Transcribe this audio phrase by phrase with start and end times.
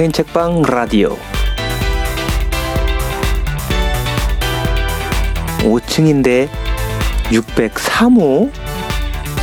[0.00, 1.14] 스페인 책방 라디오
[5.58, 6.48] 5층인데
[7.24, 8.50] 603호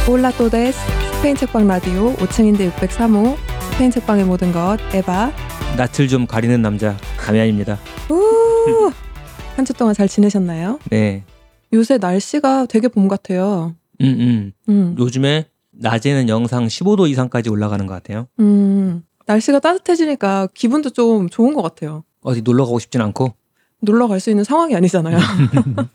[0.10, 0.80] 올라 또데스
[1.18, 3.38] 스페인 책방 라디오 5층인데 603호
[3.74, 5.32] 스페인 책방의 모든 것 에바
[5.78, 7.78] 낯을 좀 가리는 남자 가미안입니다.
[9.56, 10.80] 한 주 동안 잘 지내셨나요?
[10.90, 11.24] 네.
[11.72, 13.76] 요새 날씨가 되게 봄 같아요.
[14.02, 14.52] 음, 음.
[14.70, 15.46] 음, 요즘에
[15.80, 18.28] 낮에는 영상 15도 이상까지 올라가는 것 같아요.
[18.40, 22.04] 음, 날씨가 따뜻해지니까 기분도 좀 좋은 것 같아요.
[22.22, 23.34] 어디 놀러 가고 싶진 않고.
[23.82, 25.18] 놀러 갈 수 있는 상황이 아니잖아요.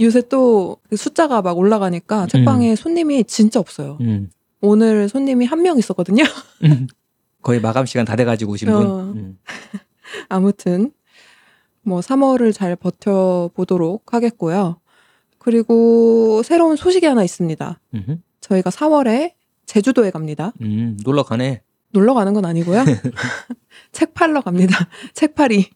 [0.00, 3.98] 요새 또그 숫자가 막 올라가니까 책방에 손님이 진짜 없어요.
[4.00, 4.30] 음.
[4.62, 6.24] 오늘 손님이 한 명 있었거든요.
[6.64, 6.86] 음.
[7.42, 8.86] 거의 마감 시간 다 돼가지고 오신 분.
[8.86, 9.00] 어.
[9.14, 9.38] 음.
[10.28, 10.92] 아무튼
[11.82, 14.80] 뭐 3월을 잘 버텨보도록 하겠고요.
[15.38, 17.80] 그리고 새로운 소식이 하나 있습니다.
[18.40, 19.32] 저희가 4월에
[19.70, 20.52] 제주도에 갑니다.
[20.62, 21.62] 음, 놀러 가네.
[21.92, 22.82] 놀러 가는 건 아니고요.
[23.92, 24.88] 책 팔러 갑니다.
[25.14, 25.70] 책 팔이.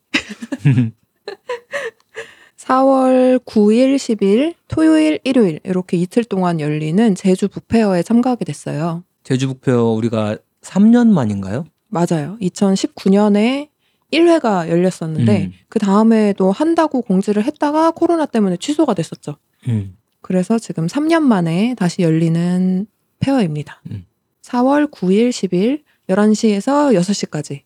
[2.56, 9.04] 4월 9일, 10일, 토요일, 일요일 이렇게 이틀 동안 열리는 제주 북페어에 참가하게 됐어요.
[9.22, 11.64] 제주 북표 우리가 3년 만인가요?
[11.86, 12.36] 맞아요.
[12.40, 13.68] 2019년에
[14.12, 15.52] 1회가 열렸었는데 음.
[15.68, 19.36] 그 다음에도 한다고 공지를 했다가 코로나 때문에 취소가 됐었죠.
[19.68, 19.96] 음.
[20.20, 22.88] 그래서 지금 3년 만에 다시 열리는
[23.24, 23.80] 페어입니다.
[23.90, 24.04] 음.
[24.42, 27.62] 4월 9일, 10일 11시에서 6시까지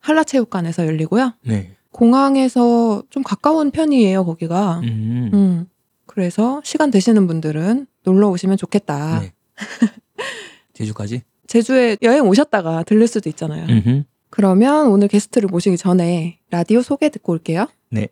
[0.00, 1.32] 한라체육관에서 열리고요.
[1.42, 1.72] 네.
[1.90, 4.80] 공항에서 좀 가까운 편이에요, 거기가.
[4.80, 5.30] 음.
[5.32, 5.66] 음.
[6.06, 9.20] 그래서 시간 되시는 분들은 놀러 오시면 좋겠다.
[9.20, 9.32] 네.
[10.74, 11.22] 제주까지?
[11.46, 13.66] 제주에 여행 오셨다가 들를 수도 있잖아요.
[13.66, 14.04] 음흠.
[14.30, 17.66] 그러면 오늘 게스트를 모시기 전에 라디오 소개 듣고 올게요.
[17.90, 18.08] 네.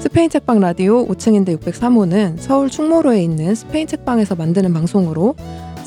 [0.00, 5.34] 스페인 책방 라디오 5층인데 603호는 서울 충무로에 있는 스페인 책방에서 만드는 방송으로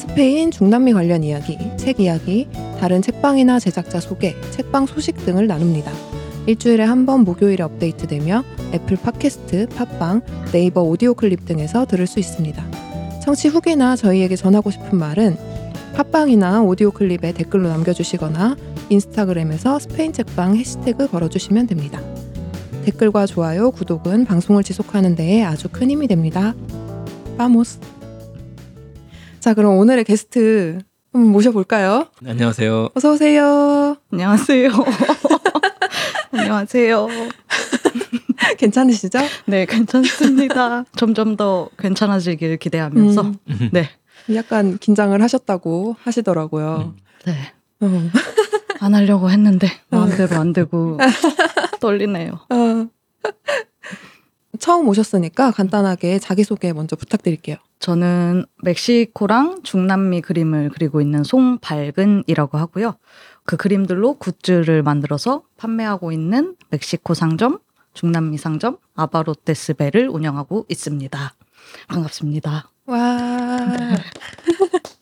[0.04, 5.92] 스페인 중남미 관련 이야기, 책 이야기, 다른 책방이나 제작자 소개, 책방 소식 등을 나눕니다.
[6.46, 8.44] 일주일에 한 번 목요일에 업데이트되며
[8.74, 10.22] 애플 팟캐스트, 팟빵,
[10.52, 12.64] 네이버 오디오 클립 등에서 들을 수 있습니다.
[13.24, 15.38] 청취 후기나 저희에게 전하고 싶은 말은
[15.96, 18.58] 팟빵이나 오디오 클립에 댓글로 남겨주시거나
[18.90, 22.02] 인스타그램에서 스페인 책방 해시태그 걸어주시면 됩니다.
[22.84, 26.54] 댓글과 좋아요, 구독은 방송을 지속하는 데에 아주 큰 힘이 됩니다.
[27.38, 27.80] 빠모스.
[29.44, 30.80] 자, 그럼 오늘의 게스트
[31.12, 32.08] 한번 모셔볼까요?
[32.26, 32.92] 안녕하세요.
[32.94, 33.98] 어서 오세요.
[34.10, 34.70] 안녕하세요.
[36.32, 37.08] 안녕하세요.
[38.58, 39.20] 괜찮으시죠?
[39.48, 40.86] 네, 괜찮습니다.
[40.96, 43.22] 점점 더 괜찮아지길 기대하면서.
[43.22, 43.90] 음, 네.
[44.34, 46.96] 약간 긴장을 하셨다고 하시더라고요.
[47.26, 47.34] 네.
[47.82, 48.10] 어.
[48.80, 50.98] 안 하려고 했는데 마음대로 안 되고
[51.82, 52.40] 떨리네요.
[52.50, 52.88] 어.
[54.60, 57.58] 처음 오셨으니까 간단하게 자기소개 먼저 부탁드릴게요.
[57.80, 62.96] 저는 멕시코랑 중남미 그림을 그리고 있는 송발근이라고 하고요.
[63.46, 67.60] 그 그림들로 굿즈를 만들어서 판매하고 있는 멕시코 상점,
[67.94, 71.36] 중남미 상점 아바로테스베를 운영하고 있습니다.
[71.88, 72.70] 반갑습니다.
[72.86, 72.98] 와.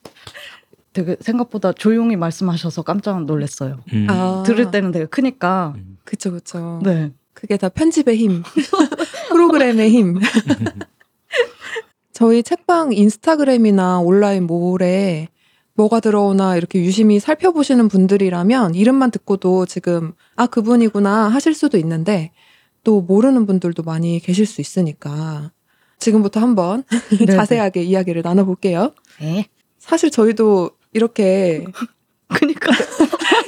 [0.94, 3.79] 되게 생각보다 조용히 말씀하셔서 깜짝 놀랐어요.
[3.94, 4.07] 음.
[4.09, 4.44] 아.
[4.45, 5.73] 들을 때는 되게 크니까.
[5.78, 5.97] 음.
[6.03, 6.81] 그쵸, 그쵸.
[6.83, 7.12] 네.
[7.33, 8.44] 그게 다 편집의 힘.
[9.41, 10.19] 프로그램의 힘.
[12.13, 15.29] 저희 책방 인스타그램이나 온라인 몰에
[15.74, 22.31] 뭐가 들어오나 이렇게 유심히 살펴보시는 분들이라면 이름만 듣고도 지금 아 그분이구나 하실 수도 있는데
[22.84, 25.51] 또 모르는 분들도 많이 계실 수 있으니까
[25.97, 26.84] 지금부터 한번.
[27.28, 28.94] 자세하게 이야기를 나눠볼게요.
[29.19, 29.47] 네.
[29.80, 31.66] 사실 저희도 이렇게
[32.28, 32.72] 그니까.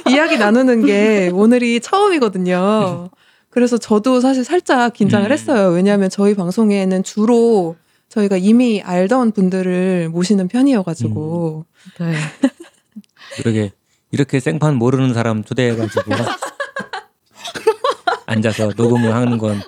[0.08, 3.10] 이야기 나누는 게 오늘이 처음이거든요.
[3.54, 5.32] 그래서 저도 사실 살짝 긴장을 음.
[5.32, 5.68] 했어요.
[5.68, 7.76] 왜냐하면 저희 방송에는 주로
[8.08, 11.64] 저희가 이미 알던 분들을 모시는 편이어가지고.
[12.00, 12.14] 네.
[13.36, 13.70] 그러게
[14.10, 16.02] 이렇게 생판 모르는 사람 초대해가지고
[18.26, 19.62] 앉아서 녹음을 하는 건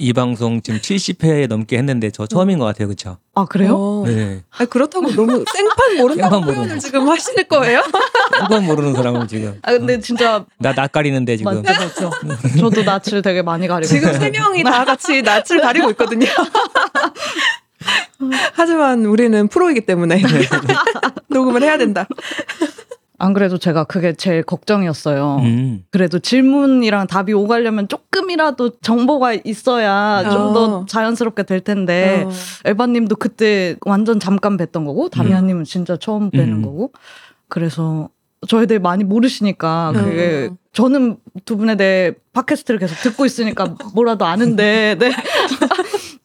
[0.00, 3.18] 이 방송 지금 70회 넘게 했는데 저 처음인 것 같아요, 그렇죠?
[3.34, 3.76] 아, 그래요?
[3.76, 4.04] 어.
[4.06, 7.82] 네, 아니, 그렇다고 너무 생판 모른다고 생판 모르는 표현을 지금 하실 거예요?
[8.38, 12.10] 생판 모르는 사람은 지금 아, 근데 진짜 나 낯가리는데 지금 맞죠, 맞죠.
[12.58, 13.86] 저도 낯을 되게 많이 가리고.
[13.86, 16.26] 지금 세 명이 다 같이 낯을 가리고 있거든요.
[18.52, 20.22] 하지만 우리는 프로이기 때문에
[21.28, 22.06] 녹음을 해야 된다.
[23.20, 25.36] 안 그래도 제가 그게 제일 걱정이었어요.
[25.40, 30.52] 음, 그래도 질문이랑 답이 오가려면 조금이라도 정보가 있어야 좀 어.
[30.54, 32.30] 더 자연스럽게 될 텐데 어.
[32.64, 36.62] 에바님도 그때 완전 잠깐 뵀던 거고 다미아님은 진짜 처음 뵈는 음.
[36.62, 36.92] 거고
[37.48, 38.08] 그래서
[38.48, 40.56] 저에 대해 많이 모르시니까 그게 어.
[40.72, 45.12] 저는 두 분에 대해 팟캐스트를 계속 듣고 있으니까 뭐라도 아는데 네.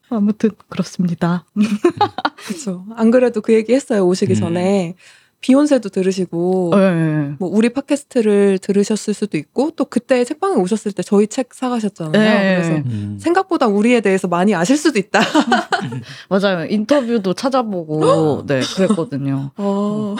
[0.09, 1.43] 아무튼 그렇습니다.
[2.47, 2.85] 그렇죠.
[2.95, 4.07] 안 그래도 그 얘기 했어요.
[4.07, 4.35] 오시기 음.
[4.35, 4.95] 전에
[5.45, 7.35] 비욘세도 들으시고 네.
[7.37, 12.11] 뭐 우리 팟캐스트를 들으셨을 수도 있고 또 그때 책방에 오셨을 때 저희 책 사가셨잖아요.
[12.13, 12.55] 네.
[12.55, 13.19] 그래서 음.
[13.21, 15.19] 생각보다 우리에 대해서 많이 아실 수도 있다.
[16.29, 16.65] 맞아요.
[16.65, 19.51] 인터뷰도 찾아보고 네 그랬거든요.
[19.57, 20.15] 어.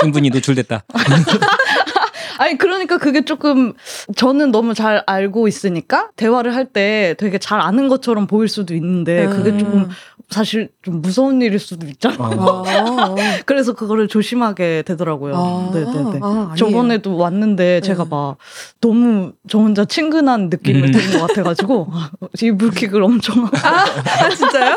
[0.00, 0.84] 신분이 노출됐다.
[2.38, 3.74] 아니 그러니까 그게 조금
[4.16, 9.26] 저는 너무 잘 알고 있으니까 대화를 할 때 되게 잘 아는 것처럼 보일 수도 있는데
[9.26, 9.90] 그게 조금
[10.30, 12.40] 사실 좀 무서운 일일 수도 있잖아요.
[12.40, 12.64] 어.
[12.66, 13.14] 아,
[13.46, 15.34] 그래서 그거를 조심하게 되더라고요.
[15.36, 16.20] 아, 네네네.
[16.22, 16.54] 아.
[16.56, 18.10] 저번에도 왔는데 제가 네.
[18.10, 18.36] 막
[18.80, 20.92] 너무 저 혼자 친근한 느낌을 음.
[20.92, 21.88] 드는 것 같아가지고
[22.42, 24.76] 이 불킥을 엄청 아 진짜요?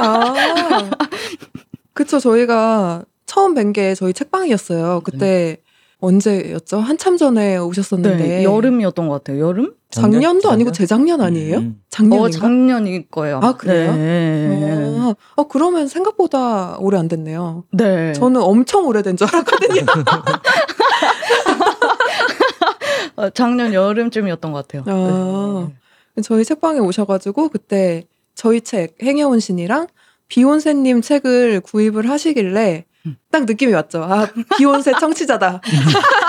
[0.00, 0.90] 아
[1.92, 5.02] 그쵸 저희가 처음 뵌 게 저희 책방이었어요.
[5.04, 5.58] 그때
[6.00, 6.80] 언제였죠?
[6.80, 9.38] 한참 전에 오셨었는데 네, 여름이었던 것 같아요.
[9.46, 9.74] 여름?
[9.90, 11.58] 작년도 아니고 재작년 아니에요?
[11.58, 11.80] 음.
[11.90, 12.24] 작년인가?
[12.24, 13.40] 어 작년일 거예요.
[13.42, 13.92] 아, 그래요?
[13.94, 14.96] 네.
[14.98, 17.64] 아, 어, 그러면 생각보다 오래 안 됐네요.
[17.72, 18.12] 네.
[18.12, 19.84] 저는 엄청 오래된 줄 알았거든요.
[23.16, 24.84] 어, 작년 여름쯤이었던 것 같아요.
[24.86, 25.68] 아.
[26.14, 26.22] 네.
[26.22, 28.04] 저희 책방에 오셔가지고 그때
[28.34, 29.88] 저희 책 행여온 신이랑
[30.28, 33.16] 비욘세님 책을 구입을 하시길래 음.
[33.30, 34.04] 딱 느낌이 왔죠.
[34.04, 35.60] 아 비욘세 청취자다.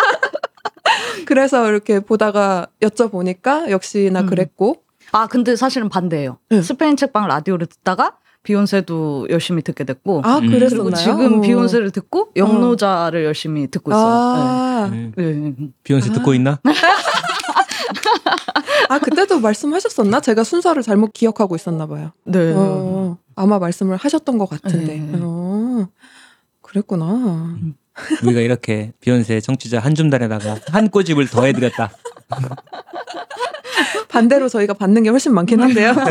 [1.25, 4.25] 그래서 이렇게 보다가 여쭤보니까 역시나 음.
[4.25, 6.37] 그랬고 아 근데 사실은 반대예요.
[6.49, 6.61] 네.
[6.61, 10.47] 스페인 책방 라디오를 듣다가 비욘세도 열심히 듣게 됐고 아 음.
[10.47, 10.83] 그랬었나요?
[10.85, 11.41] 그리고 지금 어.
[11.41, 14.05] 비욘세를 듣고 영노자를 열심히 듣고 있어요.
[14.05, 15.11] 아, 음.
[15.15, 15.33] 네.
[15.33, 15.53] 네.
[15.83, 16.59] 비욘세 듣고 있나?
[18.89, 20.19] 아 그때도 말씀하셨었나?
[20.21, 22.11] 제가 순서를 잘못 기억하고 있었나 봐요.
[22.25, 22.53] 네.
[22.55, 24.97] 어, 아마 말씀을 하셨던 것 같은데.
[24.97, 25.19] 네.
[25.21, 25.87] 어,
[26.61, 27.57] 그랬구나.
[28.23, 31.91] 우리가 이렇게 비욘세 청취자 한 줌단에다가 한 꼬집을 더해드렸다.
[34.09, 35.93] 반대로 저희가 받는 게 훨씬 많긴 한데요.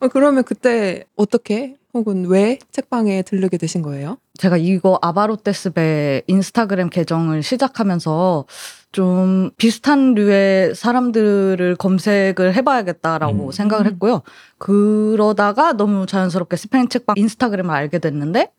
[0.00, 4.18] 어, 그러면 그때 어떻게 혹은 왜 책방에 들르게 되신 거예요?
[4.38, 8.46] 제가 이거 아바로테스베 인스타그램 계정을 시작하면서
[8.92, 13.52] 좀 비슷한 류의 사람들을 검색을 해봐야겠다라고 음.
[13.52, 14.22] 생각을 했고요.
[14.58, 18.50] 그러다가 너무 자연스럽게 스페인 책방 인스타그램을 알게 됐는데,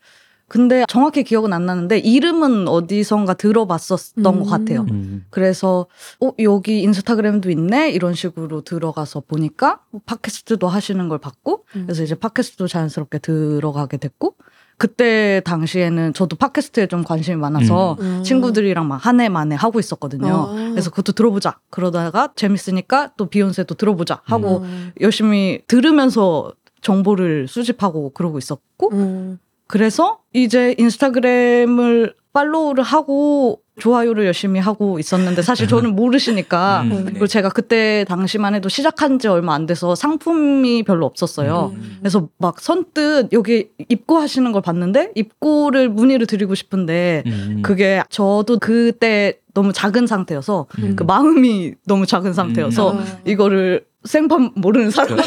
[0.50, 4.40] 근데 정확히 기억은 안 나는데 이름은 어디선가 들어봤었던 음.
[4.44, 4.82] 것 같아요.
[4.90, 5.26] 음.
[5.30, 5.86] 그래서
[6.20, 11.84] 어 여기 인스타그램도 있네 이런 식으로 들어가서 보니까 뭐 팟캐스트도 하시는 걸 봤고 음.
[11.86, 14.36] 그래서 이제 팟캐스트도 자연스럽게 들어가게 됐고
[14.80, 18.24] 그때 당시에는 저도 팟캐스트에 좀 관심이 많아서 음.
[18.24, 20.28] 친구들이랑 막 한 해 만에 하고 있었거든요.
[20.50, 20.70] 아.
[20.72, 21.60] 그래서 그것도 들어보자.
[21.70, 24.92] 그러다가 재밌으니까 또 비욘세도 들어보자 하고 음.
[25.02, 29.40] 열심히 들으면서 정보를 수집하고 그러고 있었고 음.
[29.68, 37.06] 그래서 이제 인스타그램을 팔로우를 하고 좋아요를 열심히 하고 있었는데 사실 저는 모르시니까 음.
[37.06, 41.74] 그리고 제가 그때 당시만 해도 시작한 지 얼마 안 돼서 상품이 별로 없었어요.
[41.76, 41.98] 음.
[42.00, 47.62] 그래서 막 선뜻 여기 입고 하시는 걸 봤는데 입고를 문의를 드리고 싶은데 음.
[47.64, 50.96] 그게 저도 그때 너무 작은 상태여서 음.
[50.96, 53.06] 그 마음이 너무 작은 상태여서 아.
[53.26, 55.18] 이거를 생판 모르는 사람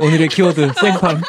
[0.00, 1.20] 오늘의 키워드 생판.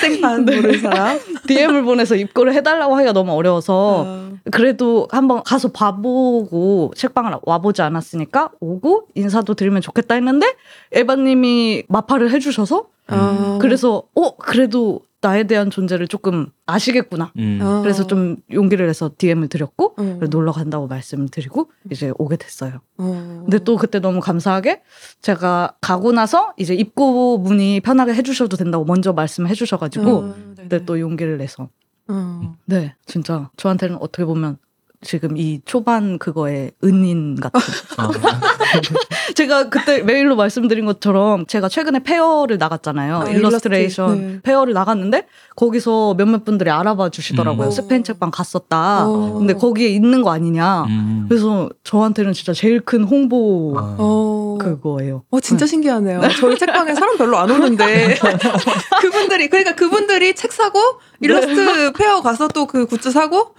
[0.00, 0.56] 생판 네.
[0.56, 1.18] 모르는 사람.
[1.46, 4.28] DM을 보내서 입고를 해달라고 하기가 너무 어려워서 아.
[4.50, 10.54] 그래도 한번 가서 봐보고 책방을 와보지 않았으니까 오고 인사도 드리면 좋겠다 했는데
[10.92, 13.58] 에바님이 마파를 해주셔서 아.
[13.60, 17.32] 그래서 어 그래도 나에 대한 존재를 조금 아시겠구나.
[17.38, 17.58] 음.
[17.60, 17.80] 아.
[17.82, 20.20] 그래서 좀 용기를 내서 DM을 드렸고 음.
[20.30, 22.80] 놀러 간다고 말씀을 드리고 이제 오게 됐어요.
[22.98, 23.42] 어.
[23.44, 24.82] 근데 또 그때 너무 감사하게
[25.20, 30.34] 제가 가고 나서 이제 입고 문의 편하게 해주셔도 된다고 먼저 말씀해 주셔가지고 어.
[30.56, 31.68] 그때 또 용기를 내서
[32.06, 32.56] 어.
[32.66, 34.58] 네 진짜 저한테는 어떻게 보면
[35.02, 37.60] 지금 이 초반 그거의 은인 같은
[37.96, 38.10] 아.
[39.34, 44.20] 제가 그때 메일로 말씀드린 것처럼 제가 최근에 fair를 나갔잖아요 아, 일러스트레이션.
[44.20, 44.40] 네.
[44.42, 45.26] fair를 나갔는데
[45.56, 47.70] 거기서 몇몇 분들이 알아봐 주시더라고요 음.
[47.70, 49.34] 스페인 책방 갔었다 어.
[49.38, 51.26] 근데 거기에 있는 거 아니냐 음.
[51.28, 53.96] 그래서 저한테는 진짜 제일 큰 홍보 아.
[53.98, 54.58] 어.
[54.60, 56.20] 그거예요 어 진짜 신기하네요.
[56.40, 58.16] 저희 책방에 사람 별로 안 오는데
[59.00, 60.78] 그분들이 그러니까 그분들이 책 사고
[61.20, 63.54] 일러스트 fair 가서 또 그 굿즈 사고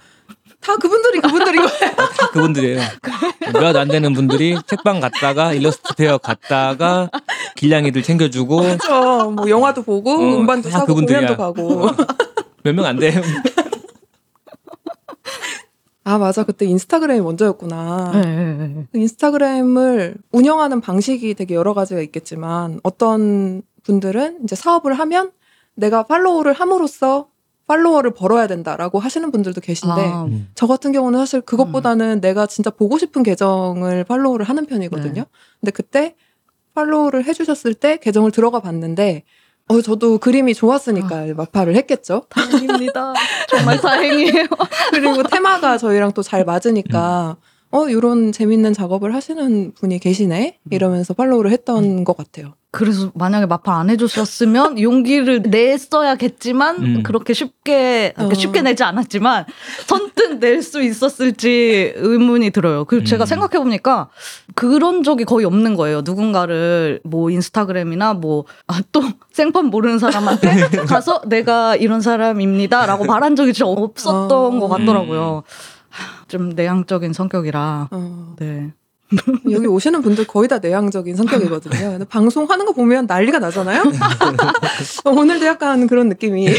[0.60, 1.94] 다 그분들이 그분들인 거예요.
[1.96, 2.80] 다 그분들이에요.
[3.54, 7.10] 몇 안 되는 분들이 책방 갔다가 일러스트 fair 갔다가
[7.56, 9.30] 길냥이들 챙겨주고 그렇죠.
[9.30, 11.34] 뭐 영화도 보고 어, 음반도 다 사고 그분들이야.
[11.36, 11.90] 공연도 가고.
[12.62, 13.20] 몇 명 안 돼요.
[16.04, 18.10] 아 맞아 그때 인스타그램이 먼저였구나.
[18.14, 18.86] 네, 네, 네.
[18.92, 25.30] 그 인스타그램을 운영하는 방식이 되게 여러 가지가 있겠지만 어떤 분들은 이제 사업을 하면
[25.74, 27.28] 내가 팔로우를 함으로써
[27.70, 30.48] 팔로워를 벌어야 된다라고 하시는 분들도 계신데 아, 음.
[30.56, 35.22] 저 같은 경우는 사실 그것보다는 내가 진짜 보고 싶은 계정을 팔로우를 하는 편이거든요.
[35.22, 35.24] 네.
[35.60, 36.16] 근데 그때
[36.74, 39.22] 팔로우를 해주셨을 때 계정을 들어가 봤는데
[39.68, 42.22] 어, 저도 그림이 좋았으니까 마파를 했겠죠.
[42.28, 43.14] 다행입니다.
[43.48, 44.46] 정말 다행이에요.
[44.90, 47.36] 그리고 테마가 저희랑 또 잘 맞으니까
[47.72, 50.58] 어, 이런 재밌는 작업을 하시는 분이 계시네?
[50.70, 52.54] 이러면서 팔로우를 했던 것 같아요.
[52.72, 57.02] 그래서 만약에 마팔 안 해줬었으면 용기를 냈어야겠지만 음.
[57.02, 58.38] 그렇게 쉽게 그러니까 어.
[58.40, 59.44] 쉽게 내지 않았지만
[59.86, 62.84] 선뜻 낼 수 있었을지 의문이 들어요.
[62.84, 63.26] 그리고 제가 음.
[63.26, 64.08] 생각해 보니까
[64.54, 66.02] 그런 적이 거의 없는 거예요.
[66.04, 68.44] 누군가를 뭐 인스타그램이나 뭐또
[69.32, 74.60] 생판 모르는 사람한테 가서 내가 이런 사람입니다라고 말한 적이 진짜 없었던 어.
[74.60, 75.42] 것 같더라고요.
[75.44, 75.79] 하,
[76.28, 78.72] 좀 내향적인 성격이라 어, 네.
[79.50, 81.90] 여기 오시는 분들 거의 다 내향적인 성격이거든요.
[81.90, 83.82] 근데 방송하는 거 보면 난리가 나잖아요?
[85.04, 86.46] 어, 오늘도 약간 그런 느낌이.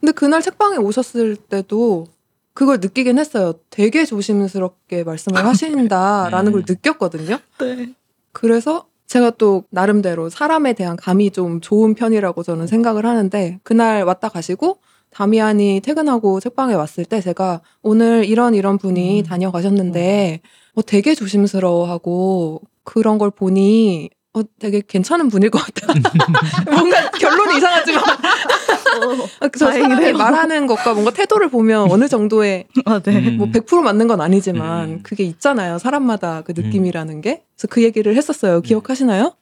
[0.00, 2.06] 근데 그날 책방에 오셨을 때도
[2.52, 3.54] 그걸 느끼긴 했어요.
[3.70, 6.64] 되게 조심스럽게 말씀을 하신다라는 걸 음.
[6.68, 7.38] 느꼈거든요.
[7.58, 7.94] 네.
[8.32, 14.28] 그래서 제가 또 나름대로 사람에 대한 감이 좀 좋은 편이라고 저는 생각을 하는데 그날 왔다
[14.28, 14.78] 가시고
[15.10, 19.24] 다미안이 퇴근하고 책방에 왔을 때 제가 오늘 이런 이런 분이 음.
[19.24, 20.40] 다녀가셨는데
[20.74, 25.92] 어, 되게 조심스러워하고 그런 걸 보니 어, 되게 괜찮은 분일 것 같다.
[26.70, 28.04] 뭔가 결론이 이상하지만
[29.40, 30.16] 아, 저 사람이 다행이네요.
[30.16, 33.18] 말하는 것과 뭔가 태도를 보면 어느 정도의 아, 네.
[33.18, 33.38] 음.
[33.38, 35.00] 뭐100% 맞는 건 아니지만 음.
[35.02, 35.78] 그게 있잖아요.
[35.78, 37.42] 사람마다 그 느낌이라는 게.
[37.56, 38.60] 그래서 그 얘기를 했었어요.
[38.60, 39.34] 기억하시나요?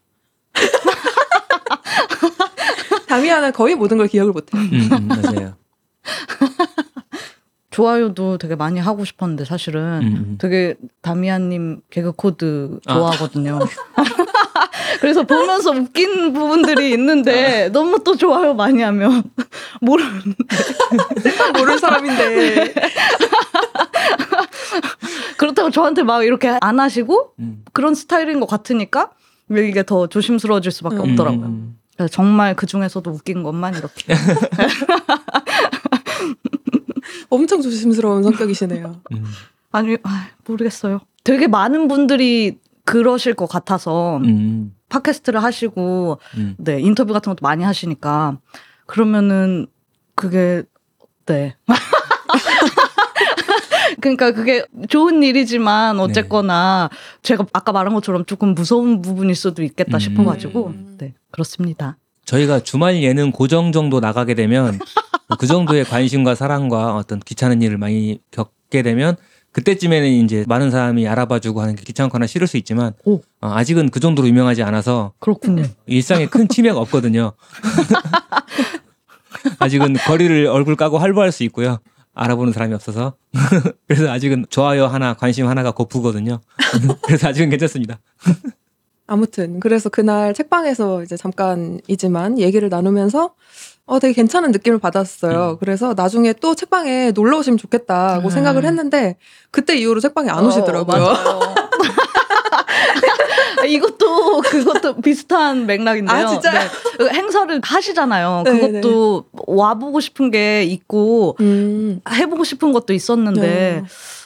[3.16, 4.60] 다미안은 거의 모든 걸 기억을 못해요.
[4.60, 5.54] 음, 음, 맞아요.
[7.70, 10.38] 좋아요도 되게 많이 하고 싶었는데 사실은 음, 음.
[10.38, 12.94] 되게 다미안님 개그 코드 아.
[12.94, 13.58] 좋아하거든요.
[15.00, 19.24] 그래서 보면서 웃긴 부분들이 있는데 너무 또 좋아요 많이 하면
[19.80, 20.02] 모르
[21.54, 22.74] 모르는 사람인데.
[25.36, 27.62] 그렇다고 저한테 막 이렇게 안 하시고 음.
[27.72, 29.10] 그런 스타일인 것 같으니까
[29.50, 31.10] 이게 더 조심스러워질 수밖에 음.
[31.10, 31.46] 없더라고요.
[31.46, 31.78] 음.
[32.10, 34.14] 정말 그 중에서도 웃긴 것만 이렇게.
[37.30, 39.00] 엄청 조심스러운 성격이시네요.
[39.12, 39.24] 음.
[39.72, 41.00] 아니 아, 모르겠어요.
[41.24, 44.74] 되게 많은 분들이 그러실 것 같아서 음.
[44.88, 46.54] 팟캐스트를 하시고 음.
[46.58, 48.38] 네 인터뷰 같은 것도 많이 하시니까
[48.86, 49.66] 그러면은
[50.14, 50.62] 그게
[51.26, 51.56] 네.
[54.00, 56.90] 그러니까 그게 좋은 일이지만 어쨌거나
[57.22, 60.00] 제가 아까 말한 것처럼 조금 무서운 부분일 수도 있겠다 음.
[60.00, 60.96] 싶어가지고 음.
[60.98, 61.96] 네 그렇습니다.
[62.24, 64.78] 저희가 주말 예능 고정 정도 나가게 되면
[65.38, 69.16] 그 정도의 관심과 사랑과 어떤 귀찮은 일을 많이 겪게 되면
[69.52, 73.20] 그때쯤에는 이제 많은 사람이 알아봐주고 하는 게 귀찮거나 싫을 수 있지만 오.
[73.40, 75.64] 어, 아직은 그 정도로 유명하지 않아서 그렇군요.
[75.86, 77.32] 일상에 큰 침해가 없거든요.
[79.58, 81.78] 아직은 거리를 얼굴 까고 활보할 수 있고요.
[82.16, 83.14] 알아보는 사람이 없어서.
[83.86, 86.40] 그래서 아직은 좋아요 하나, 관심 하나가 고프거든요.
[87.04, 88.00] 그래서 아직은 괜찮습니다.
[89.06, 93.34] 아무튼 그래서 그날 책방에서 이제 잠깐이지만 얘기를 나누면서
[93.84, 95.50] 어 되게 괜찮은 느낌을 받았어요.
[95.50, 95.56] 음.
[95.60, 98.30] 그래서 나중에 또 책방에 놀러 오시면 좋겠다고 음.
[98.30, 99.16] 생각을 했는데
[99.52, 101.04] 그때 이후로 책방에 안 오시더라고요.
[101.04, 101.65] 어, 맞아요.
[103.64, 106.16] 이것도 그것도 비슷한 맥락인데요.
[106.16, 106.58] 아, 진짜요?
[106.58, 106.66] 네.
[106.98, 108.42] 그 행사를 하시잖아요.
[108.44, 112.00] 네, 그것도 와보고 싶은 게 있고 음.
[112.10, 113.82] 해보고 싶은 것도 있었는데 네.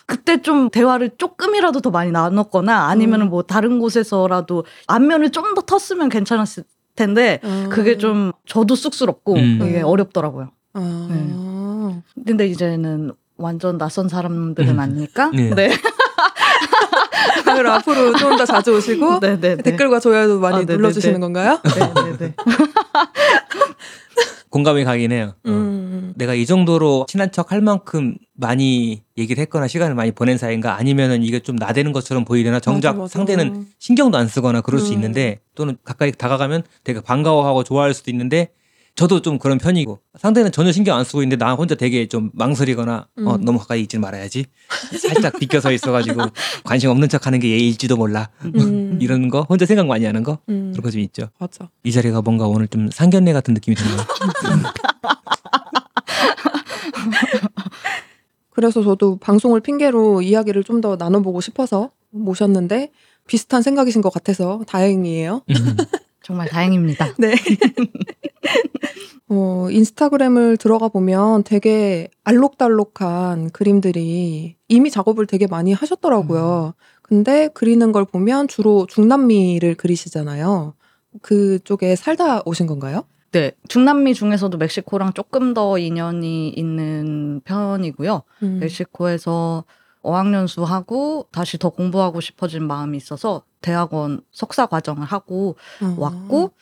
[0.07, 3.31] 그때 좀 대화를 조금이라도 더 많이 나눴거나 아니면은 음.
[3.31, 6.65] 뭐 다른 곳에서라도 안면을 좀 더 텄으면 괜찮았을
[6.97, 7.69] 텐데 아.
[7.71, 9.61] 그게 좀 저도 쑥스럽고 음.
[9.63, 10.51] 이게 어렵더라고요.
[10.75, 12.01] 아.
[12.27, 14.79] 근데 이제는 완전 낯선 사람들은 음.
[14.79, 15.31] 아니니까.
[15.33, 15.51] 네.
[15.55, 15.71] 네.
[17.50, 19.62] 아, 그럼 앞으로 좀 더 자주 오시고 네, 네, 네.
[19.62, 21.21] 댓글과 좋아요도 많이 아, 눌러주시는 네.
[21.21, 21.61] 건가요?
[21.64, 22.35] 네, 네, 네.
[24.50, 25.35] 공감이 가긴 해요.
[25.47, 25.50] 어.
[25.50, 26.12] 음.
[26.16, 31.23] 내가 이 정도로 친한 척 할 만큼 많이 얘기를 했거나 시간을 많이 보낸 사이인가 아니면은
[31.23, 33.12] 이게 좀 나대는 것처럼 보이려나 정작 맞아, 맞아.
[33.12, 34.95] 상대는 신경도 안 쓰거나 그럴 수 음.
[34.95, 38.50] 있는데 또는 가까이 다가가면 되게 반가워하고 좋아할 수도 있는데
[38.97, 43.07] 저도 좀 그런 편이고 상대는 전혀 신경 안 쓰고 있는데 나 혼자 되게 좀 망설이거나
[43.25, 43.45] 어 음.
[43.45, 44.45] 너무 가까이 있지 말아야지
[44.99, 46.21] 살짝 비껴서 있어가지고
[46.65, 48.99] 관심 없는 척하는 게 예의일지도 몰라 음.
[49.01, 50.73] 이런 거 혼자 생각 많이 하는 거 음.
[50.73, 51.71] 그런 거 좀 있죠 맞아.
[51.85, 53.97] 이 자리가 뭔가 오늘 좀 상견례 같은 느낌이 드네요
[58.51, 62.91] 그래서 저도 방송을 핑계로 이야기를 좀 더 나눠보고 싶어서 모셨는데
[63.27, 65.43] 비슷한 생각이신 것 같아서 다행이에요.
[66.23, 67.15] 정말 다행입니다.
[67.19, 67.35] 네.
[69.29, 76.75] 어, 인스타그램을 들어가 보면 되게 알록달록한 그림들이 이미 작업을 되게 많이 하셨더라고요.
[77.03, 80.75] 근데 그리는 걸 보면 주로 중남미를 그리시잖아요.
[81.23, 83.05] 그쪽에 살다 오신 건가요?
[83.33, 88.23] 네, 중남미 중에서도 멕시코랑 조금 더 인연이 있는 편이고요.
[88.43, 88.59] 음.
[88.61, 89.65] 멕시코에서
[90.02, 95.95] 어학연수 하고 다시 더 공부하고 싶어진 마음이 있어서 대학원 석사 과정을 하고 어.
[95.99, 96.52] 왔고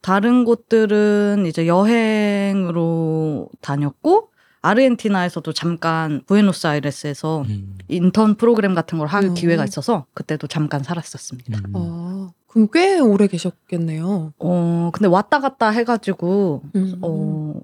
[0.00, 4.30] 다른 곳들은 이제 여행으로 다녔고
[4.62, 7.78] 아르헨티나에서도 잠깐 부에노스아이레스에서 음.
[7.88, 9.34] 인턴 프로그램 같은 걸할 음.
[9.34, 11.58] 기회가 있어서 그때도 잠깐 살았었습니다.
[11.58, 11.72] 음.
[11.74, 14.32] 어, 그럼 꽤 오래 계셨겠네요.
[14.38, 16.98] 어 근데 왔다 갔다 해가지고 음.
[17.02, 17.54] 어,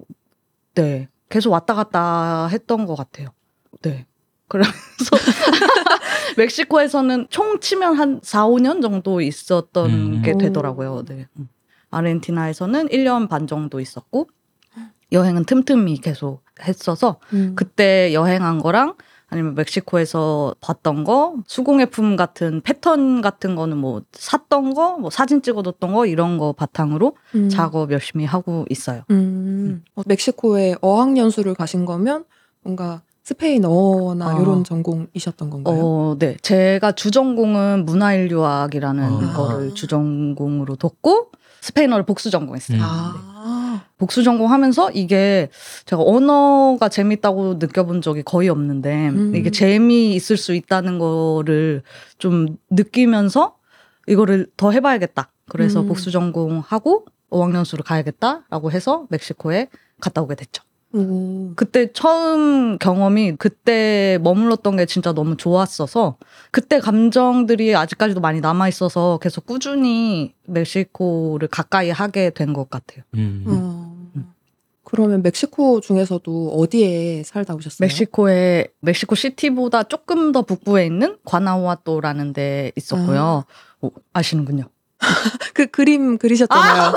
[0.75, 1.09] 네.
[1.29, 3.29] 계속 왔다 갔다 했던 것 같아요.
[3.81, 4.05] 네.
[4.47, 4.69] 그래서
[6.37, 10.21] 멕시코에서는 총 치면 한 4, 5년 정도 있었던 음.
[10.23, 11.05] 게 되더라고요.
[11.07, 11.27] 네.
[11.39, 11.49] 음.
[11.89, 14.27] 아르헨티나에서는 1년 반 정도 있었고
[15.11, 17.53] 여행은 틈틈이 계속 했어서 음.
[17.55, 18.95] 그때 여행한 거랑
[19.29, 25.91] 아니면 멕시코에서 봤던 거, 수공예품 같은 패턴 같은 거는 뭐 샀던 거, 뭐 사진 찍어뒀던
[25.91, 27.49] 거 이런 거 바탕으로 음.
[27.49, 29.01] 작업 열심히 하고 있어요.
[29.09, 29.83] 음.
[29.95, 32.25] 어, 멕시코에 어학연수를 가신 거면
[32.61, 34.41] 뭔가 스페인어나 어.
[34.41, 35.79] 이런 전공이셨던 건가요?
[35.79, 36.35] 어, 네.
[36.41, 39.33] 제가 주전공은 문화인류학이라는 아.
[39.33, 42.77] 거를 주전공으로 뒀고 스페인어를 복수 전공했어요.
[42.77, 42.83] 음.
[42.83, 45.49] 아, 복수 전공하면서 이게
[45.85, 49.35] 제가 언어가 재밌다고 느껴본 적이 거의 없는데 음.
[49.35, 51.83] 이게 재미 있을 수 있다는 거를
[52.17, 53.55] 좀 느끼면서
[54.07, 55.31] 이거를 더 해봐야겠다.
[55.47, 55.87] 그래서 음.
[55.87, 59.69] 복수 전공하고 어학연수를 가야겠다라고 해서 멕시코에
[60.01, 60.61] 갔다 오게 됐죠.
[60.93, 61.53] 오.
[61.55, 66.17] 그때 처음 경험이 그때 머물렀던 게 진짜 너무 좋았어서
[66.51, 73.03] 그때 감정들이 아직까지도 많이 남아 있어서 계속 꾸준히 멕시코를 가까이 하게 된 것 같아요.
[73.15, 73.43] 음.
[73.47, 73.83] 어.
[74.85, 77.77] 그러면 멕시코 중에서도 어디에 살다 오셨어요?
[77.87, 83.45] 멕시코에 멕시코 시티보다 조금 더 북부에 있는 과나우아토라는 데 있었고요.
[83.81, 84.65] 오, 아시는군요.
[85.53, 86.93] 그 그림 그리셨잖아요.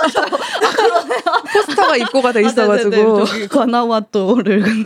[1.53, 3.23] 포스터가 입고가 돼 있어가지고.
[3.23, 3.25] 아.
[3.25, 4.65] 저기 과나우아토를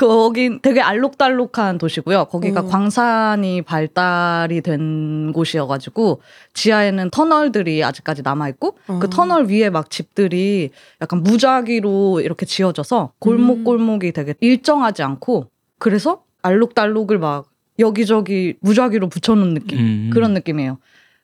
[0.00, 2.24] 거긴 되게 알록달록한 도시고요.
[2.26, 2.68] 거기가 음.
[2.68, 6.22] 광산이 발달이 된 곳이어가지고
[6.54, 8.98] 지하에는 터널들이 아직까지 남아 있고 어.
[8.98, 10.70] 그 터널 위에 막 집들이
[11.02, 17.49] 약간 무작위로 이렇게 지어져서 골목 골목이 되게 일정하지 않고 그래서 알록달록을 막
[17.80, 20.10] 여기저기 무작위로 붙여놓은 느낌 음.
[20.12, 20.78] 그런 느낌이에요.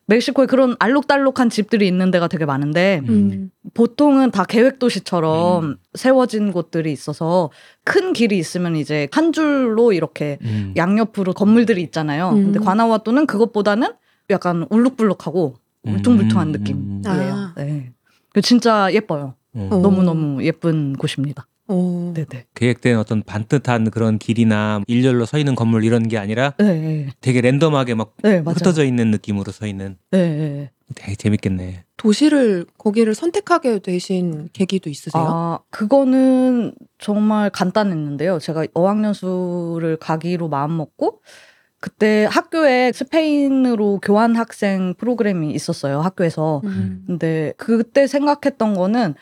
[0.07, 3.51] 멕시코에 그런 알록달록한 집들이 있는 데가 되게 많은데 음.
[3.75, 5.77] 보통은 다 계획 도시처럼 음.
[5.95, 7.51] 세워진 곳들이 있어서
[7.85, 10.73] 큰 길이 있으면 이제 한 줄로 이렇게 음.
[10.77, 12.31] 양옆으로 건물들이 있잖아요.
[12.31, 12.45] 음.
[12.45, 13.89] 근데 과나와토는 그것보다는
[14.31, 16.53] 약간 울룩불룩하고 울퉁불퉁한 음.
[16.53, 17.35] 느낌이에요.
[17.35, 17.53] 아.
[17.57, 17.93] 네.
[18.33, 19.35] 그 진짜 예뻐요.
[19.55, 19.69] 어.
[19.73, 19.77] 어.
[19.79, 21.47] 너무 너무 예쁜 곳입니다.
[21.69, 22.13] 어.
[22.15, 22.47] 네네.
[22.55, 27.41] 계획된 어떤 반듯한 그런 길이나 일렬로 서 있는 건물 이런 게 아니라 네, 네, 되게
[27.41, 28.55] 랜덤하게 막 네 맞아요.
[28.57, 30.71] 흩어져 있는 느낌으로 서 있는 네, 네.
[30.95, 31.85] 되게 재밌겠네.
[31.97, 35.25] 도시를 거기를 선택하게 되신 계기도 있으세요?
[35.27, 38.39] 아, 그거는 정말 간단했는데요.
[38.39, 41.21] 제가 어학연수를 가기로 마음 먹고
[41.81, 46.01] 그때 학교에 스페인으로 교환 학생 프로그램이 있었어요.
[46.01, 46.61] 학교에서.
[46.65, 47.03] 음.
[47.07, 49.15] 근데 그때 생각했던 거는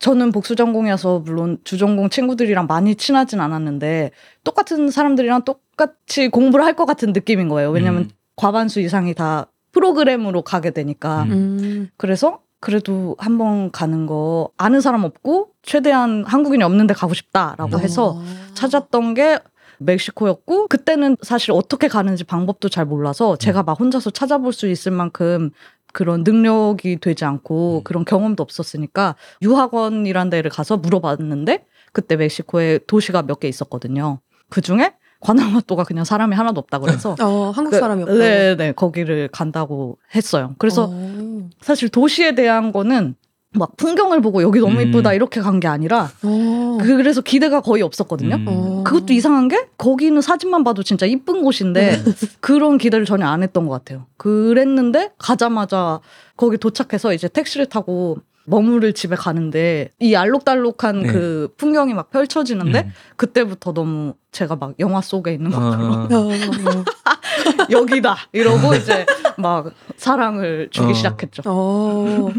[0.00, 4.10] 저는 복수 전공이어서 물론 주전공 친구들이랑 많이 친하진 않았는데
[4.42, 7.70] 똑같은 사람들이랑 똑같이 공부를 할 것 같은 느낌인 거예요.
[7.70, 8.10] 왜냐면 음.
[8.36, 11.24] 과반수 이상이 다 프로그램으로 가게 되니까.
[11.24, 11.30] 음.
[11.32, 11.88] 음.
[11.98, 18.22] 그래서 그래도 한번 가는 거 아는 사람 없고 최대한 한국인이 없는데 가고 싶다라고 해서 어.
[18.54, 19.38] 찾았던 게
[19.78, 25.50] 멕시코였고 그때는 사실 어떻게 가는지 방법도 잘 몰라서 제가 막 혼자서 찾아볼 수 있을 만큼
[25.92, 27.84] 그런 능력이 되지 않고 음.
[27.84, 34.20] 그런 경험도 없었으니까 유학원이란 데를 가서 물어봤는데 그때 멕시코에 도시가 몇 개 있었거든요.
[34.48, 38.16] 그 중에 과나마토가 그냥 사람이 하나도 없다 그래서 어, 한국 그- 사람이 없고.
[38.18, 40.54] 네네 거기를 간다고 했어요.
[40.58, 41.48] 그래서 어.
[41.60, 43.14] 사실 도시에 대한 거는
[43.52, 44.88] 막 풍경을 보고 여기 너무 음.
[44.88, 46.78] 이쁘다 이렇게 간 게 아니라 어.
[46.80, 48.36] 그래서 기대가 거의 없었거든요.
[48.36, 48.44] 음.
[48.48, 48.82] 어.
[48.84, 52.00] 그것도 이상한 게 거기는 사진만 봐도 진짜 이쁜 곳인데
[52.40, 54.06] 그런 기대를 전혀 안 했던 것 같아요.
[54.16, 56.00] 그랬는데 가자마자
[56.36, 61.12] 거기 도착해서 이제 택시를 타고 머무를 집에 가는데 이 알록달록한 네.
[61.12, 62.92] 그 풍경이 막 펼쳐지는데 음.
[63.16, 66.16] 그때부터 너무 제가 막 영화 속에 있는 것처럼 어.
[66.16, 66.84] 어.
[67.70, 69.04] 여기다 이러고 이제
[69.36, 70.94] 막 사랑을 주기 어.
[70.94, 71.42] 시작했죠.
[71.46, 72.30] 어.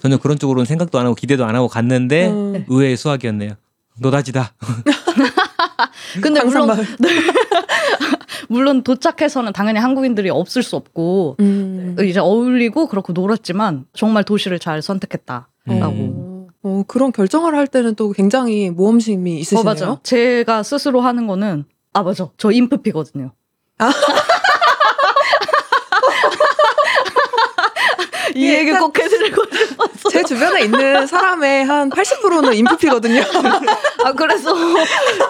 [0.00, 2.64] 전혀 그런 쪽으로는 생각도 안 하고 기대도 안 하고 갔는데 어.
[2.68, 3.52] 의외의 수학이었네요.
[3.98, 4.54] 노다지다.
[6.22, 6.86] 근데 물론 광산마을.
[8.48, 11.96] 물론 도착해서는 당연히 한국인들이 없을 수 없고 음.
[12.02, 15.46] 이제 어울리고 그렇고 놀았지만 정말 도시를 잘 선택했다라고.
[15.68, 15.78] 음.
[15.82, 19.60] 어, 어, 그런 결정을 할 때는 또 굉장히 모험심이 있으시네요.
[19.60, 19.98] 어 맞아.
[20.02, 22.28] 제가 스스로 하는 거는 아 맞아.
[22.36, 23.32] 저 인프피거든요.
[28.30, 28.38] 아.
[28.38, 30.08] 이 얘기 꼭 해드리고 싶었어.
[30.10, 33.22] 제 주변에 있는 사람의 한 80%는 인프피거든요.
[34.04, 34.54] 아 그래서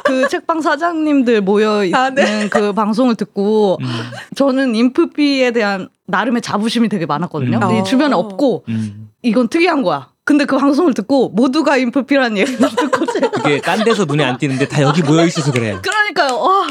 [0.05, 2.49] 그 책방 사장님들 모여 있는 아, 네.
[2.49, 3.87] 그 방송을 듣고 음,
[4.35, 7.59] 저는 인프피에 대한 나름의 자부심이 되게 많았거든요.
[7.59, 7.61] 음.
[7.61, 8.19] 근데 이 주변에 어.
[8.19, 9.11] 없고 음.
[9.23, 10.09] 이건 특이한 거야.
[10.25, 13.05] 근데 그 방송을 듣고 모두가 인프피라는 얘기를 듣고
[13.43, 15.81] 그게 딴 데서 눈에 안 띄는데 다 여기 모여 있어서 그래요.
[15.83, 16.39] 그러니까요.
[16.41, 16.67] 와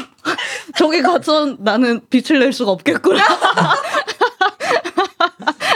[0.76, 3.22] 저기 가서 나는 빛을 낼 수가 없겠구나.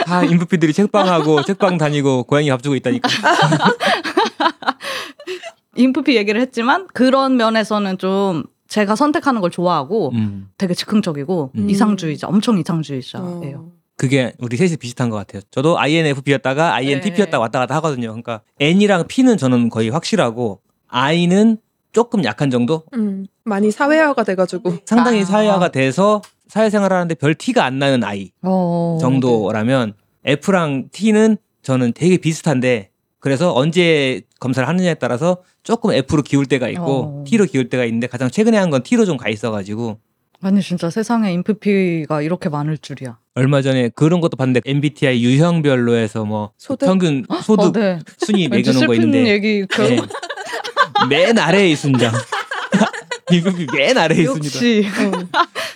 [0.05, 3.09] 다 인프피들이 책방하고 책방 다니고 고양이 밥 주고 있다니까.
[5.75, 10.49] 인프피 얘기를 했지만 그런 면에서는 좀 제가 선택하는 걸 좋아하고 음.
[10.57, 11.69] 되게 즉흥적이고 음.
[11.69, 13.57] 이상주의자, 엄청 이상주의자예요.
[13.57, 13.71] 어.
[13.97, 15.41] 그게 우리 셋이 비슷한 것 같아요.
[15.51, 17.39] 저도 INFP였다가 INTP였다가 네.
[17.41, 18.09] 왔다 갔다 하거든요.
[18.09, 21.57] 그러니까 N이랑 P는 저는 거의 확실하고 I는
[21.93, 22.83] 조금 약한 정도?
[22.93, 24.79] 음, 많이 사회화가 돼가지고.
[24.85, 25.25] 상당히 아.
[25.25, 29.93] 사회화가 돼서 사회생활 하는데 별 티가 안 나는 I 어, 정도라면
[30.25, 37.21] F랑 T는 저는 되게 비슷한데 그래서 언제 검사를 하느냐에 따라서 조금 F로 기울 때가 있고
[37.21, 37.23] 어.
[37.27, 39.99] T로 기울 때가 있는데 가장 최근에 한 건 T로 좀 가 있어가지고
[40.41, 43.17] 아니 진짜 세상에 인프피가 이렇게 많을 줄이야.
[43.33, 46.85] 얼마 전에 그런 것도 봤는데 MBTI 유형별로 해서 뭐 소득?
[46.85, 47.99] 평균 소득 어, 네.
[48.17, 49.99] 순위 매겨놓은 거 있는데 얘기 그 네.
[51.09, 52.11] 맨 아래에 있습니다.
[53.31, 54.45] 인프피 맨 아래에 있습니다.
[54.45, 55.11] 역시 어.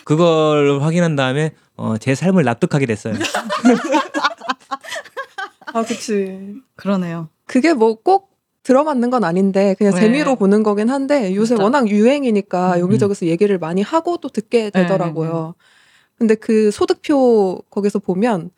[0.04, 3.16] 그걸 확인한 다음에 어, 제 삶을 납득하게 됐어요.
[5.74, 6.56] 아, 그치.
[6.76, 7.30] 그러네요.
[7.46, 8.30] 그게 뭐꼭
[8.64, 10.02] 들어맞는 건 아닌데 그냥 네.
[10.02, 11.64] 재미로 보는 거긴 한데 요새 진짜.
[11.64, 12.80] 워낙 유행이니까 음.
[12.82, 15.56] 여기저기서 얘기를 많이 하고 또 듣게 네, 되더라고요.
[16.18, 18.52] 근데 그 소득표 거기서 보면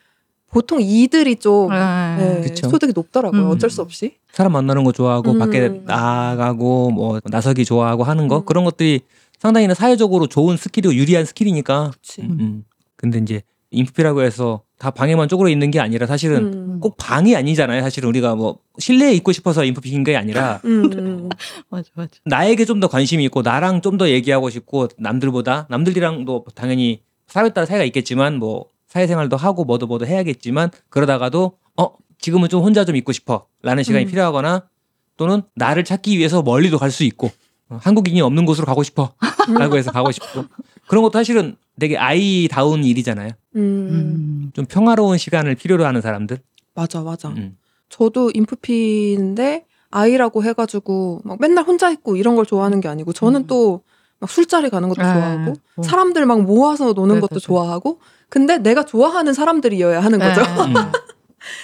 [0.52, 2.42] 보통 E들이 좀 네.
[2.42, 2.56] 네.
[2.56, 3.42] 소득이 높더라고요.
[3.44, 3.50] 음.
[3.50, 4.16] 어쩔 수 없이.
[4.32, 5.40] 사람 만나는 거 좋아하고 음.
[5.40, 8.46] 밖에 나가고 뭐 나서기 좋아하고 하는 거 음.
[8.46, 9.02] 그런 것들이
[9.40, 11.92] 상당히는 사회적으로 좋은 스킬이고 유리한 스킬이니까.
[12.20, 12.64] 음, 음.
[12.96, 16.80] 근데 이제 인프피라고 해서 다 방에만 쪼그려 있는 게 아니라 사실은 음.
[16.82, 17.82] 꼭 방이 아니잖아요.
[17.82, 20.60] 사실은 우리가 뭐 실내에 있고 싶어서 인프피인 게 아니라.
[21.70, 22.10] 맞아 맞아.
[22.26, 27.66] 나에게 좀 더 관심이 있고 나랑 좀 더 얘기하고 싶고 남들보다 남들이랑도 당연히 사회 따라
[27.66, 31.88] 사이가 있겠지만 뭐 사회생활도 하고 뭐도 뭐도 해야겠지만 그러다가도 어
[32.20, 34.10] 지금은 좀 혼자 좀 있고 싶어라는 시간이 음.
[34.10, 34.68] 필요하거나
[35.16, 37.32] 또는 나를 찾기 위해서 멀리도 갈 수 있고
[37.70, 39.16] 어, 한국인이 없는 곳으로 가고 싶어라고
[39.78, 40.44] 해서 가고 싶고
[40.88, 43.30] 그런 것도 사실은 되게 I다운 일이잖아요.
[43.56, 43.62] 음.
[43.62, 44.52] 음.
[44.54, 46.40] 좀 평화로운 시간을 필요로 하는 사람들.
[46.74, 47.30] 맞아, 맞아.
[47.30, 47.58] 음.
[47.88, 53.48] 저도 인프피인데 I라고 해가지고 막 맨날 혼자 있고 이런 걸 좋아하는 게 아니고 저는 음.
[53.48, 53.84] 또
[54.22, 55.14] 막 술자리 가는 것도 네.
[55.14, 55.84] 좋아하고 뭐.
[55.84, 57.46] 사람들 막 모아서 노는 네, 것도 네, 네.
[57.46, 60.42] 좋아하고 근데 내가 좋아하는 사람들이어야 하는 거죠.
[60.42, 60.48] 네.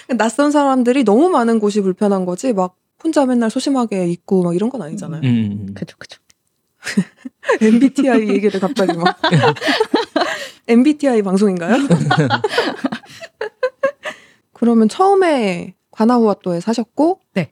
[0.09, 0.17] 음.
[0.17, 4.81] 낯선 사람들이 너무 많은 곳이 불편한 거지 막 혼자 맨날 소심하게 있고 막 이런 건
[4.81, 5.21] 아니잖아요.
[5.21, 5.73] 음, 음.
[5.75, 6.19] 그죠 그죠.
[7.61, 9.17] MBTI 얘기를 갑자기 막
[10.67, 11.75] MBTI 방송인가요?
[14.53, 17.51] 그러면 처음에 관아후아또에 사셨고 네.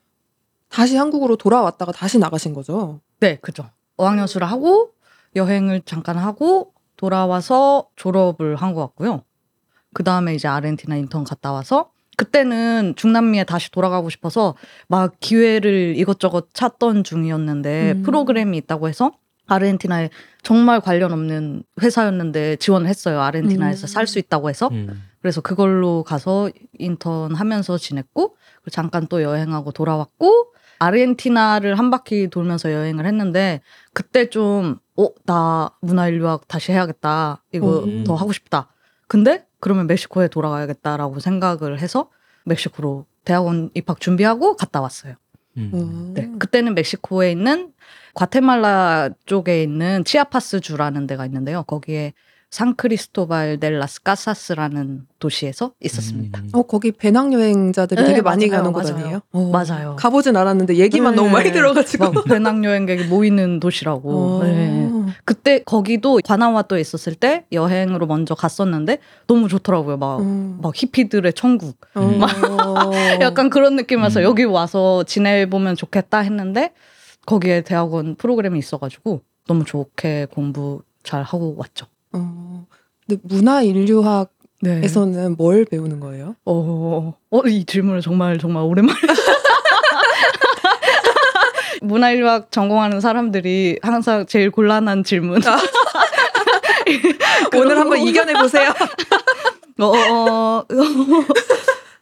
[0.70, 3.02] 다시 한국으로 돌아왔다가 다시 나가신 거죠?
[3.20, 3.70] 네 그죠.
[3.98, 4.95] 어학연수를 하고
[5.36, 9.24] 여행을 잠깐 하고 돌아와서 졸업을 한 것 같고요.
[9.94, 14.56] 그 다음에 이제 아르헨티나 인턴 갔다 와서 그때는 중남미에 다시 돌아가고 싶어서
[14.88, 18.04] 막 기회를 이것저것 찾던 중이었는데 음.
[18.04, 19.12] 프로그램이 있다고 해서
[19.48, 20.10] 아르헨티나에
[20.42, 23.22] 정말 관련 없는 회사였는데 지원을 했어요.
[23.22, 23.88] 아르헨티나에서 음.
[23.88, 25.02] 살수 있다고 해서 음.
[25.22, 28.38] 그래서 그걸로 가서 인턴 하면서 지냈고
[28.72, 33.62] 잠깐 또 여행하고 돌아왔고 아르헨티나를 한 바퀴 돌면서 여행을 했는데
[33.94, 37.44] 그때 좀 어, 나 문화인류학 다시 해야겠다.
[37.52, 38.04] 이거 음.
[38.04, 38.70] 더 하고 싶다.
[39.08, 42.10] 근데 그러면 멕시코에 돌아가야겠다라고 생각을 해서
[42.46, 45.16] 멕시코로 대학원 입학 준비하고 갔다 왔어요.
[45.58, 45.72] 음.
[45.74, 46.14] 음.
[46.14, 46.30] 네.
[46.40, 47.74] 그때는 멕시코에 있는
[48.14, 51.64] 과테말라 쪽에 있는 치아파스 주라는 데가 있는데요.
[51.64, 52.14] 거기에
[52.56, 56.40] 산크리스토발 델 라스 카사스라는 도시에서 있었습니다.
[56.40, 56.50] 음.
[56.54, 58.96] 어 거기 배낭 여행자들이 네, 되게 많이 맞아요, 가는 곳 맞아요.
[59.04, 59.22] 아니에요?
[59.34, 59.52] 어.
[59.52, 59.96] 맞아요.
[59.98, 61.16] 가보진 않았는데 얘기만 네.
[61.18, 62.12] 너무 많이 들어가지고.
[62.14, 64.38] 막 배낭 여행객이 모이는 도시라고.
[64.40, 64.44] 어.
[64.44, 64.90] 네.
[65.26, 69.98] 그때 거기도 관아와또에 있었을 때 여행으로 먼저 갔었는데 너무 좋더라고요.
[69.98, 70.60] 막, 음.
[70.62, 71.76] 막 히피들의 천국.
[71.96, 72.20] 어.
[73.20, 74.24] 약간 그런 느낌이어서 음.
[74.24, 76.72] 여기 와서 지내보면 좋겠다 했는데
[77.26, 81.88] 거기에 대학원 프로그램이 있어가지고 너무 좋게 공부 잘 하고 왔죠.
[82.16, 82.66] 어.
[83.06, 84.32] 근데 문화 인류학
[84.66, 85.30] 에서는 네.
[85.38, 86.36] 뭘 배우는 거예요?
[86.46, 88.98] 어, 어, 이 질문을 정말 정말 오랜만에.
[91.82, 95.42] 문화인류학 전공하는 사람들이 항상 제일 곤란한 질문.
[97.56, 98.74] 오늘 한번 이겨내 보세요.
[99.80, 100.66] 어, 어,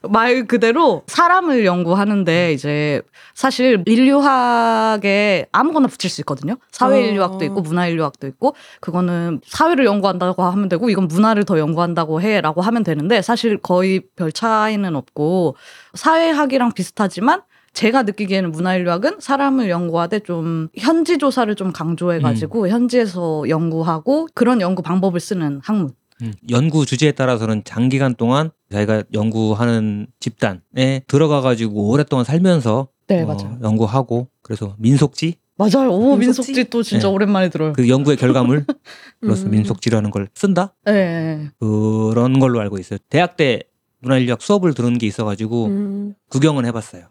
[0.10, 3.02] 말 그대로 사람을 연구하는데 이제
[3.34, 6.56] 사실 인류학에 아무거나 붙일 수 있거든요.
[6.72, 7.00] 사회 어.
[7.00, 12.62] 인류학도 있고 문화 인류학도 있고 그거는 사회를 연구한다고 하면 되고 이건 문화를 더 연구한다고 해라고
[12.62, 15.56] 하면 되는데 사실 거의 별 차이는 없고
[15.94, 17.42] 사회학이랑 비슷하지만
[17.74, 25.20] 제가 느끼기에는 문화인류학은 사람을 연구하되 좀 현지 조사를 좀 강조해가지고 현지에서 연구하고 그런 연구 방법을
[25.20, 25.94] 쓰는 학문.
[26.24, 33.28] 음, 연구 주제에 따라서는 장기간 동안 자기가 연구하는 집단에 들어가 가지고 오랫동안 살면서 네, 어,
[33.28, 33.58] 맞아요.
[33.62, 35.92] 연구하고 그래서 민속지 맞아요.
[35.92, 36.52] 오, 민속지?
[36.52, 37.14] 민속지 또 진짜 네.
[37.14, 37.74] 오랜만에 들어요.
[37.74, 38.66] 그 연구의 결과물로서
[39.46, 39.52] 음.
[39.52, 41.50] 민속지라는 걸 쓴다 네.
[41.60, 42.98] 그런 걸로 알고 있어요.
[43.10, 43.62] 대학 때
[44.00, 46.16] 문화인류학 수업을 들은 게 있어가지고 음.
[46.30, 47.04] 구경은 해봤어요.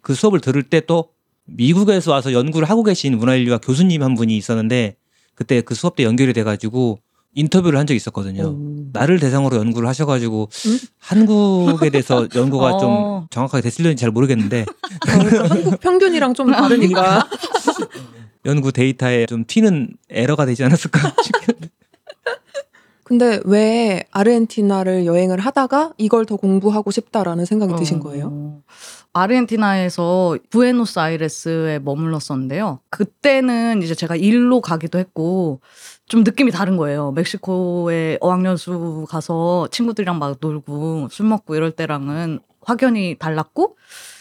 [0.00, 1.10] 그 수업을 들을 때 또
[1.48, 4.96] 미국에서 와서 연구를 하고 계신 문화인류학 교수님 한 분이 있었는데
[5.34, 6.98] 그때 그 수업 때 연결이 돼가지고
[7.34, 8.48] 인터뷰를 한 적이 있었거든요.
[8.48, 8.90] 음.
[8.92, 10.78] 나를 대상으로 연구를 하셔가지고 음?
[10.98, 12.78] 한국에 대해서 연구가 어.
[12.78, 14.64] 좀 정확하게 됐을는지 잘 모르겠는데 어,
[15.06, 17.28] 한국 평균이랑 좀 다르니까.
[18.46, 21.68] 연구 데이터에 좀 튀는 에러가 되지 않았을까 싶은데
[23.08, 28.28] 근데 왜 아르헨티나를 여행을 하다가 이걸 더 공부하고 싶다라는 생각이 드신 거예요?
[28.30, 28.62] 어,
[29.14, 32.80] 아르헨티나에서 부에노스아이레스에 머물렀었는데요.
[32.90, 35.60] 그때는 이제 제가 일로 가기도 했고
[36.08, 37.12] 좀 느낌이 다른 거예요.
[37.12, 43.76] 멕시코에 어학연수 가서 친구들이랑 막 놀고 술 먹고 이럴 때랑은 확연히 달랐고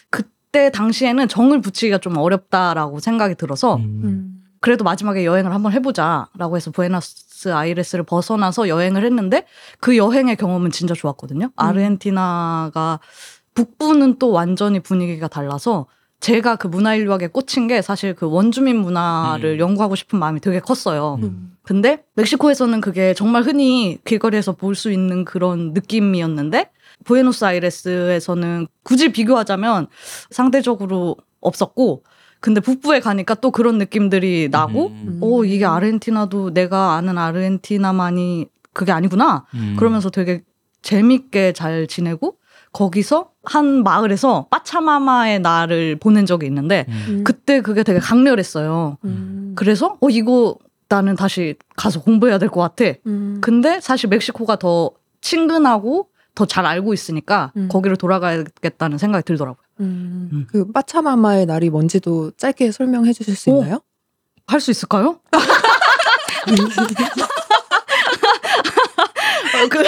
[0.10, 4.43] 그때 당시에는 정을 붙이기가 좀 어렵다라고 생각이 들어서 음.
[4.60, 9.45] 그래도 마지막에 여행을 한번 해보자라고 해서 부에노스 아이레스를 벗어나서 여행을 했는데
[9.80, 11.52] 그 여행의 경험은 진짜 좋았거든요.
[11.56, 13.00] 아르헨티나가
[13.54, 15.88] 북부는 또 완전히 분위기가 달라서
[16.19, 19.60] 제가 그 문화인류학에 꽂힌 게 사실 그 원주민 문화를 음.
[19.60, 21.19] 연구하고 싶은 마음이 되게 컸어요.
[21.21, 21.56] 음.
[21.63, 26.71] 근데 멕시코에서는 그게 정말 흔히 길거리에서 볼 수 있는 그런 느낌이었는데
[27.06, 29.88] 부에노스아이레스에서는 굳이 비교하자면
[30.30, 32.03] 상대적으로 없었고
[32.39, 35.19] 근데 북부에 가니까 또 그런 느낌들이 나고 음.
[35.21, 39.75] 오 이게 아르헨티나도 내가 아는 아르헨티나만이 그게 아니구나 음.
[39.77, 40.43] 그러면서 되게
[40.84, 42.38] 재밌게 잘 지내고
[42.77, 47.23] 거기서 한 마을에서 빠차마마의 날을 보낸 적이 있는데 음.
[47.23, 48.99] 그때 그게 되게 강렬했어요.
[49.03, 49.53] 음.
[49.55, 50.55] 그래서 어 이거
[50.87, 52.95] 나는 다시 가서 공부해야 될 것 같아.
[53.07, 53.39] 음.
[53.41, 57.67] 근데 사실 멕시코가 더 친근하고 더 잘 알고 있으니까 음.
[57.67, 59.63] 거기로 돌아가야겠다는 생각이 들더라고요.
[59.79, 60.29] 음.
[60.31, 60.47] 음.
[60.47, 63.63] 그 빠차마마의 날이 뭔지도 짧게 설명해 주실 수 오.
[63.63, 63.79] 있나요?
[64.45, 65.19] 할수 있을까요?
[69.57, 69.79] 어, 그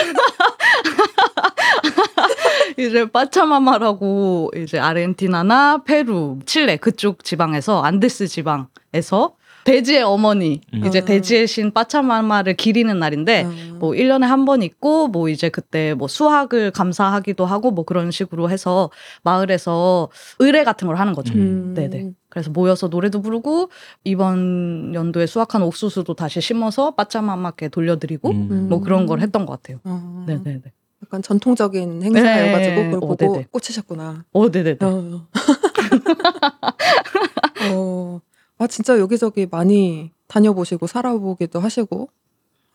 [2.79, 10.85] 이제 빠차마마라고 이제 아르헨티나나 페루, 칠레 그쪽 지방에서 안데스 지방에서 돼지의 어머니 음.
[10.85, 11.05] 이제 아.
[11.05, 13.77] 돼지의 신 빠차마마를 기리는 날인데 음.
[13.79, 18.49] 뭐 1년에 한 번 있고 뭐 이제 그때 뭐 수학을 감사하기도 하고 뭐 그런 식으로
[18.49, 18.89] 해서
[19.23, 21.33] 마을에서 의례 같은 걸 하는 거죠.
[21.33, 21.73] 음.
[21.75, 22.09] 네 네.
[22.29, 23.69] 그래서 모여서 노래도 부르고
[24.05, 28.67] 이번 연도에 수확한 옥수수도 다시 심어서 빠짜마마께 돌려드리고 음.
[28.69, 29.79] 뭐 그런 걸 했던 것 같아요.
[29.83, 30.23] 어.
[30.25, 30.61] 네네네.
[31.03, 32.83] 약간 전통적인 행사여가지고 네.
[32.91, 33.47] 그걸 어, 보고 네네.
[33.51, 34.25] 꽂히셨구나.
[34.31, 34.77] 어, 네네네.
[34.81, 35.27] 어.
[37.71, 38.21] 어.
[38.57, 42.09] 아 진짜 여기저기 많이 다녀보시고 살아보기도 하시고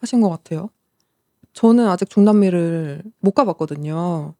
[0.00, 0.70] 하신 것 같아요.
[1.52, 4.34] 저는 아직 중남미를 못 가봤거든요.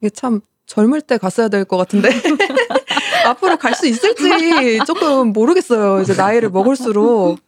[0.00, 2.08] 이게 참 젊을 때 갔어야 될 것 같은데
[3.26, 6.02] 앞으로 갈 수 있을지 조금 모르겠어요.
[6.02, 7.38] 이제 나이를 먹을수록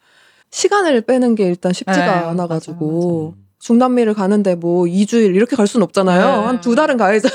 [0.51, 3.44] 시간을 빼는 게 일단 쉽지가 네, 않아가지고 음.
[3.65, 6.23] 중남미를 가는데 뭐 2주일 이렇게 갈 수는 없잖아요.
[6.23, 6.47] 네.
[6.47, 7.29] 한두 달은 가야죠.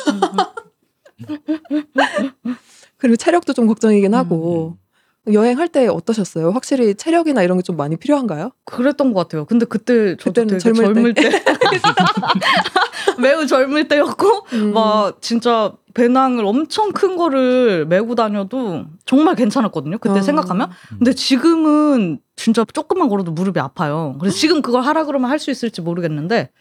[2.97, 4.77] 그리고 체력도 좀 걱정이긴 하고
[5.33, 6.51] 여행할 때 어떠셨어요?
[6.51, 8.51] 확실히 체력이나 이런 게 좀 많이 필요한가요?
[8.65, 9.45] 그랬던 것 같아요.
[9.45, 11.31] 근데 그때 저도 젊을 젊을, 때.
[13.19, 14.73] 매우 젊을 때였고 음.
[14.73, 19.97] 막 진짜 배낭을 엄청 큰 거를 메고 다녀도 정말 괜찮았거든요.
[19.97, 20.21] 그때 어.
[20.21, 20.69] 생각하면.
[20.89, 24.15] 근데 지금은 진짜 조금만 걸어도 무릎이 아파요.
[24.19, 26.51] 그래서 지금 그걸 하라 그러면 할 수 있을지 모르겠는데.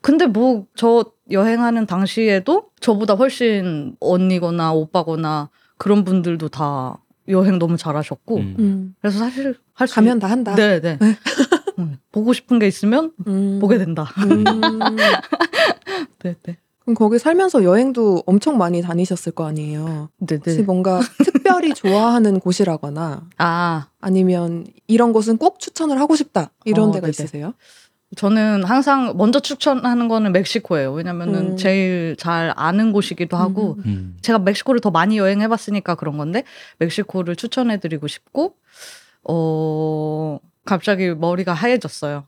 [0.00, 8.36] 근데 뭐 저 여행하는 당시에도 저보다 훨씬 언니거나 오빠거나 그런 분들도 다 여행 너무 잘하셨고.
[8.38, 8.56] 음.
[8.58, 8.94] 음.
[9.00, 9.94] 그래서 사실 할 수.
[9.96, 10.54] 가면 다 한다.
[10.54, 10.98] 네, 네.
[11.78, 13.58] 음, 보고 싶은 게 있으면 음.
[13.60, 14.04] 보게 된다.
[14.18, 14.44] 음.
[16.20, 16.56] 네, 네.
[16.80, 20.08] 그럼 거기 살면서 여행도 엄청 많이 다니셨을 거 아니에요.
[20.18, 20.62] 네, 혹시 네.
[20.62, 27.06] 뭔가 특별히 좋아하는 곳이라거나 아, 아니면 이런 곳은 꼭 추천을 하고 싶다 이런 어, 데가
[27.06, 27.10] 네네.
[27.10, 27.52] 있으세요?
[28.16, 30.92] 저는 항상 먼저 추천하는 거는 멕시코예요.
[30.92, 31.56] 왜냐면은 음.
[31.58, 33.82] 제일 잘 아는 곳이기도 하고 음.
[33.84, 34.16] 음.
[34.22, 36.44] 제가 멕시코를 더 많이 여행해 봤으니까 그런 건데
[36.78, 38.54] 멕시코를 추천해 드리고 싶고
[39.24, 42.24] 어 갑자기 머리가 하얘졌어요.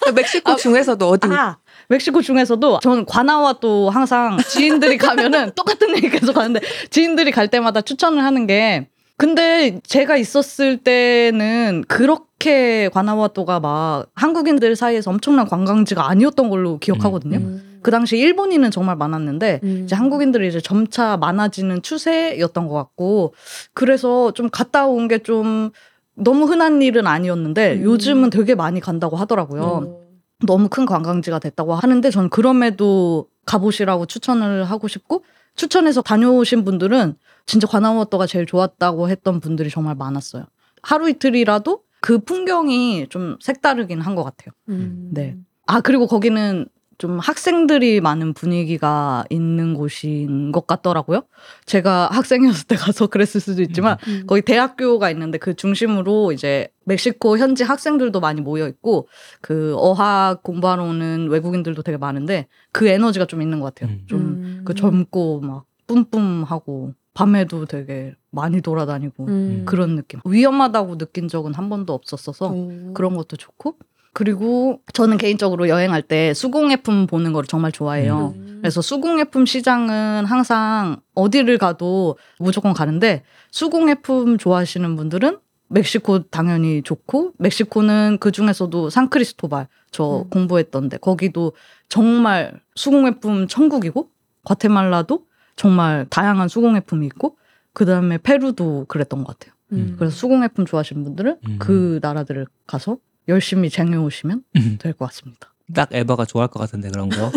[0.00, 1.28] 그 멕시코 중에서도 어디?
[1.28, 6.60] 아, 멕시코 중에서도 저는 관아와 또 항상 지인들이 가면은 똑같은 얘기 계속 하는데
[6.90, 8.88] 지인들이 갈 때마다 추천을 하는 게
[9.18, 17.38] 근데 제가 있었을 때는 그렇게 관아와또가 막 한국인들 사이에서 엄청난 관광지가 아니었던 걸로 기억하거든요.
[17.38, 17.80] 음.
[17.82, 19.82] 그 당시 일본인은 정말 많았는데 음.
[19.84, 23.34] 이제 한국인들이 이제 점차 많아지는 추세였던 것 같고
[23.74, 25.70] 그래서 좀 갔다 온 게 좀
[26.18, 27.82] 너무 흔한 일은 아니었는데 음.
[27.84, 29.62] 요즘은 되게 많이 간다고 하더라고요.
[29.62, 30.08] 어.
[30.46, 35.24] 너무 큰 관광지가 됐다고 하는데 저는 그럼에도 가보시라고 추천을 하고 싶고
[35.56, 37.14] 추천해서 다녀오신 분들은
[37.46, 40.44] 진짜 관아워터가 제일 좋았다고 했던 분들이 정말 많았어요.
[40.82, 44.52] 하루 이틀이라도 그 풍경이 좀 색다르긴 한 것 같아요.
[44.68, 45.08] 음.
[45.12, 45.36] 네.
[45.66, 46.66] 아 그리고 거기는
[46.98, 51.22] 좀 학생들이 많은 분위기가 있는 곳인 것 같더라고요.
[51.64, 54.24] 제가 학생이었을 때 가서 그랬을 수도 있지만 음.
[54.26, 59.08] 거기 대학교가 있는데 그 중심으로 이제 멕시코 현지 학생들도 많이 모여 있고
[59.40, 63.94] 그 어학 공부하러 오는 외국인들도 되게 많은데 그 에너지가 좀 있는 것 같아요.
[63.94, 64.02] 음.
[64.06, 64.62] 좀 음.
[64.64, 69.62] 그 젊고 막 뿜뿜하고 밤에도 되게 많이 돌아다니고 음.
[69.66, 70.20] 그런 느낌.
[70.24, 72.92] 위험하다고 느낀 적은 한 번도 없었어서 어.
[72.94, 73.76] 그런 것도 좋고
[74.18, 78.34] 그리고 저는 개인적으로 여행할 때 수공예품 보는 거를 정말 좋아해요.
[78.34, 78.58] 음.
[78.60, 88.18] 그래서 수공예품 시장은 항상 어디를 가도 무조건 가는데 수공예품 좋아하시는 분들은 멕시코 당연히 좋고 멕시코는
[88.18, 90.30] 그 중에서도 산크리스토발 저 음.
[90.30, 91.52] 공부했던데 거기도
[91.88, 94.10] 정말 수공예품 천국이고
[94.42, 97.36] 과테말라도 정말 다양한 수공예품이 있고
[97.72, 99.54] 그 다음에 페루도 그랬던 것 같아요.
[99.74, 99.94] 음.
[99.96, 101.56] 그래서 수공예품 좋아하시는 분들은 음.
[101.60, 104.78] 그 나라들을 가서 열심히 쟁여 오시면 음.
[104.80, 105.52] 될것 같습니다.
[105.74, 107.30] 딱 에바가 좋아할 것 같은데 그런 거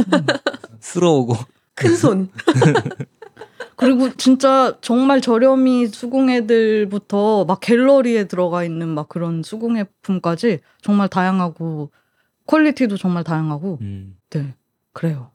[0.80, 1.36] 쓸어오고
[1.76, 2.30] 큰 손.
[3.76, 11.92] 그리고 진짜 정말 저렴이 수공예들부터 막 갤러리에 들어가 있는 막 그런 수공예품까지 정말 다양하고
[12.46, 14.18] 퀄리티도 정말 다양하고 음.
[14.30, 14.56] 네
[14.94, 15.32] 그래요.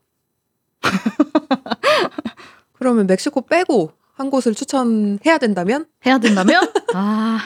[2.75, 5.87] 그러면 멕시코 빼고 한 곳을 추천해야 된다면?
[6.07, 6.63] 해야 된다면
[6.95, 7.41] 아.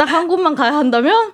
[0.00, 1.32] 딱 한 곳만 가야 한다면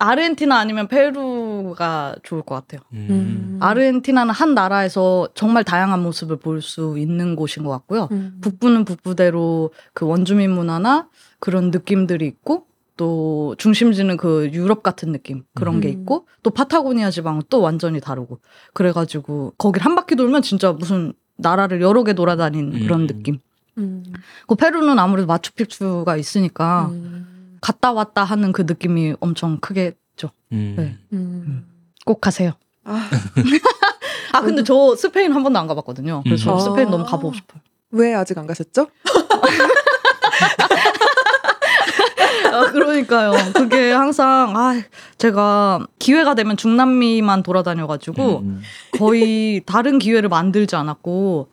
[0.00, 2.80] 아르헨티나 아니면 페루가 좋을 것 같아요.
[2.94, 3.58] 음.
[3.60, 8.08] 아르헨티나는 한 나라에서 정말 다양한 모습을 볼 수 있는 곳인 것 같고요.
[8.10, 8.38] 음.
[8.40, 15.80] 북부는 북부대로 그 원주민 문화나 그런 느낌들이 있고 또 중심지는 그 유럽 같은 느낌 그런
[15.80, 15.92] 게 음.
[15.92, 18.40] 있고 또 파타고니아 지방은 또 완전히 다르고
[18.74, 23.06] 그래가지고 거길 한 바퀴 돌면 진짜 무슨 나라를 여러 개 돌아다닌 그런 음.
[23.06, 23.38] 느낌.
[23.78, 24.04] 음.
[24.46, 27.21] 그 페루는 아무래도 마추픽추가 있으니까 음.
[27.62, 30.30] 갔다 왔다 하는 그 느낌이 엄청 크겠죠.
[30.52, 30.74] 음.
[30.76, 30.98] 네.
[31.14, 31.66] 음.
[32.04, 32.52] 꼭 가세요.
[32.84, 33.08] 아,
[34.34, 36.22] 아 근데 저 스페인 한 번도 안 가봤거든요.
[36.24, 36.58] 그래서 음.
[36.58, 36.90] 저 스페인 아.
[36.90, 37.62] 너무 가보고 싶어요.
[37.92, 38.88] 왜 아직 안 가셨죠?
[42.52, 43.32] 아, 그러니까요.
[43.54, 44.82] 그게 항상 아
[45.16, 48.62] 제가 기회가 되면 중남미만 돌아다녀가지고 음.
[48.98, 51.48] 거의 다른 기회를 만들지 않았고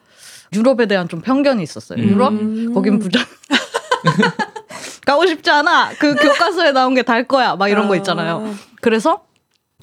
[0.54, 2.02] 유럽에 대한 좀 편견이 있었어요.
[2.02, 2.10] 음.
[2.10, 2.74] 유럽 음.
[2.74, 3.19] 거긴 부자.
[5.06, 5.92] 가고 싶지 않아.
[6.00, 7.56] 그 교과서에 나온 게 달 거야.
[7.56, 8.54] 막 이런 거 있잖아요.
[8.82, 9.24] 그래서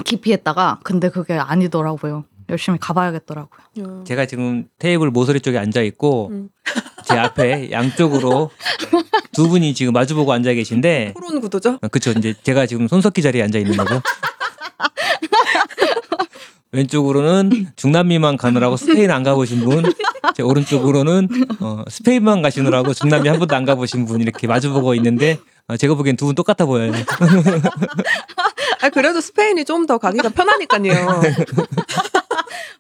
[0.05, 2.25] 기피했다가 근데 그게 아니더라고요.
[2.49, 3.61] 열심히 가봐야겠더라고요.
[3.85, 4.05] 아.
[4.05, 6.49] 제가 지금 테이블 모서리 쪽에 앉아 있고 음.
[7.05, 8.51] 제 앞에 양쪽으로
[9.33, 11.79] 두 분이 지금 마주보고 앉아 계신데 토론 구도죠?
[11.83, 14.01] 어, 그쵸 이제 제가 지금 손석희 자리에 앉아 있는 거죠.
[16.77, 19.85] 왼쪽으로는 중남미만 가느라고 스페인 안 가보신 분,
[20.35, 21.29] 제 오른쪽으로는
[21.61, 26.17] 어, 스페인만 가시느라고 중남미 한 번도 안 가보신 분 이렇게 마주보고 있는데 어, 제가 보기엔
[26.17, 26.93] 두 분 똑같아 보여요.
[28.83, 31.23] 아 그래도 스페인이 좀 더 가기가 편하니까요.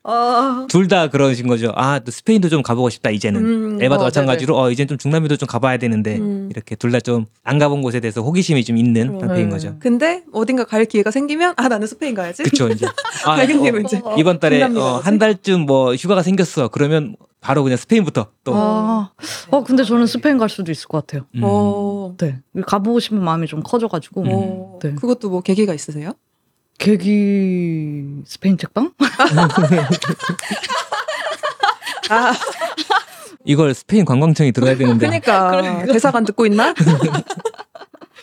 [0.08, 1.72] 아, 둘다 그러신 거죠.
[1.74, 3.44] 아, 또 스페인도 좀 가보고 싶다 이제는.
[3.44, 6.48] 음, 에바도 어, 마찬가지로 어 이젠 좀 중남미도 좀 가봐야 되는데 음.
[6.50, 9.54] 이렇게 둘 다 좀 안 가본 곳에 대해서 호기심이 좀 있는 어, 상태인 네.
[9.54, 9.76] 거죠.
[9.80, 12.42] 근데 어딘가 갈 기회가 생기면 아 나는 스페인 가야지.
[12.44, 12.86] 그쵸 이제
[13.26, 15.00] 아, 어, 이제 이번 달에 어.
[15.02, 16.68] 한 달쯤 뭐 휴가가 생겼어.
[16.68, 18.52] 그러면 바로 그냥 스페인부터 또.
[18.54, 19.10] 아,
[19.50, 21.26] 어, 근데 저는 스페인 갈 수도 있을 것 같아요.
[21.36, 21.40] 음.
[21.44, 22.14] 어.
[22.18, 22.40] 네.
[22.66, 24.24] 가보고 싶은 마음이 좀 커져가지고.
[24.26, 24.78] 어.
[24.82, 24.94] 네.
[24.94, 26.12] 그것도 뭐 계기가 있으세요?
[26.78, 28.92] 계기 스페인 책방?
[32.10, 32.32] 아
[33.44, 35.92] 이걸 스페인 관광청이 들어야 되는데 그러니까 그러니까.
[35.92, 36.74] 대사관 듣고 있나?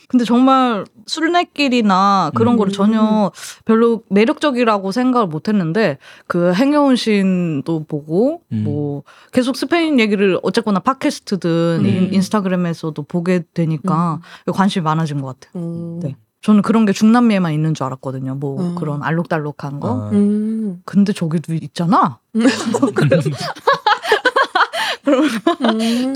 [0.07, 2.57] 근데 정말 술래길이나 그런 음.
[2.57, 3.31] 거를 전혀
[3.65, 8.63] 별로 매력적이라고 생각을 못 했는데 그 행여운 신도 보고 음.
[8.63, 11.85] 뭐 계속 스페인 얘기를 어쨌거나 팟캐스트든 음.
[11.87, 14.19] 인- 인스타그램에서도 보게 되니까
[14.53, 15.63] 관심이 많아진 것 같아요.
[15.63, 15.99] 음.
[15.99, 16.15] 네.
[16.43, 18.35] 저는 그런 게 중남미에만 있는 줄 알았거든요.
[18.35, 18.75] 뭐 음.
[18.75, 20.07] 그런 알록달록한 거.
[20.07, 20.81] 아, 음.
[20.85, 22.19] 근데 저기도 있잖아.
[22.35, 22.45] 음.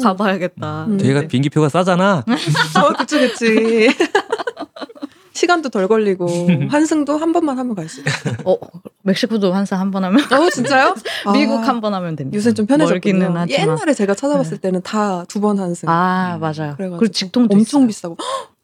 [0.01, 0.85] 가봐야겠다.
[0.85, 0.97] 음.
[0.97, 1.27] 저희가 네.
[1.27, 2.23] 비행기표가 싸잖아.
[2.27, 3.89] 어, 그치 그치.
[5.33, 6.27] 시간도 덜 걸리고
[6.69, 8.33] 환승도 한 번만 하면 갈 수 있어요.
[8.43, 8.57] 어,
[9.03, 10.95] 멕시코도 환승 한 번 하면 어 진짜요?
[11.31, 12.35] 미국 아, 한번 하면 됩니다.
[12.35, 13.19] 요새 좀 편해졌군요.
[13.19, 13.69] 멀기는 하지만.
[13.69, 15.87] 옛날에 제가 찾아봤을 때는 다 두 번 환승.
[15.89, 16.73] 아 맞아요.
[16.75, 17.87] 그래가지고 그리고 직통도 엄청 있어요.
[18.15, 18.17] 비싸고.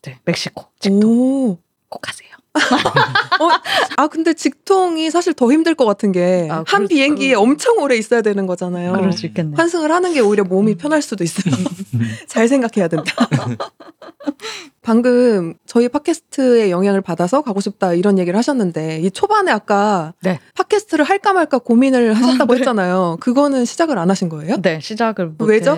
[0.03, 1.57] 네, 멕시코 직통 오.
[1.89, 2.29] 꼭 가세요.
[3.97, 7.95] 아 근데 직통이 사실 더 힘들 것 같은 게 아, 한 그럴- 비행기에 엄청 오래
[7.95, 8.93] 있어야 되는 거잖아요.
[8.93, 9.55] 그럴 수 있겠네.
[9.57, 11.53] 환승을 하는 게 오히려 몸이 편할 수도 있어요.
[12.27, 13.11] 잘 생각해야 된다.
[14.81, 20.39] 방금 저희 팟캐스트의 영향을 받아서 가고 싶다 이런 얘기를 하셨는데 이 초반에 아까 네.
[20.55, 22.59] 팟캐스트를 할까 말까 고민을 하셨다고 네.
[22.59, 23.17] 했잖아요.
[23.21, 24.57] 그거는 시작을 안 하신 거예요?
[24.61, 25.77] 네, 시작을 왜죠?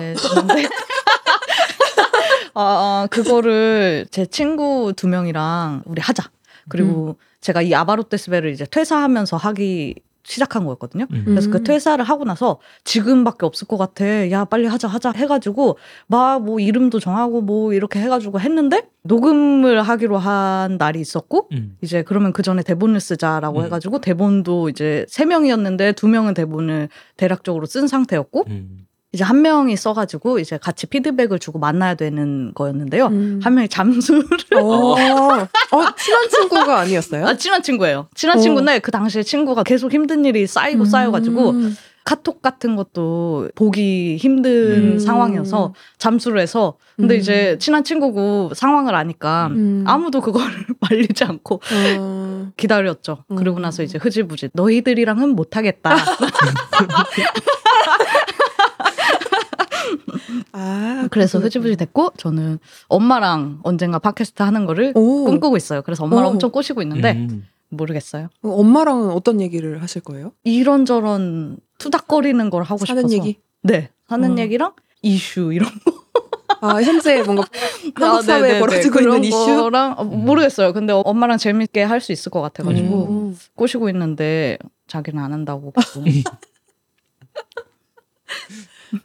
[2.56, 6.30] 아, 아, 그거를 제 친구 두 명이랑 우리 하자.
[6.68, 9.94] 그리고 제가 이 아바로테스베를 이제 퇴사하면서 하기
[10.24, 11.06] 시작한 거였거든요.
[11.12, 11.22] 음.
[11.24, 11.64] 그래서 그 음.
[11.64, 14.30] 퇴사를 하고 나서 지금밖에 없을 것 같아.
[14.32, 15.78] 야, 빨리 하자, 하자 해가지고
[16.08, 21.76] 막 뭐 이름도 정하고 뭐 이렇게 해가지고 했는데 녹음을 하기로 한 날이 있었고 음.
[21.82, 23.64] 이제 그러면 그 전에 대본을 쓰자라고 음.
[23.66, 28.86] 해가지고 대본도 이제 세 명이었는데 두 명은 대본을 대략적으로 쓴 상태였고 음.
[29.12, 33.06] 이제 한 명이 써가지고 이제 같이 피드백을 주고 만나야 되는 거였는데요.
[33.06, 33.40] 음.
[33.42, 34.22] 한 명이 잠수를
[34.56, 34.60] 어,
[34.92, 37.26] 어, 친한 친구가 아니었어요?
[37.26, 38.08] 아 친한 친구예요.
[38.14, 38.40] 친한 어.
[38.40, 41.76] 친구인데 그 당시에 친구가 계속 힘든 일이 쌓이고 쌓여가지고 음.
[42.04, 44.98] 카톡 같은 것도 보기 힘든 음.
[44.98, 47.18] 상황이어서 잠수를 해서 근데 음.
[47.18, 49.82] 이제 친한 친구고 상황을 아니까 음.
[49.86, 50.46] 아무도 그거를
[50.88, 51.60] 말리지 않고
[51.98, 52.48] 어.
[52.56, 53.24] 기다렸죠.
[53.30, 53.36] 음.
[53.36, 55.96] 그러고 나서 이제 흐지부지 너희들이랑은 못하겠다.
[60.52, 61.38] 아, 그래서.
[61.38, 62.58] 흐지부지 됐고 저는
[62.88, 65.24] 엄마랑 언젠가 팟캐스트 하는 거를 오.
[65.24, 65.82] 꿈꾸고 있어요.
[65.82, 66.28] 그래서 엄마랑 오.
[66.30, 67.46] 엄청 꼬시고 있는데 음.
[67.68, 68.28] 모르겠어요.
[68.42, 70.32] 어, 엄마랑은 어떤 얘기를 하실 거예요?
[70.44, 73.38] 이런저런 투닥거리는 걸 하고 사는 싶어서 얘기?
[73.62, 74.38] 네 사는 음.
[74.38, 74.72] 얘기랑
[75.02, 75.96] 이슈 이런 거
[76.62, 77.44] 아, 현재 뭔가
[77.96, 78.60] 한국 아, 사회에 네네네.
[78.60, 79.56] 벌어지고 있는 그런 이슈?
[79.56, 80.72] 거랑 어, 모르겠어요.
[80.72, 83.38] 근데 엄마랑 재밌게 할 수 있을 것 같아가지고 음.
[83.56, 84.56] 꼬시고 있는데
[84.86, 85.72] 자기는 안 한다고.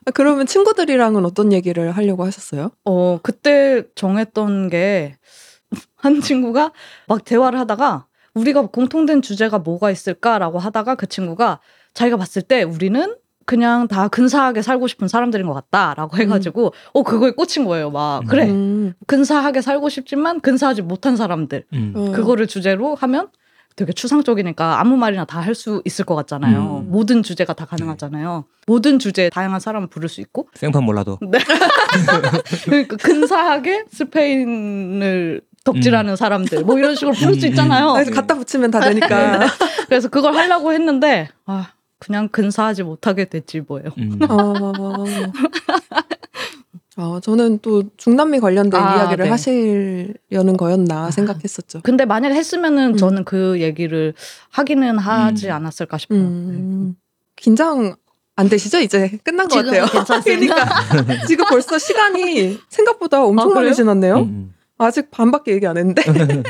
[0.06, 2.72] 아, 그러면 친구들이랑은 어떤 얘기를 하려고 하셨어요?
[2.86, 5.18] 어 그때 정했던 게
[5.96, 6.72] 한 친구가
[7.08, 11.60] 막 대화를 하다가 우리가 공통된 주제가 뭐가 있을까라고 하다가 그 친구가
[11.94, 13.16] 자기가 봤을 때 우리는
[13.46, 18.50] 그냥 다 근사하게 살고 싶은 사람들인 것 같다라고 해가지고 어 그거에 꽂힌 거예요 막 그래
[18.50, 18.94] 음.
[19.08, 21.94] 근사하게 살고 싶지만 근사하지 못한 사람들 음.
[21.96, 22.12] 어.
[22.12, 23.30] 그거를 주제로 하면
[23.76, 26.84] 되게 추상적이니까 아무 말이나 다 할 수 있을 것 같잖아요.
[26.86, 26.92] 음.
[26.92, 28.46] 모든 주제가 다 가능하잖아요.
[28.68, 31.18] 모든 주제에 다양한 사람을 부를 수 있고 생판 몰라도.
[31.22, 31.40] 네.
[32.66, 37.90] 그러니까 근사하게 스페인을 덕질하는 사람들 뭐 이런 식으로 부를 수 음, 있잖아요.
[37.90, 39.48] 아, 그래서 갖다 붙이면 다 되니까.
[39.88, 41.70] 그래서 그걸 하려고 했는데 아
[42.00, 43.90] 그냥 근사하지 못하게 됐지 뭐예요.
[44.00, 44.20] 음.
[47.02, 47.02] 어.
[47.02, 49.32] 어, 저는 또 중남미 관련된 아, 이야기를 네.
[49.32, 51.82] 하시려는 거였나 생각했었죠.
[51.82, 52.98] 근데 만약 했으면은 음.
[52.98, 54.14] 저는 그 얘기를
[54.52, 55.54] 하기는 하지 음.
[55.54, 56.20] 않았을까 싶어요.
[56.20, 56.96] 음.
[57.36, 57.96] 긴장
[58.36, 58.80] 안 되시죠?
[58.80, 59.88] 이제 끝난 것 같아요.
[59.88, 60.56] 괜찮습니다.
[60.90, 63.66] 그러니까 지금 벌써 시간이 생각보다 엄청 아, 그래요?
[63.66, 64.18] 많이 지났네요.
[64.20, 64.54] 음.
[64.78, 66.04] 아직 반밖에 얘기 안 했는데.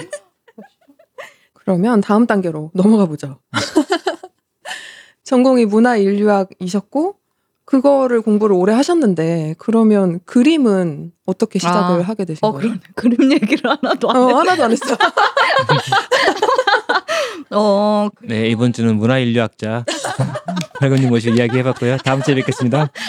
[1.53, 3.39] 그러면 다음 단계로 넘어가 보죠.
[5.23, 7.20] 전공이 문화 인류학이셨고
[7.71, 12.67] 그거를 공부를 오래 하셨는데 그러면 그림은 어떻게 시작을 아, 하게 되신 어 거예요?
[12.67, 12.79] 그러네.
[12.95, 14.33] 그림 얘기를 하나도 안 어, 해.
[14.33, 14.97] 하나도 안 했어.
[17.51, 19.85] 어 네 이번 주는 문화인류학자
[20.81, 21.97] 발건님 모시고 이야기해봤고요.
[21.99, 22.91] 다음 주에 뵙겠습니다.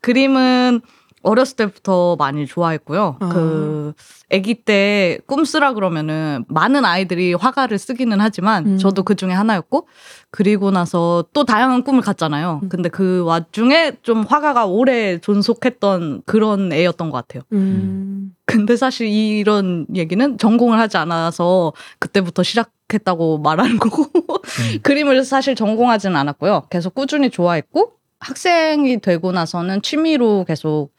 [0.00, 0.80] 그림은
[1.22, 3.16] 어렸을 때부터 많이 좋아했고요.
[3.20, 3.28] 아.
[3.30, 3.94] 그
[4.32, 8.78] 아기 때 꿈쓰라 그러면은 많은 아이들이 화가를 쓰기는 하지만 음.
[8.78, 9.88] 저도 그 중에 하나였고
[10.34, 12.58] 그리고 나서 또 다양한 꿈을 갔잖아요.
[12.64, 12.68] 음.
[12.68, 17.44] 근데 그 와중에 좀 화가가 오래 존속했던 그런 애였던 것 같아요.
[17.52, 18.34] 음.
[18.44, 24.22] 근데 사실 이런 얘기는 전공을 하지 않아서 그때부터 시작했다고 말하는 거고 음.
[24.82, 26.64] 그림을 사실 전공하지는 않았고요.
[26.68, 30.90] 계속 꾸준히 좋아했고 학생이 되고 나서는 취미로 계속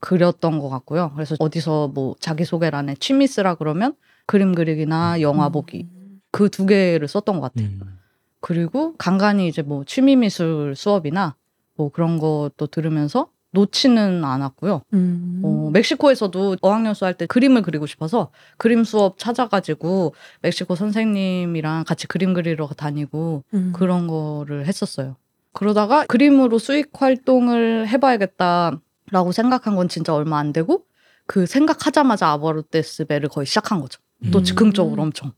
[0.00, 1.12] 그렸던 것 같고요.
[1.14, 3.94] 그래서 어디서 뭐 자기소개란에 취미 쓰라 그러면
[4.26, 5.88] 그림 그리기나 영화 보기
[6.30, 7.70] 그 두 개를 썼던 것 같아요.
[8.42, 8.46] 음.
[8.46, 11.36] 그리고 간간히 이제 뭐 취미 미술 수업이나
[11.76, 14.82] 뭐 그런 것도 들으면서 놓지는 않았고요.
[14.94, 15.42] 음.
[15.44, 22.32] 어, 멕시코에서도 어학연수 할 때 그림을 그리고 싶어서 그림 수업 찾아가지고 멕시코 선생님이랑 같이 그림
[22.32, 23.72] 그리러 다니고 음.
[23.74, 25.16] 그런 거를 했었어요.
[25.52, 30.84] 그러다가 그림으로 수익 활동을 해봐야겠다라고 생각한 건 진짜 얼마 안 되고
[31.26, 34.00] 그 생각하자마자 아바로테스베를 거의 시작한 거죠.
[34.32, 34.44] 또 음.
[34.44, 35.32] 즉흥적으로 엄청.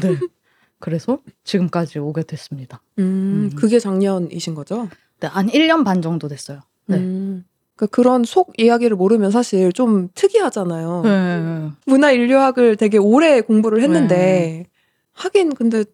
[0.00, 0.16] 네.
[0.80, 2.80] 그래서 지금까지 오게 됐습니다.
[2.98, 3.50] 음.
[3.52, 3.56] 음.
[3.56, 4.88] 그게 작년이신 거죠?
[5.20, 6.60] 네, 한 1년 반 정도 됐어요.
[6.86, 6.96] 네.
[6.98, 7.44] 음.
[7.76, 11.02] 그 그런 속 이야기를 모르면 사실 좀 특이하잖아요.
[11.04, 11.70] 네.
[11.86, 14.66] 문화 인류학을 되게 오래 공부를 했는데 네.
[15.12, 15.84] 하긴 근데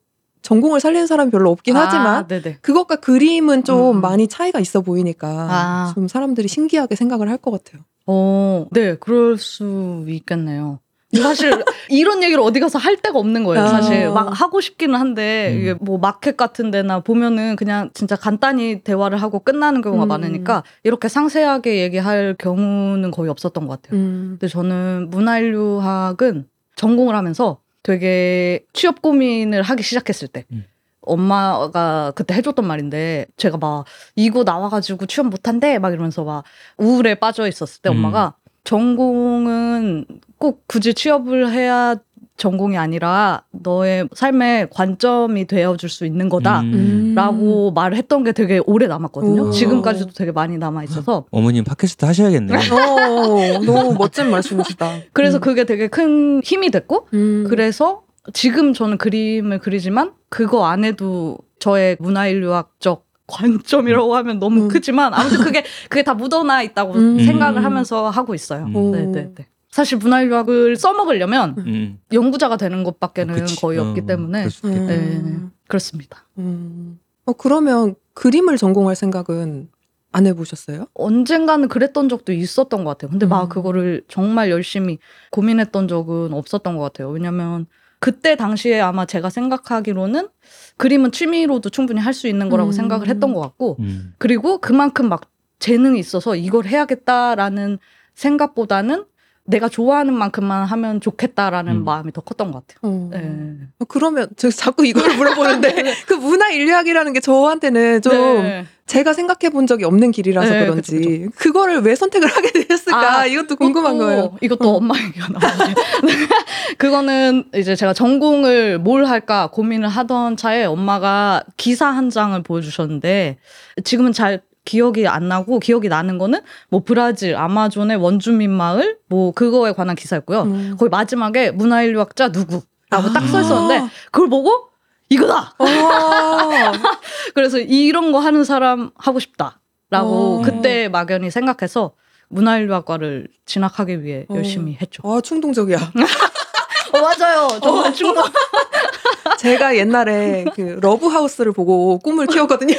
[0.42, 2.58] 전공을 살리는 사람이 별로 없긴 아, 하지만 네네.
[2.60, 4.00] 그것과 그림은 좀 음.
[4.00, 5.92] 많이 차이가 있어 보이니까 아.
[5.94, 7.82] 좀 사람들이 신기하게 생각을 할 것 같아요.
[8.06, 10.80] 어, 네, 그럴 수 있겠네요.
[11.22, 13.64] 사실 이런 얘기를 어디 가서 할 데가 없는 거예요.
[13.64, 13.68] 아.
[13.68, 15.60] 사실 막 하고 싶기는 한데 음.
[15.60, 20.08] 이게 뭐 마켓 같은 데나 보면은 그냥 진짜 간단히 대화를 하고 끝나는 경우가 음.
[20.08, 24.00] 많으니까 이렇게 상세하게 얘기할 경우는 거의 없었던 것 같아요.
[24.00, 24.36] 음.
[24.38, 26.46] 근데 저는 문화인류학은
[26.76, 30.64] 전공을 하면서 되게 취업 고민을 하기 시작했을 때 음.
[31.02, 33.84] 엄마가 그때 해줬던 말인데 제가 막
[34.16, 36.44] 이고 나와가지고 취업 못한대 막 이러면서 막
[36.78, 37.96] 우울에 빠져 있었을 때 음.
[37.96, 38.34] 엄마가
[38.64, 40.06] 전공은
[40.38, 41.96] 꼭 굳이 취업을 해야
[42.36, 46.62] 전공이 아니라 너의 삶의 관점이 되어줄 수 있는 거다.
[46.62, 47.12] 음.
[47.14, 49.42] 라고 말을 했던 게 되게 오래 남았거든요.
[49.42, 49.50] 오.
[49.50, 52.58] 지금까지도 되게 많이 남아 있어서 어머님 팟캐스트 하셔야겠네요.
[52.58, 55.02] 어, 너무 멋진 말씀이시다.
[55.12, 55.40] 그래서 음.
[55.40, 57.46] 그게 되게 큰 힘이 됐고 음.
[57.48, 64.68] 그래서 지금 저는 그림을 그리지만 그거 안에도 저의 문화인류학적 관점이라고 하면 너무 음.
[64.68, 67.24] 크지만 아무튼 그게 그게 다 묻어나 있다고 음.
[67.24, 68.64] 생각을 하면서 하고 있어요.
[68.64, 68.76] 음.
[68.76, 68.90] 오.
[68.90, 69.46] 네네 네.
[69.74, 71.98] 사실 문화인류학을 써먹으려면 음.
[72.12, 73.60] 연구자가 되는 것밖에는 그치.
[73.60, 74.68] 거의 없기 어, 때문에 있겠다.
[74.86, 75.50] 네, 음.
[75.66, 76.28] 그렇습니다.
[76.38, 77.00] 음.
[77.24, 79.68] 어, 그러면 그림을 전공할 생각은
[80.12, 80.86] 안 해보셨어요?
[80.94, 83.10] 언젠가는 그랬던 적도 있었던 것 같아요.
[83.10, 83.30] 근데 음.
[83.30, 84.98] 막 그거를 정말 열심히
[85.32, 87.08] 고민했던 적은 없었던 것 같아요.
[87.10, 87.66] 왜냐면
[87.98, 90.28] 그때 당시에 아마 제가 생각하기로는
[90.76, 92.72] 그림은 취미로도 충분히 할 수 있는 거라고 음.
[92.72, 94.14] 생각을 했던 것 같고 음.
[94.18, 95.22] 그리고 그만큼 막
[95.58, 97.80] 재능이 있어서 이걸 해야겠다라는
[98.14, 99.06] 생각보다는
[99.46, 101.84] 내가 좋아하는 만큼만 하면 좋겠다라는 음.
[101.84, 102.78] 마음이 더 컸던 것 같아요.
[102.82, 103.08] 어.
[103.12, 103.66] 네.
[103.78, 105.68] 어, 그러면 제가 자꾸 이걸 물어보는데
[106.06, 108.64] 그 문화 인류학이라는 게 저한테는 좀 네.
[108.86, 113.26] 제가 생각해 본 적이 없는 길이라서 네, 그런지 그쵸, 그거를 왜 선택을 하게 되셨을까 아,
[113.26, 114.36] 이것도 궁금한 이것도- 거예요.
[114.40, 114.76] 이것도 어.
[114.76, 115.74] 엄마 얘기가 나오네.
[116.78, 123.36] 그거는 이제 제가 전공을 뭘 할까 고민을 하던 차에 엄마가 기사 한 장을 보여주셨는데
[123.84, 129.72] 지금은 잘 기억이 안 나고 기억이 나는 거는 뭐 브라질 아마존의 원주민 마을 뭐 그거에
[129.72, 130.42] 관한 기사였고요.
[130.42, 130.76] 음.
[130.78, 133.26] 거기 마지막에 문화인류학자 누구라고 딱 아.
[133.26, 134.68] 써 있었는데 그걸 보고
[135.08, 135.54] 이거다.
[135.58, 135.64] 어.
[137.34, 139.58] 그래서 이런 거 하는 사람 하고 싶다라고
[139.90, 140.42] 어.
[140.42, 141.92] 그때 막연히 생각해서
[142.28, 144.36] 문화인류학과를 진학하기 위해 어.
[144.36, 145.02] 열심히 했죠.
[145.04, 145.76] 아 충동적이야.
[146.94, 147.48] 어, 맞아요.
[147.62, 148.24] 정말 충분.
[149.38, 152.76] 제가 옛날에 그 러브 하우스를 보고 꿈을 키웠거든요.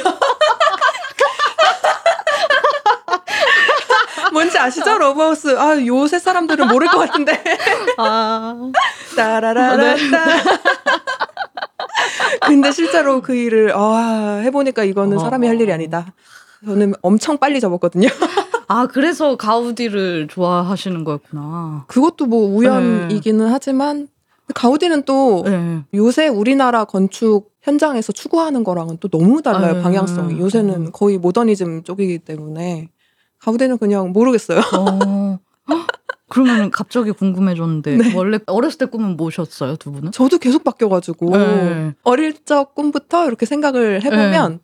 [4.56, 4.98] 뭔지 아시죠?
[4.98, 5.58] 러브 하우스.
[5.58, 7.42] 아, 요새 사람들은 모를 것 같은데.
[7.98, 8.70] 아,
[9.14, 9.96] 따라라라따.
[12.46, 15.20] 근데 실제로 그 일을 아, 해보니까 이거는 어.
[15.20, 16.14] 사람이 할 일이 아니다.
[16.64, 18.08] 저는 엄청 빨리 접었거든요.
[18.68, 21.84] 아 그래서 가우디를 좋아하시는 거였구나.
[21.86, 24.08] 그것도 뭐 우연이기는 하지만
[24.54, 25.82] 가우디는 또 네.
[25.94, 30.90] 요새 우리나라 건축 현장에서 추구하는 거랑은 또 너무 달라요 아, 방향성이 요새는 음.
[30.92, 32.88] 거의 모더니즘 쪽이기 때문에
[33.40, 35.38] 가우디는 그냥 모르겠어요 어.
[35.70, 35.86] 헉,
[36.28, 38.14] 그러면 갑자기 궁금해졌는데 네.
[38.14, 40.12] 원래 어렸을 때 꿈은 뭐셨어요 두 분은?
[40.12, 41.94] 저도 계속 바뀌어가지고 네.
[42.02, 44.60] 어릴 적 꿈부터 이렇게 생각을 해보면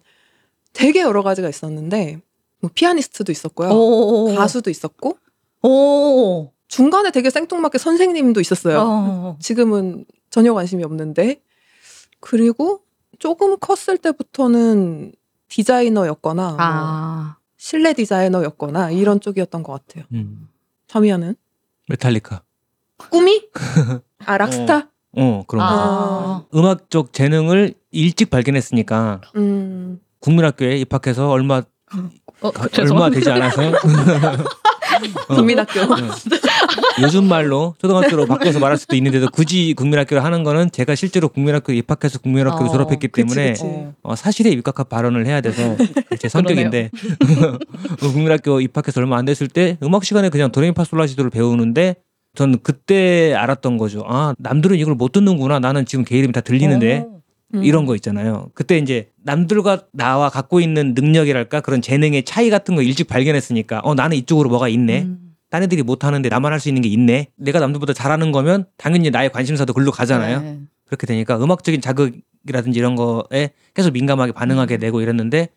[0.73, 2.21] 되게 여러 가지가 있었는데
[2.61, 4.35] 뭐 피아니스트도 있었고요 오.
[4.35, 5.17] 가수도 있었고
[5.63, 6.51] 오.
[6.69, 9.37] 중간에 되게 생뚱맞게 선생님도 있었어요 어.
[9.41, 11.43] 지금은 전혀 관심이 없는데
[12.21, 12.81] 그리고
[13.19, 15.13] 조금 컸을 때부터는
[15.49, 17.37] 디자이너였거나 뭐 아.
[17.63, 20.05] 실내 디자이너였거나 이런 쪽이었던 것 같아요.
[20.13, 20.49] 음.
[20.89, 21.37] 자미야는
[21.89, 22.43] 메탈리카.
[22.97, 23.49] 꿈이?
[24.27, 24.91] 아 락스타?
[25.17, 25.73] 어 그런 거.
[25.73, 26.45] 아.
[26.53, 30.01] 음악적 재능을 일찍 발견했으니까 음.
[30.19, 31.63] 국민학교에 입학해서 얼마
[32.41, 32.69] 어, 가-.
[32.81, 33.73] 얼마 되지 않아서 어,
[35.29, 35.81] 국민학교.
[35.81, 35.97] 어.
[37.03, 42.19] 요즘 말로 초등학교로 바꿔서 말할 수도 있는데도 굳이 국민학교를 하는 거는 제가 실제로 국민학교에 입학해서
[42.19, 43.65] 국민학교를 어, 졸업했기 그치, 때문에 그치.
[43.65, 43.95] 어.
[44.03, 45.77] 어, 사실에 입각한 발언을 해야 돼서
[46.19, 46.91] 제 성격인데
[48.03, 51.97] 어, 국민학교 입학해서 얼마 안 됐을 때 음악 시간에 그냥 도레미파솔라시도를 배우는데
[52.35, 54.05] 저는 그때 알았던 거죠.
[54.07, 55.59] 아 남들은 이걸 못 듣는구나.
[55.59, 57.22] 나는 지금 개 이름이 다 들리는데 어.
[57.55, 57.65] 음.
[57.65, 58.51] 이런 거 있잖아요.
[58.55, 63.95] 그때 이제 남들과 나와 갖고 있는 능력이랄까 그런 재능의 차이 같은 거 일찍 발견했으니까 어
[63.95, 65.03] 나는 이쪽으로 뭐가 있네.
[65.03, 65.35] 음.
[65.51, 67.29] 딴 애들이 못 하는데 나만 할 수 있는 게 있네.
[67.37, 70.41] 내가 남들보다 잘하는 거면 당연히 나의 관심사도 글로 가잖아요.
[70.41, 70.59] 네.
[70.87, 74.81] 그렇게 되니까 음악적인 자극이라든지 이런 거에 계속 민감하게 반응하게 음.
[74.81, 75.49] 되고 이랬는데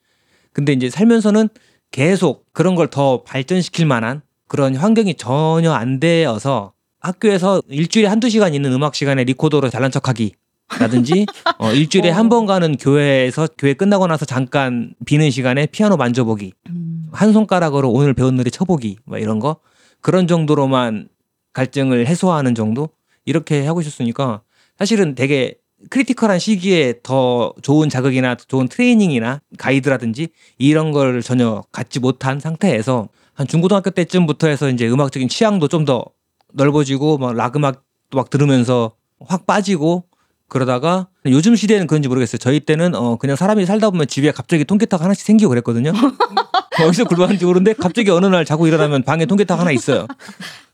[0.54, 1.50] 근데 이제 살면서는
[1.92, 8.54] 계속 그런 걸 더 발전시킬 만한 그런 환경이 전혀 안 되어서 학교에서 일주일에 한두 시간
[8.54, 10.34] 있는 음악 시간에 리코더로 잘난 척하기
[10.80, 11.26] 라든지
[11.60, 12.14] 어, 일주일에 어.
[12.14, 17.06] 한번 가는 교회에서 교회 끝나고 나서 잠깐 비는 시간에 피아노 만져보기 음.
[17.12, 19.58] 한 손가락으로 오늘 배운 노래 쳐보기 뭐 이런 거
[20.02, 21.08] 그런 정도로만
[21.54, 22.90] 갈증을 해소하는 정도
[23.26, 24.42] 이렇게 하고 있었으니까
[24.78, 25.56] 사실은 되게
[25.90, 33.48] critical한 시기에 더 좋은 자극이나 좋은 트레이닝이나 가이드라든지 이런 걸 전혀 갖지 못한 상태에서 한
[33.48, 36.06] 중고등학교 때쯤부터 해서 이제 음악적인 취향도 좀 더
[36.54, 37.82] 넓어지고 막 락 음악도
[38.14, 40.06] 막 들으면서 확 빠지고
[40.48, 42.38] 그러다가 요즘 시대는 그런지 모르겠어요.
[42.38, 45.92] 저희 때는 어 그냥 사람이 살다 보면 집에 갑자기 통기타가 하나씩 생기고 그랬거든요.
[46.86, 50.08] 어디서 굴러가는지 모르는데 갑자기 어느 날 자고 일어나면 방에 통기타가 하나 있어요.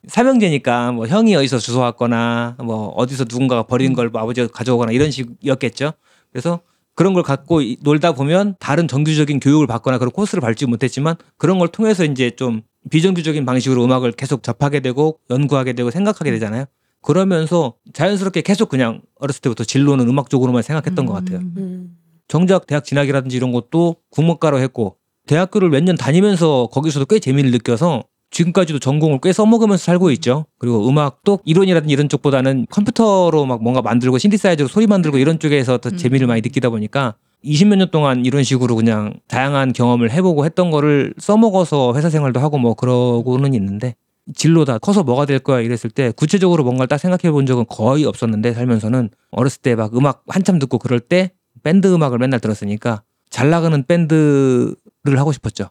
[0.07, 5.93] 삼형제니까 뭐 형이 어디서 주워왔거나 뭐 어디서 누군가가 버린 걸 뭐 아버지가 가져오거나 이런 식이었겠죠.
[6.32, 6.61] 그래서
[6.95, 11.59] 그런 걸 갖고 이- 놀다 보면 다른 정규적인 교육을 받거나 그런 코스를 밟지 못했지만 그런
[11.59, 16.65] 걸 통해서 이제 좀 비정규적인 방식으로 음악을 계속 접하게 되고 연구하게 되고 생각하게 되잖아요.
[17.02, 21.39] 그러면서 자연스럽게 계속 그냥 어렸을 때부터 진로는 음악 쪽으로만 생각했던 것 같아요.
[21.39, 21.97] 음.
[22.28, 24.97] 정작 대학 진학이라든지 이런 것도 국문과로 했고
[25.28, 30.45] 대학교를 몇 년 다니면서 거기서도 꽤 재미를 느껴서 지금까지도 전공을 꽤 써먹으면서 살고 있죠.
[30.58, 35.89] 그리고 음악도 이론이라든지 이런 쪽보다는 컴퓨터로 막 뭔가 만들고 신디사이저로 소리 만들고 이런 쪽에서 더
[35.89, 35.97] 음.
[35.97, 41.14] 재미를 많이 느끼다 보니까 20몇 년 동안 이런 식으로 그냥 다양한 경험을 해보고 했던 거를
[41.18, 43.95] 써먹어서 회사 생활도 하고 뭐 그러고는 있는데
[44.36, 48.53] 진로다 커서 뭐가 될 거야 이랬을 때 구체적으로 뭔가를 딱 생각해 본 적은 거의 없었는데
[48.53, 51.32] 살면서는 어렸을 때 막 음악 한참 듣고 그럴 때
[51.63, 54.76] 밴드 음악을 맨날 들었으니까 잘 나가는 밴드를
[55.17, 55.69] 하고 싶었죠.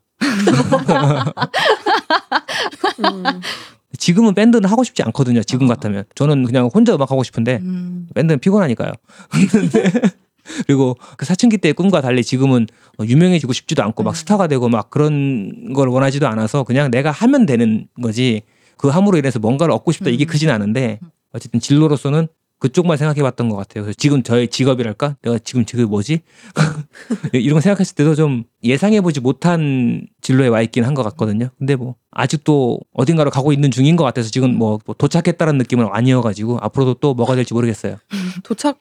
[3.00, 3.40] 음.
[3.98, 5.42] 지금은 밴드는 하고 싶지 않거든요.
[5.42, 8.08] 지금 같으면 저는 그냥 혼자 음악 하고 싶은데 음.
[8.14, 8.92] 밴드는 피곤하니까요.
[10.66, 12.66] 그리고 그 사춘기 때의 꿈과 달리 지금은
[12.98, 14.14] 어, 유명해지고 싶지도 않고 막 음.
[14.14, 18.42] 스타가 되고 막 그런 걸 원하지도 않아서 그냥 내가 하면 되는 거지
[18.76, 20.26] 그 함으로 인해서 뭔가를 얻고 싶다 이게 음.
[20.26, 21.00] 크진 않은데
[21.32, 22.28] 어쨌든 진로로서는
[22.60, 23.84] 그쪽만 생각해봤던 것 같아요.
[23.84, 25.16] 그래서 지금 저의 직업이랄까?
[25.22, 26.20] 내가 지금 직업이 뭐지?
[27.32, 31.48] 이런 거 생각했을 때도 좀 예상해보지 못한 진로에 와 있긴 한 것 같거든요.
[31.58, 36.58] 근데 뭐 아직도 어딘가로 가고 있는 중인 것 같아서 지금 뭐, 뭐 도착했다는 느낌은 아니어가지고
[36.60, 37.96] 앞으로도 또 뭐가 될지 모르겠어요.
[38.44, 38.78] 도착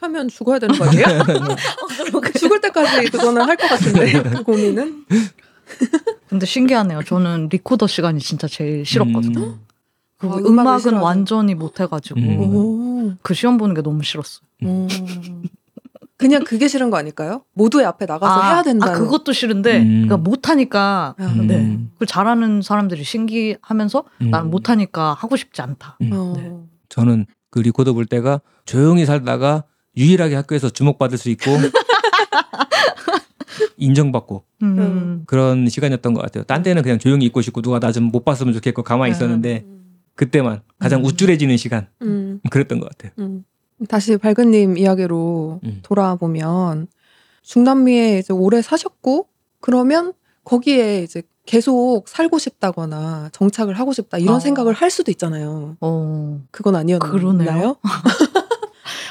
[0.00, 1.04] 하면 죽어야 되는 거 아니에요?
[2.38, 5.04] 죽을 때까지 그거는 할 것 같은데 그 고민은.
[6.28, 7.02] 근데 신기하네요.
[7.04, 9.38] 저는 리코더 시간이 진짜 제일 싫었거든요.
[9.40, 9.60] 음.
[10.18, 11.02] 그 아, 음악은 싫어하는.
[11.02, 12.40] 완전히 못 해가지고 음.
[12.40, 13.12] 오.
[13.22, 14.40] 그 시험 보는 게 너무 싫었어요.
[14.64, 14.88] 음.
[16.16, 17.44] 그냥 그게 싫은 거 아닐까요?
[17.54, 18.94] 모두의 앞에 나가서 해야 된다는.
[18.94, 19.88] 아, 그것도 싫은데 음.
[20.06, 21.46] 그러니까 못하니까 아, 음.
[21.46, 21.78] 네.
[21.94, 24.30] 그걸 잘하는 사람들이 신기하면서 음.
[24.30, 25.96] 나는 못하니까 하고 싶지 않다.
[26.02, 26.10] 음.
[26.12, 26.34] 어.
[26.36, 26.52] 네.
[26.90, 29.64] 저는 그 리코더 볼 때가 조용히 살다가
[29.96, 31.50] 유일하게 학교에서 주목받을 수 있고
[33.76, 34.78] 인정받고 음.
[34.78, 35.22] 음.
[35.26, 36.44] 그런 시간이었던 것 같아요.
[36.44, 39.16] 딴 때는 그냥 조용히 있고 싶고 누가 나 좀 못 봤으면 좋겠고 가만히 네.
[39.16, 39.64] 있었는데
[40.14, 41.04] 그때만 가장 음.
[41.06, 42.40] 우쭐해지는 시간 음.
[42.50, 43.12] 그랬던 것 같아요.
[43.18, 43.44] 음.
[43.88, 45.80] 다시 밝은님 이야기로 음.
[45.82, 46.88] 돌아보면
[47.42, 49.26] 중남미에 이제 오래 사셨고
[49.60, 50.12] 그러면
[50.44, 54.40] 거기에 이제 계속 살고 싶다거나 정착을 하고 싶다 이런 아.
[54.40, 55.76] 생각을 할 수도 있잖아요.
[55.80, 56.40] 어.
[56.50, 57.76] 그건 아니었나요?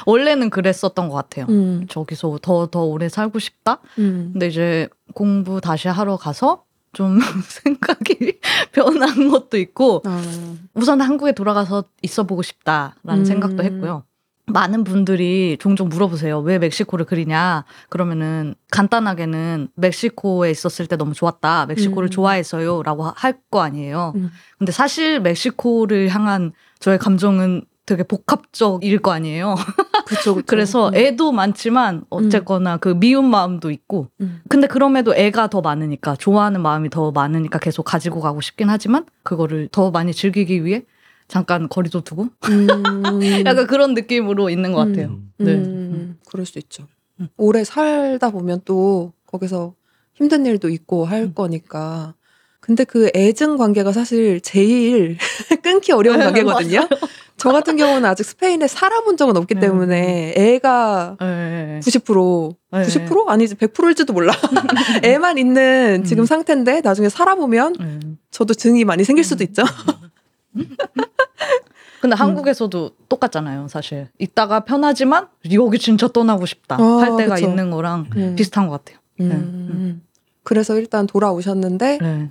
[0.06, 1.46] 원래는 그랬었던 것 같아요.
[1.48, 3.78] 음, 저기서 더 더 오래 살고 싶다.
[3.98, 4.30] 음.
[4.32, 8.38] 근데 이제 공부 다시 하러 가서 좀 생각이
[8.72, 10.22] 변한 것도 있고 아,
[10.74, 13.24] 우선 한국에 돌아가서 있어 보고 싶다라는 음.
[13.24, 14.04] 생각도 했고요.
[14.46, 16.40] 많은 분들이 종종 물어보세요.
[16.40, 17.64] 왜 멕시코를 그리냐?
[17.88, 21.66] 그러면은 간단하게는 멕시코에 있었을 때 너무 좋았다.
[21.66, 22.10] 멕시코를 음.
[22.10, 22.82] 좋아해서요.
[22.82, 24.12] 라고 할 거 아니에요.
[24.16, 24.30] 음.
[24.58, 29.56] 근데 사실 멕시코를 향한 저의 감정은 되게 복합적일 거 아니에요.
[30.06, 30.44] 그쵸, 그쵸.
[30.46, 30.94] 그래서 음.
[30.94, 34.42] 애도 많지만 어쨌거나 그 미운 마음도 있고 음.
[34.48, 39.68] 근데 그럼에도 애가 더 많으니까 좋아하는 마음이 더 많으니까 계속 가지고 가고 싶긴 하지만 그거를
[39.72, 40.84] 더 많이 즐기기 위해
[41.26, 42.68] 잠깐 거리도 두고 음.
[43.44, 45.08] 약간 그런 느낌으로 있는 것 같아요.
[45.08, 45.32] 음.
[45.38, 45.54] 네.
[45.54, 46.86] 음, 그럴 수 있죠.
[47.18, 47.28] 음.
[47.36, 49.74] 오래 살다 보면 또 거기서
[50.14, 51.34] 힘든 일도 있고 할 음.
[51.34, 52.14] 거니까.
[52.70, 55.16] 근데 그 애증 관계가 사실 제일
[55.60, 56.86] 끊기 어려운 네, 관계거든요.
[57.36, 59.60] 저 같은 경우는 아직 스페인에 살아본 적은 없기 네.
[59.62, 61.80] 때문에 애가 네.
[61.82, 62.82] 90% 네.
[62.82, 64.32] 90% 아니지 100%일지도 몰라.
[65.02, 66.26] 애만 있는 지금 음.
[66.26, 67.98] 상태인데 나중에 살아보면 네.
[68.30, 69.46] 저도 증이 많이 생길 수도 음.
[69.46, 69.64] 있죠.
[72.00, 74.06] 근데 한국에서도 똑같잖아요, 사실.
[74.20, 77.48] 있다가 편하지만 여기 진짜 떠나고 싶다 아, 할 때가 그쵸.
[77.48, 78.36] 있는 거랑 음.
[78.36, 79.00] 비슷한 것 같아요.
[79.18, 80.02] 음.
[80.44, 82.30] 그래서 일단 돌아오셨는데 네.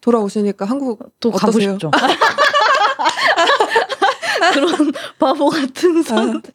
[0.00, 1.72] 돌아오시니까 한국 또 가고 어떠세요?
[1.72, 1.90] 싶죠.
[4.52, 6.54] 그런 바보 같은 선택.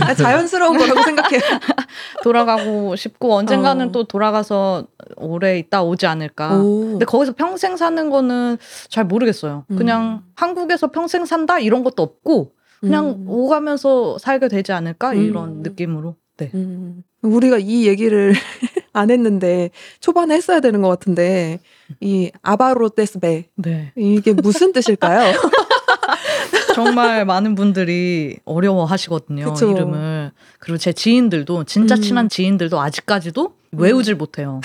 [0.00, 1.40] 아, 자연스러운 거라고 생각해요.
[2.22, 3.92] 돌아가고 싶고 언젠가는 어.
[3.92, 4.86] 또 돌아가서
[5.16, 6.56] 오래 있다 오지 않을까.
[6.56, 6.90] 오.
[6.90, 9.64] 근데 거기서 평생 사는 거는 잘 모르겠어요.
[9.70, 9.76] 음.
[9.76, 13.24] 그냥 한국에서 평생 산다 이런 것도 없고 그냥 음.
[13.28, 15.16] 오가면서 살게 되지 않을까 음.
[15.16, 16.16] 이런 느낌으로.
[16.36, 16.50] 네.
[16.54, 17.02] 음.
[17.22, 18.34] 우리가 이 얘기를
[18.92, 21.60] 안 했는데 초반에 했어야 되는 것 같은데
[22.00, 23.92] 이 아바로테스베 네.
[23.96, 25.38] 이게 무슨 뜻일까요?
[26.74, 29.52] 정말 많은 분들이 어려워하시거든요.
[29.52, 29.70] 그쵸.
[29.70, 30.32] 이름을.
[30.58, 32.00] 그리고 제 지인들도 진짜 음.
[32.00, 34.60] 친한 지인들도 아직까지도 외우질 못해요.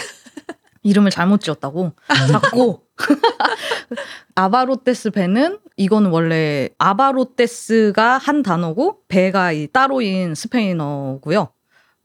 [0.81, 1.91] 이름을 잘못 지었다고
[2.31, 2.79] 자꾸
[4.35, 11.49] 아바로테스 배는 이거는 원래 아바로테스가 한 단어고 배가 이 따로인 스페인어고요.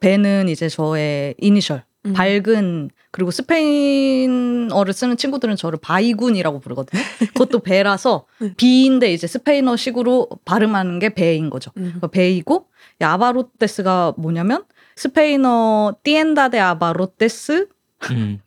[0.01, 2.13] B는 이제 저의 이니셜 음.
[2.13, 7.01] 밝은 그리고 스페인어를 쓰는 친구들은 저를 바이군이라고 부르거든요.
[7.29, 8.55] 그것도 B라서 음.
[8.59, 11.71] B인데 이제 스페인어식으로 발음하는 게 B인 거죠.
[11.77, 11.85] 음.
[11.85, 12.67] 그러니까 B이고
[13.01, 14.65] 이 abarrotes가 뭐냐면
[14.97, 17.69] 스페인어 tienda de abarrotes
[18.11, 18.41] 음.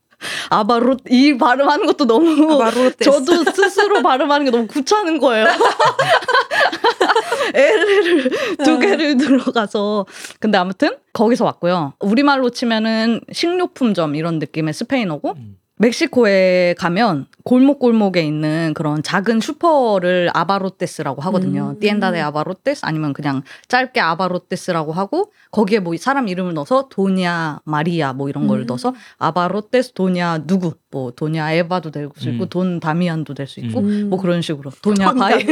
[0.49, 3.03] abarro- 이 발음하는 것도 너무 abarrotes.
[3.03, 5.47] 저도 스스로 발음하는 게 너무 귀찮은 거예요.
[7.53, 8.29] R을
[8.63, 10.05] 두 개를 들어가서
[10.39, 11.93] 근데 아무튼 거기서 왔고요.
[11.99, 15.57] 우리말로 치면은 식료품점 이런 느낌의 스페인어고 음.
[15.79, 21.73] 멕시코에 가면 골목골목에 있는 그런 작은 슈퍼를 abarrotes라고 하거든요.
[21.75, 21.79] 음.
[21.79, 28.13] tienda de abarrotes 아니면 그냥 짧게 abarrotes라고 하고 거기에 뭐 사람 이름을 넣어서 doña María
[28.13, 28.65] 뭐 이런 걸 음.
[28.65, 32.49] 넣어서 abarrotes doña 누구 뭐 doña Eva도 될 수 있고 음.
[32.49, 34.09] don Damián도 될 수 있고 음.
[34.09, 35.45] 뭐 그런 식으로 doña don 바이.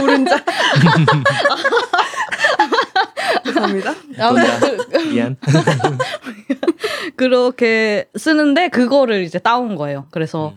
[0.00, 0.36] 오른자.
[3.60, 3.94] 죄송합니다.
[4.26, 5.36] 아무튼 그- 미안.
[7.16, 10.06] 그렇게 쓰는데 그거를 이제 따온 거예요.
[10.10, 10.54] 그래서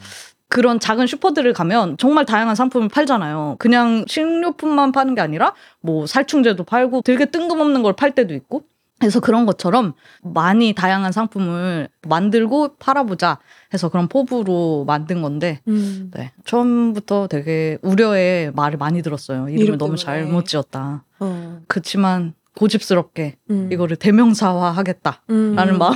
[0.48, 3.56] 그런 작은 슈퍼들을 가면 정말 다양한 상품을 팔잖아요.
[3.60, 8.64] 그냥 식료품만 파는 게 아니라 뭐 살충제도 팔고 되게 뜬금없는 걸 팔 때도 있고.
[9.00, 13.40] 그래서 그런 것처럼 많이 다양한 상품을 만들고 팔아보자
[13.74, 16.12] 해서 그런 포부로 만든 건데 음.
[16.14, 16.32] 네.
[16.46, 19.48] 처음부터 되게 우려의 말을 많이 들었어요.
[19.50, 19.96] 이름을 이름 너무.
[19.96, 21.04] 잘못 지었다.
[21.20, 21.62] 어.
[21.68, 23.70] 그치만 고집스럽게 음.
[23.72, 25.78] 이거를 대명사화 하겠다라는 음.
[25.78, 25.96] 마음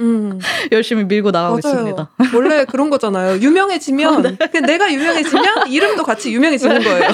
[0.00, 0.38] 음.
[0.72, 1.76] 열심히 밀고 나가고 맞아요.
[1.78, 2.10] 있습니다.
[2.34, 3.40] 원래 그런 거잖아요.
[3.40, 7.10] 유명해지면 그냥 내가 유명해지면 이름도 같이 유명해지는 거예요.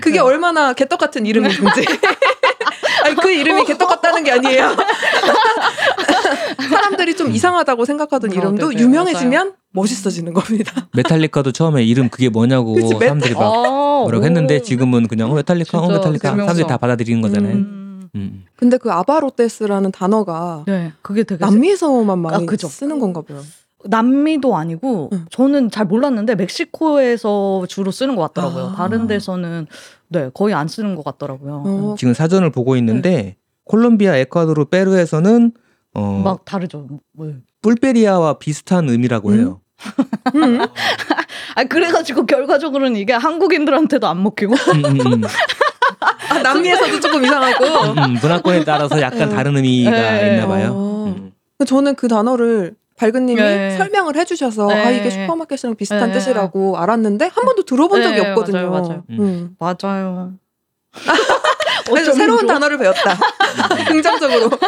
[0.00, 0.18] 그게 네.
[0.20, 1.60] 얼마나 개떡 같은 이름인지.
[3.04, 4.76] 아니 그 이름이 개떡 같다는 게 아니에요.
[6.68, 10.88] 사람들이 좀 이상하다고 생각하던 어, 이름도 네, 네, 유명해지면 멋있어지는 겁니다.
[10.94, 13.46] 메탈리카도 처음에 이름 그게 뭐냐고 그치, 메탈- 사람들이 막 아,
[14.02, 14.24] 뭐라고 오.
[14.24, 16.52] 했는데 지금은 그냥 어, 메탈리카, 어, 메탈리카 대명사.
[16.52, 17.79] 사람들이 다 받아들이는 거잖아요.
[18.14, 18.20] 음.
[18.20, 18.44] 음.
[18.56, 22.68] 근데 그 아바로테스라는 단어가 네, 그게 되게 남미에서만 많이 아, 그죠.
[22.68, 23.42] 쓰는 건가 봐요.
[23.84, 25.24] 남미도 아니고 응.
[25.30, 28.64] 저는 잘 몰랐는데 멕시코에서 주로 쓰는 것 같더라고요.
[28.66, 28.74] 아.
[28.74, 29.66] 다른 데서는
[30.08, 31.62] 네 거의 안 쓰는 것 같더라고요.
[31.64, 35.52] 어, 지금 사전을 보고 있는데 콜롬비아, 에콰도르, 페루에서는
[35.94, 36.86] 어, 막 다르죠.
[37.14, 37.32] 뭐.
[37.62, 39.60] 뿔베리아와 비슷한 의미라고 해요.
[40.34, 40.60] 음.
[41.56, 45.22] 아 그래가지고 결과적으로는 이게 한국인들한테도 안 먹히고 음, 음, 음.
[46.00, 47.64] 아, 남미에서도 조금 이상하고.
[47.64, 49.28] 음, 문화권에 따라서 약간 어.
[49.28, 50.34] 다른 의미가 네.
[50.34, 50.72] 있나 봐요.
[50.72, 51.04] 어.
[51.06, 51.32] 음.
[51.66, 53.76] 저는 그 단어를 밝은님이 네.
[53.78, 54.74] 설명을 해주셔서 네.
[54.74, 56.12] 아 이게 슈퍼마켓이랑 비슷한 네.
[56.12, 58.70] 뜻이라고 알았는데 한 번도 들어본 적이 네, 없거든요.
[58.70, 59.04] 맞아요, 맞아요.
[59.10, 59.56] 음.
[59.58, 60.34] 맞아요.
[61.86, 62.46] 그래서 새로운.
[62.46, 63.16] 단어를 배웠다.
[63.88, 64.50] 긍정적으로.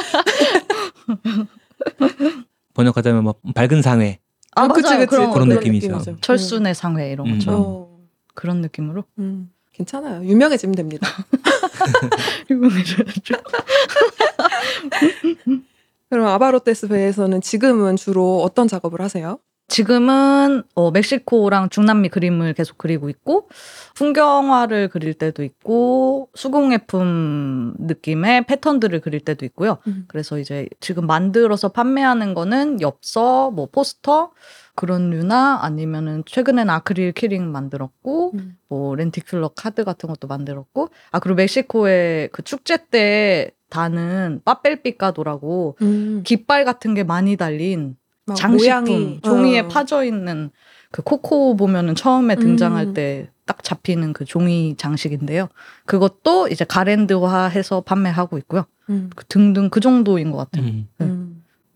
[2.75, 4.19] 번역하자면 뭐 밝은 상회.
[4.55, 5.07] 아 그치, 맞아요.
[5.07, 5.17] 그치.
[5.17, 5.89] 그런, 그런 그런 느낌이죠.
[5.89, 6.17] 느낌이죠.
[6.21, 7.39] 철순의 상회 이런 음.
[7.39, 7.89] 것처럼 어.
[8.35, 9.51] 그런 느낌으로 음.
[9.73, 10.25] 괜찮아요.
[10.25, 11.09] 유명해지면 됩니다.
[12.51, 13.35] 유명해져야죠.
[16.11, 19.39] 그럼 아바로테스 배에서는 지금은 주로 어떤 작업을 하세요?
[19.69, 23.49] 지금은 어, 멕시코랑 중남미 그림을 계속 그리고 있고
[23.95, 29.79] 풍경화를 그릴 때도 있고 수공예품 느낌의 패턴들을 그릴 때도 있고요.
[29.87, 30.05] 음.
[30.09, 34.33] 그래서 이제 지금 만들어서 판매하는 거는 엽서, 뭐 포스터
[34.75, 38.57] 그런 류나 아니면은 최근엔 아크릴 키링 만들었고 음.
[38.69, 46.23] 뭐 렌티큘러 카드 같은 것도 만들었고 아 그리고 멕시코의 그 축제 때 다는 빠뺄피카도라고 음.
[46.25, 47.97] 깃발 같은 게 많이 달린
[48.27, 49.69] 막 장식품 모양이, 종이에 어.
[49.69, 50.51] 파져 있는
[50.91, 52.95] 그 코코 보면은 처음에 등장할 음.
[52.95, 55.49] 때딱 잡히는 그 종이 장식인데요.
[55.87, 58.67] 그것도 이제 가랜드화해서 판매하고 있고요.
[58.91, 59.11] 음.
[59.17, 60.65] 그 등등 그 정도인 것 같아요.
[60.67, 60.89] 음.
[60.99, 61.07] 네.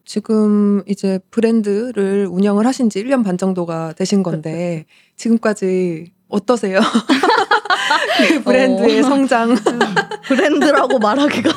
[0.06, 0.08] 음.
[0.08, 4.86] 지금 이제 브랜드를 운영을 하신 지 1년 반 정도가 되신 건데
[5.16, 6.78] 지금까지 어떠세요?
[8.28, 9.02] 그 브랜드의 어.
[9.02, 9.54] 성장.
[10.26, 11.50] 브랜드라고 말하기가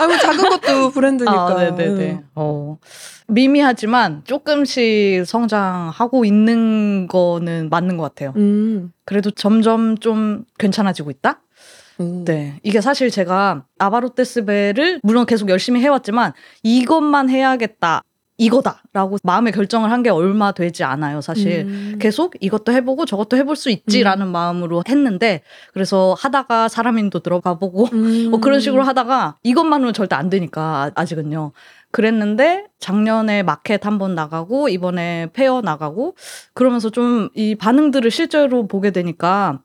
[0.00, 1.46] 아, 뭐 작은 것도 브랜드니까.
[1.46, 2.22] 아, 네네네.
[2.36, 2.78] 어.
[3.26, 8.32] 미미하지만 조금씩 성장하고 있는 거는 맞는 것 같아요.
[8.36, 8.92] 음.
[9.04, 11.42] 그래도 점점 좀 괜찮아지고 있다?
[12.00, 12.24] 음.
[12.24, 12.58] 네.
[12.62, 16.32] 이게 사실 제가 아바로테스베를 물론 계속 열심히 해왔지만
[16.62, 18.02] 이것만 해야겠다.
[18.40, 21.64] 이거다라고 마음의 결정을 한 게 얼마 되지 않아요, 사실.
[21.66, 21.98] 음.
[22.00, 25.42] 계속 이것도 해보고 저것도 해볼 수 있지라는 마음으로 했는데
[25.72, 28.30] 그래서 하다가 사람인도 들어가 보고 음.
[28.30, 31.50] 뭐 그런 식으로 하다가 이것만으로는 절대 안 되니까 아직은요.
[31.90, 36.14] 그랬는데 작년에 마켓 한 번 나가고 이번에 페어 나가고
[36.54, 39.58] 그러면서 좀 이 반응들을 실제로 보게 되니까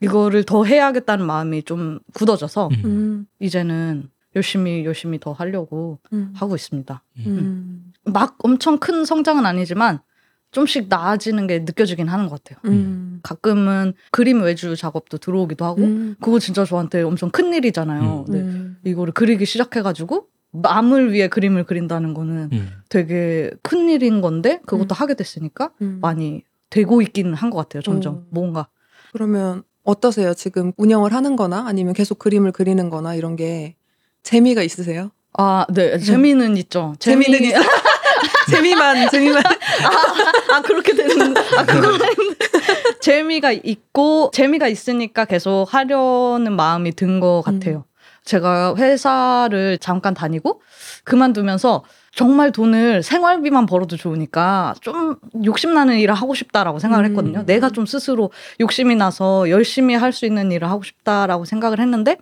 [0.00, 2.82] 이거를 더 해야겠다는 마음이 좀 굳어져서 음.
[2.84, 3.26] 음.
[3.38, 6.32] 이제는 열심히 열심히 더 하려고 음.
[6.34, 7.02] 하고 있습니다.
[7.26, 7.92] 음.
[8.04, 10.00] 막 엄청 큰 성장은 아니지만
[10.52, 12.60] 좀씩 나아지는 게 느껴지긴 하는 것 같아요.
[12.72, 13.20] 음.
[13.22, 16.16] 가끔은 그림 외주 작업도 들어오기도 하고 음.
[16.20, 18.24] 그거 진짜 저한테 엄청 큰 일이잖아요.
[18.28, 18.32] 음.
[18.32, 18.40] 네.
[18.40, 18.76] 음.
[18.84, 22.68] 이거를 그리기 시작해가지고 남을 위해 그림을 그린다는 거는 음.
[22.88, 24.96] 되게 큰 일인 건데 그것도 음.
[24.96, 25.98] 하게 됐으니까 음.
[26.00, 27.82] 많이 되고 있기는 한 것 같아요.
[27.82, 28.26] 점점 음.
[28.30, 28.66] 뭔가
[29.12, 30.34] 그러면 어떠세요?
[30.34, 33.74] 지금 운영을 하는 거나 아니면 계속 그림을 그리는 거나 이런 게
[34.22, 35.10] 재미가 있으세요?
[35.38, 36.94] 아, 네 재미는 있죠.
[36.98, 37.60] 재미는 재미- 있어.
[38.50, 39.42] 재미만 재미만
[40.52, 42.46] 아 그렇게 되는 아 아닌데
[43.00, 47.84] 재미가 있고 재미가 있으니까 계속 하려는 마음이 든 것 같아요.
[48.24, 50.60] 제가 회사를 잠깐 다니고
[51.04, 51.84] 그만두면서
[52.14, 57.10] 정말 돈을 생활비만 벌어도 좋으니까 좀 욕심나는 일을 하고 싶다라고 생각을 음.
[57.10, 57.44] 했거든요.
[57.46, 62.16] 내가 좀 스스로 욕심이 나서 열심히 할 수 있는 일을 하고 싶다라고 생각을 했는데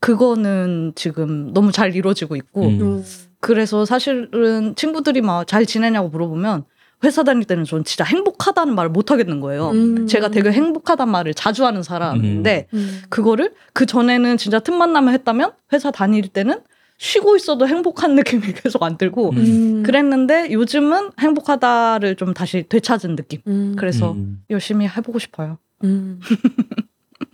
[0.00, 2.80] 그거는 지금 너무 잘 이루어지고 있고 음.
[2.80, 3.04] 음.
[3.40, 6.64] 그래서 사실은 친구들이 막 잘 지내냐고 물어보면
[7.04, 9.70] 회사 다닐 때는 전 진짜 행복하다는 말을 못 하겠는 거예요.
[9.72, 10.06] 음.
[10.06, 13.02] 제가 되게 행복하단 말을 자주 하는 사람인데 음.
[13.10, 16.60] 그거를 그 전에는 진짜 틈만 나면 했다면 회사 다닐 때는
[16.98, 19.36] 쉬고 있어도 행복한 느낌이 계속 안 들고 음.
[19.38, 19.82] 음.
[19.82, 23.40] 그랬는데 요즘은 행복하다를 좀 다시 되찾은 느낌.
[23.46, 23.74] 음.
[23.78, 24.42] 그래서 음.
[24.50, 25.58] 열심히 해보고 싶어요.
[25.82, 26.20] 음.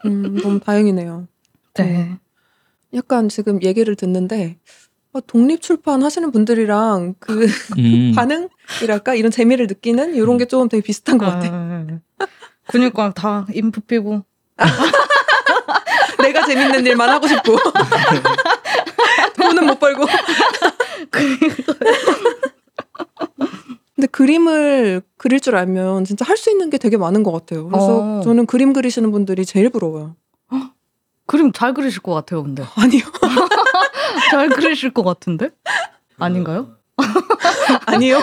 [0.07, 1.29] 음, 너무 다행이네요.
[1.75, 2.17] 네.
[2.95, 4.57] 약간 지금 얘기를 듣는데
[5.13, 7.47] 어, 독립 출판 하시는 분들이랑 그
[7.79, 8.13] 음.
[8.17, 11.49] 반응이랄까 이런 재미를 느끼는 이런 게좀 되게 비슷한 것 같아.
[11.51, 11.87] 아,
[12.67, 14.25] 그니까 다 인프 피고
[16.23, 17.57] 내가 재밌는 일만 하고 싶고
[19.51, 20.07] 돈은 못 벌고.
[23.95, 27.69] 근데 그림을 그릴 줄 알면 진짜 할 수 있는 게 되게 많은 것 같아요.
[27.69, 28.21] 그래서 어.
[28.25, 30.17] 저는 그림 그리시는 분들이 제일 부러워요.
[31.27, 32.43] 그림 잘 그리실 것 같아요.
[32.43, 33.03] 근데 아니요,
[34.31, 35.51] 잘 그리실 것 같은데
[36.19, 36.77] 아닌가요?
[37.87, 38.21] 아니요.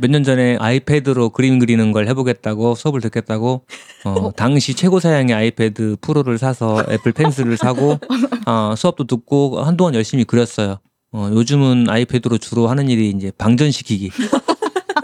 [0.00, 3.64] 몇 년 전에 아이패드로 그림 그리는 걸 해보겠다고 수업을 듣겠다고
[4.04, 7.98] 어, 당시 최고 사양의 아이패드 프로를 사서 애플 펜슬을 사고
[8.46, 10.78] 어, 수업도 듣고 한동안 열심히 그렸어요.
[11.12, 14.10] 어, 요즘은 아이패드로 주로 하는 일이 이제 방전시키기.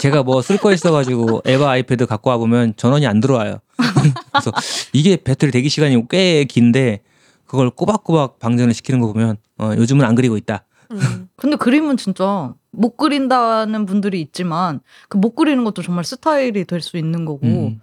[0.00, 3.58] 제가 뭐 쓸 거 있어가지고 에바 아이패드 갖고 와 보면 전원이 안 들어와요.
[4.32, 4.50] 그래서
[4.92, 7.02] 이게 배터리 대기 시간이 꽤 긴데
[7.46, 10.64] 그걸 꼬박꼬박 방전을 시키는 거 보면 어, 요즘은 안 그리고 있다.
[10.90, 11.28] 음.
[11.36, 16.96] 근데 그림은 진짜 못 그린다는 분들이 있지만 그 못 그리는 것도 정말 스타일이 될 수
[16.96, 17.80] 있는 거고 음.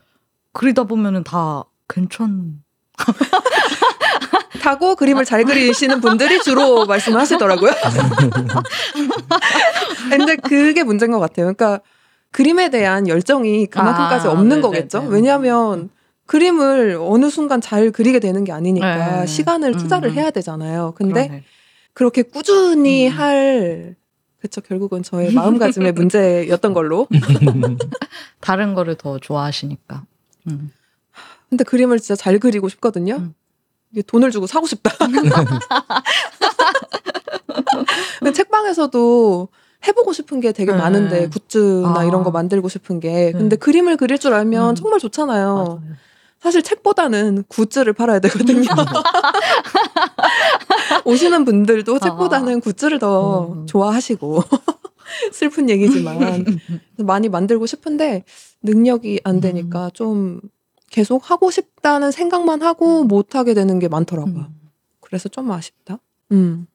[0.53, 2.61] 그리다 보면은 다 괜찮.
[4.61, 7.71] 타고 그림을 잘 그리시는 분들이 주로 말씀하시더라고요.
[10.09, 11.45] 근데 그게 문제인 것 같아요.
[11.53, 11.79] 그러니까
[12.31, 14.61] 그림에 대한 열정이 그만큼까지 아, 없는 네네네.
[14.61, 15.05] 거겠죠.
[15.07, 15.89] 왜냐하면
[16.25, 19.25] 그림을 어느 순간 잘 그리게 되는 게 아니니까 네.
[19.25, 20.15] 시간을 투자를 음.
[20.15, 20.93] 해야 되잖아요.
[20.95, 21.43] 근데 그러네.
[21.93, 23.13] 그렇게 꾸준히 음.
[23.17, 23.95] 할
[24.41, 27.07] 그쵸 결국은 저의 마음가짐의 문제였던 걸로.
[28.39, 30.03] 다른 거를 더 좋아하시니까.
[30.47, 30.71] 음.
[31.49, 33.15] 근데 그림을 진짜 잘 그리고 싶거든요.
[33.15, 33.33] 음.
[33.91, 34.91] 이게 돈을 주고 사고 싶다.
[38.19, 39.47] 근데 책방에서도
[39.87, 40.77] 해보고 싶은 게 되게 네.
[40.77, 42.03] 많은데 굿즈나 아.
[42.03, 43.31] 이런 거 만들고 싶은 게 네.
[43.31, 44.75] 근데 그림을 그릴 줄 알면 음.
[44.75, 45.55] 정말 좋잖아요.
[45.55, 45.81] 맞아요.
[46.39, 48.61] 사실 책보다는 굿즈를 팔아야 되거든요.
[51.09, 53.65] 오시는 분들도 책보다는 굿즈를 더 음.
[53.65, 54.43] 좋아하시고
[55.33, 56.45] 슬픈 얘기지만
[56.97, 58.23] 많이 만들고 싶은데
[58.61, 60.41] 능력이 안 되니까 좀
[60.89, 64.47] 계속 하고 싶다는 생각만 하고 못 하게 되는 게 많더라고요.
[64.49, 64.59] 음.
[64.99, 65.99] 그래서 좀 아쉽다.
[66.31, 66.67] 음.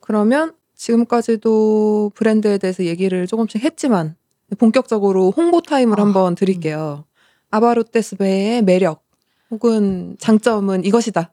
[0.00, 4.16] 그러면 지금까지도 브랜드에 대해서 얘기를 조금씩 했지만
[4.58, 7.04] 본격적으로 홍보 타임을 아, 한번 드릴게요.
[7.50, 9.04] Abarrotes B의 매력
[9.50, 11.31] 혹은 장점은 이것이다.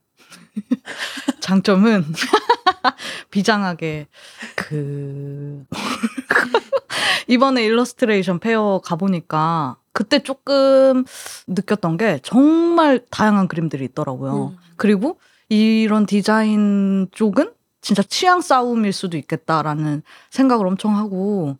[1.39, 2.05] 장점은
[3.31, 4.07] 비장하게
[4.55, 5.65] 그
[7.27, 11.05] 이번에 일러스트레이션 페어 가보니까 그때 조금
[11.47, 14.47] 느꼈던 게 정말 다양한 그림들이 있더라고요.
[14.47, 14.57] 음.
[14.77, 17.51] 그리고 이런 디자인 쪽은
[17.81, 21.57] 진짜 취향 싸움일 수도 있겠다라는 생각을 엄청 하고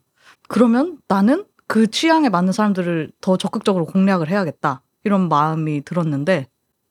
[0.48, 6.48] 그러면 나는 그 취향에 맞는 사람들을 더 적극적으로 공략을 해야겠다 이런 마음이 들었는데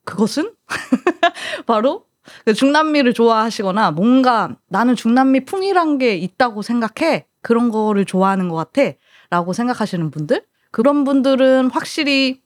[0.09, 0.53] 그것은
[1.67, 2.05] 바로
[2.45, 7.27] 그 중남미를 좋아하시거나 뭔가 나는 중남미 풍이란 게 있다고 생각해.
[7.41, 8.97] 그런 거를 좋아하는 것 같아.
[9.29, 10.43] 라고 생각하시는 분들?
[10.71, 12.41] 그런 분들은 확실히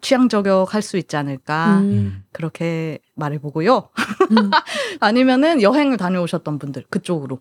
[0.00, 1.78] 취향 저격할 수 있지 않을까.
[1.78, 2.24] 음.
[2.32, 3.88] 그렇게 말해보고요.
[4.32, 4.50] 음.
[5.00, 7.38] 아니면은 여행을 다녀오셨던 분들, 그쪽으로.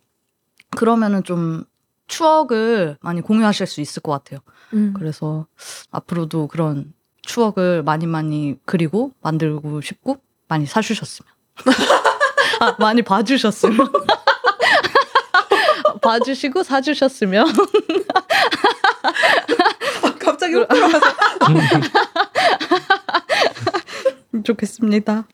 [0.77, 1.65] 그러면은 좀
[2.07, 4.39] 추억을 많이 공유하실 수 있을 것 같아요.
[4.73, 4.93] 음.
[4.95, 5.47] 그래서
[5.91, 6.93] 앞으로도 그런
[7.23, 10.17] 추억을 많이 많이 그리고 만들고 싶고
[10.47, 11.31] 많이 사주셨으면.
[12.59, 13.77] 아, 많이 봐주셨으면.
[16.01, 17.47] 봐주시고 사주셨으면.
[20.19, 21.05] 갑자기 훅 들어가서
[24.43, 25.27] 좋겠습니다.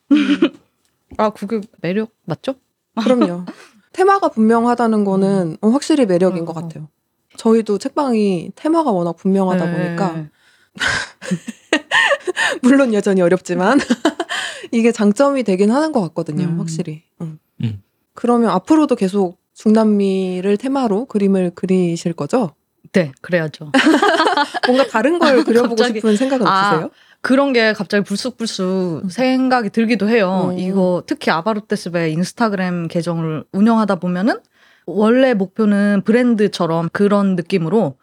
[1.18, 2.54] 아, 그게 매력 맞죠?
[3.02, 3.46] 그럼요.
[3.94, 6.62] 테마가 분명하다는 거는 어, 확실히 매력인 어, 것 어.
[6.62, 6.88] 같아요.
[7.38, 9.72] 저희도 책방이 테마가 워낙 분명하다 네.
[9.72, 10.28] 보니까
[12.62, 13.80] 물론 여전히 어렵지만
[14.72, 16.46] 이게 장점이 되긴 하는 것 같거든요.
[16.46, 16.60] 음.
[16.60, 17.04] 확실히.
[17.22, 17.40] 음.
[17.64, 17.82] 음.
[18.14, 22.52] 그러면 앞으로도 계속 중남미를 테마로 그림을 그리실 거죠?
[22.94, 23.72] 네, 그래야죠.
[24.68, 26.00] 뭔가 다른 걸 그려보고 갑자기.
[26.00, 26.90] 싶은 생각은 아, 없으세요?
[27.22, 29.10] 그런 게 갑자기 불쑥불쑥 음.
[29.10, 30.50] 생각이 들기도 해요.
[30.54, 30.60] 음.
[30.60, 34.40] 이거 특히 아바로테스베 인스타그램 계정을 운영하다 보면은
[34.86, 37.96] 원래 목표는 브랜드처럼 그런 느낌으로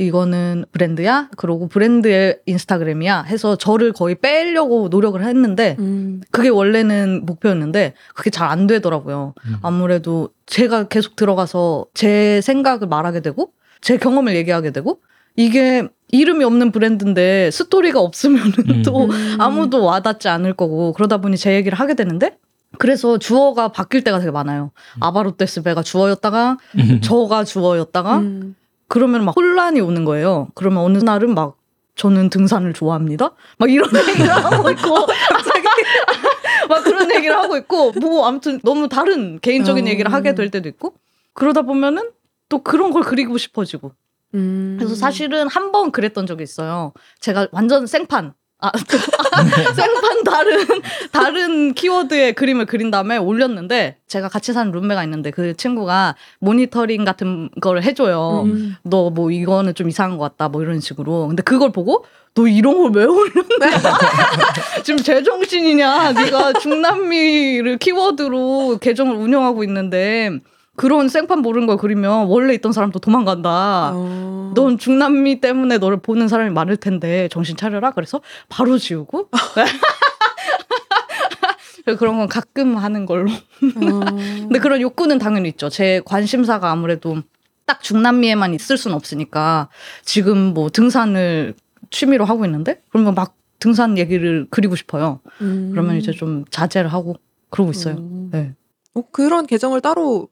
[0.00, 1.28] 이거는 브랜드야?
[1.36, 3.22] 그러고 브랜드의 인스타그램이야?
[3.22, 6.22] 해서 저를 거의 빼려고 노력을 했는데 음.
[6.30, 9.34] 그게 원래는 목표였는데 그게 잘 안 되더라고요.
[9.46, 9.56] 음.
[9.62, 15.00] 아무래도 제가 계속 들어가서 제 생각을 말하게 되고 제 경험을 얘기하게 되고
[15.36, 18.82] 이게 이름이 없는 브랜드인데 스토리가 없으면은 음.
[18.82, 19.36] 또 음.
[19.38, 22.36] 아무도 와닿지 않을 거고 그러다 보니 제 얘기를 하게 되는데
[22.78, 24.70] 그래서 주어가 바뀔 때가 되게 많아요.
[25.00, 27.00] 아바로테스베가 주어였다가 음.
[27.02, 28.56] 저가 주어였다가 음.
[28.90, 30.48] 그러면 막 혼란이 오는 거예요.
[30.56, 31.56] 그러면 어느 날은 막
[31.94, 33.30] 저는 등산을 좋아합니다.
[33.56, 35.06] 막 이런 얘기를 하고 있고
[36.68, 39.88] 막 그런 얘기를 하고 있고 뭐 아무튼 너무 다른 개인적인 어.
[39.88, 40.94] 얘기를 하게 될 때도 있고
[41.34, 42.10] 그러다 보면은
[42.48, 43.92] 또 그런 걸 그리고 싶어지고
[44.34, 44.76] 음.
[44.78, 46.92] 그래서 사실은 한 번 그랬던 적이 있어요.
[47.20, 48.34] 제가 완전 생판.
[48.62, 48.70] 아,
[49.74, 50.66] 생판 다른
[51.12, 57.48] 다른 키워드의 그림을 그린 다음에 올렸는데 제가 같이 사는 룸메가 있는데 그 친구가 모니터링 같은
[57.60, 58.42] 걸 해줘요.
[58.46, 58.76] 음.
[58.82, 61.28] 너뭐 이거는 좀 이상한 것 같다 뭐 이런 식으로.
[61.28, 62.04] 근데 그걸 보고
[62.34, 63.98] 너 이런 걸 왜 올렸냐?
[64.84, 66.12] 지금 제정신이냐?
[66.12, 70.30] 네가 중남미를 키워드로 계정을 운영하고 있는데
[70.76, 73.92] 그런 생판 모르는 걸 그리면 원래 있던 사람도 도망간다.
[73.94, 74.52] 어.
[74.54, 77.92] 넌 중남미 때문에 너를 보는 사람이 많을 텐데 정신 차려라.
[77.92, 79.28] 그래서 바로 지우고.
[81.98, 83.30] 그런 건 가끔 하는 걸로.
[83.30, 84.00] 어.
[84.16, 85.68] 근데 그런 욕구는 당연히 있죠.
[85.68, 87.22] 제 관심사가 아무래도
[87.66, 89.68] 딱 중남미에만 있을 수는 없으니까
[90.04, 91.54] 지금 뭐 등산을
[91.90, 95.20] 취미로 하고 있는데 그러면 막 등산 얘기를 그리고 싶어요.
[95.40, 95.70] 음.
[95.72, 97.16] 그러면 이제 좀 자제를 하고
[97.50, 97.96] 그러고 있어요.
[97.96, 98.30] 음.
[98.32, 98.54] 네.
[98.94, 100.28] 어, 그런 계정을 따로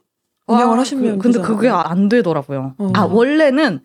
[0.48, 1.40] 운영을 아, 하시면 그, 근데.
[1.40, 2.74] 그게 안 되더라고요.
[2.78, 2.92] 어.
[2.94, 3.80] 아 원래는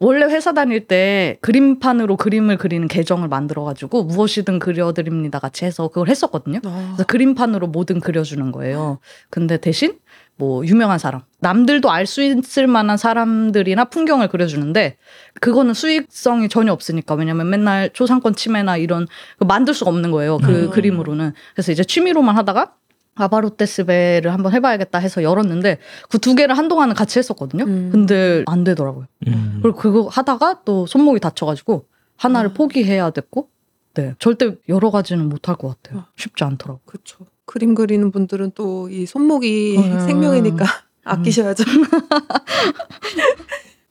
[0.00, 6.60] 원래 회사 다닐 때 그림판으로 그림을 그리는 계정을 만들어가지고 무엇이든 그려드립니다 같이 해서 그걸 했었거든요.
[6.64, 6.92] 아.
[6.94, 8.98] 그래서 그림판으로 뭐든 그려주는 거예요.
[9.30, 9.98] 근데 대신
[10.36, 14.96] 뭐 유명한 사람, 남들도 알 수 있을 만한 사람들이나 풍경을 그려주는데
[15.40, 19.06] 그거는 수익성이 전혀 없으니까 왜냐면 맨날 초상권 침해나 이런
[19.38, 20.38] 그 만들 수가 없는 거예요.
[20.38, 20.70] 그 음.
[20.70, 21.32] 그림으로는.
[21.54, 22.72] 그래서 이제 취미로만 하다가
[23.14, 25.78] 아바로테스베를 한번 해봐야겠다 해서 열었는데
[26.10, 27.64] 그 두 개를 한동안은 같이 했었거든요.
[27.64, 27.88] 음.
[27.92, 29.06] 근데 안 되더라고요.
[29.28, 29.60] 음.
[29.62, 31.86] 그리고 그거 하다가 또 손목이 다쳐가지고
[32.16, 32.52] 하나를 아.
[32.54, 33.48] 포기해야 됐고,
[33.94, 36.00] 네 절대 여러 가지는 못할 것 같아요.
[36.02, 36.06] 아.
[36.16, 36.80] 쉽지 않더라고.
[36.86, 37.18] 그렇죠.
[37.46, 40.00] 그림 그리는 분들은 또 이 손목이 음.
[40.06, 40.64] 생명이니까
[41.04, 41.64] 아끼셔야죠.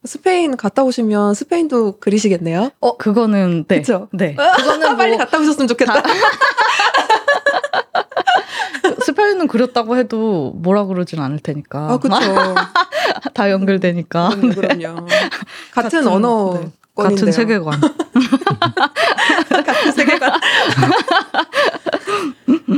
[0.04, 2.70] 스페인 갔다 오시면 스페인도 그리시겠네요.
[2.80, 4.08] 어 그거는 네, 그쵸?
[4.12, 6.02] 네 그거는 빨리 뭐 갔다 오셨으면 좋겠다.
[9.44, 11.92] 스페인은 그렸다고 해도 뭐라 그러진 않을 테니까.
[11.92, 12.20] 아, 그렇죠.
[13.34, 14.30] 다 연결되니까.
[14.30, 15.06] 그럼요, 그럼요.
[15.72, 16.70] 같은, 같은, 언어 네.
[16.96, 17.80] 같은 세계관.
[19.48, 20.32] 같은 세계관.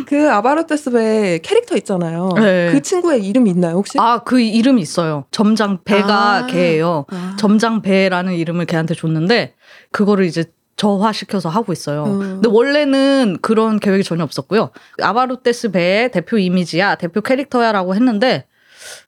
[0.07, 2.31] 그 아바르테스베 캐릭터 있잖아요.
[2.37, 2.71] 네.
[2.73, 3.99] 그 친구의 이름이 있나요 혹시?
[3.99, 5.25] 아 그 이름이 있어요.
[5.31, 6.47] 점장 배가 아.
[6.47, 7.07] 걔예요.
[7.11, 7.37] 아.
[7.39, 9.55] 점장 배라는 이름을 걔한테 줬는데
[9.93, 10.45] 그거를 이제
[10.77, 12.05] 저화시켜서 하고 있어요.
[12.05, 12.19] 음.
[12.19, 14.71] 근데 원래는 그런 계획이 전혀 없었고요.
[15.03, 18.47] 아바로테스 배의 대표 이미지야, 대표 캐릭터야라고 했는데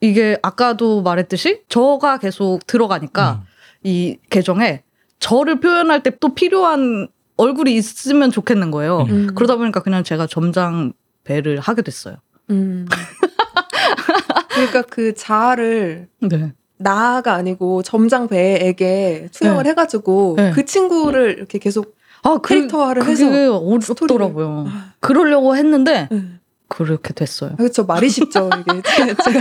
[0.00, 3.44] 이게 아까도 말했듯이 저가 계속 들어가니까
[3.84, 4.82] 이 계정에
[5.20, 9.02] 저를 표현할 때 또 필요한 얼굴이 있으면 좋겠는 거예요.
[9.08, 9.34] 음.
[9.34, 10.92] 그러다 보니까 그냥 제가 점장
[11.24, 12.16] 배를 하게 됐어요.
[12.50, 12.86] 음.
[14.50, 16.52] 그러니까 그 자아를 네.
[16.78, 20.50] 나가 아니고 점장 배에게 투영을 해가지고 네.
[20.52, 24.66] 그 친구를 이렇게 계속 아, 그, 캐릭터화를 그게 해서 어렵더라고요.
[24.68, 24.92] 아.
[25.00, 26.22] 그러려고 했는데 네.
[26.68, 27.56] 그렇게 됐어요.
[27.56, 27.84] 그렇죠.
[27.84, 28.50] 말이 쉽죠.
[28.60, 28.82] 이게
[29.24, 29.40] 제가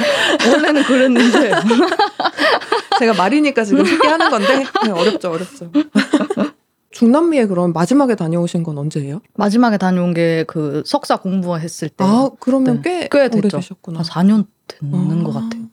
[0.52, 1.52] 원래는 그랬는데
[3.00, 5.72] 제가 말이니까 지금 쉽게 하는 건데 네, 어렵죠, 어렵죠.
[6.92, 9.22] 중남미에 그럼 마지막에 다녀오신 건 언제예요?
[9.36, 12.04] 마지막에 다녀온 게 그 석사 공부했을 때.
[12.04, 13.02] 아, 그러면 네.
[13.02, 13.58] 꽤, 꽤 오래 됐죠.
[13.58, 14.00] 되셨구나.
[14.00, 15.24] 한 4년 됐는 아.
[15.24, 15.64] 것 같아요.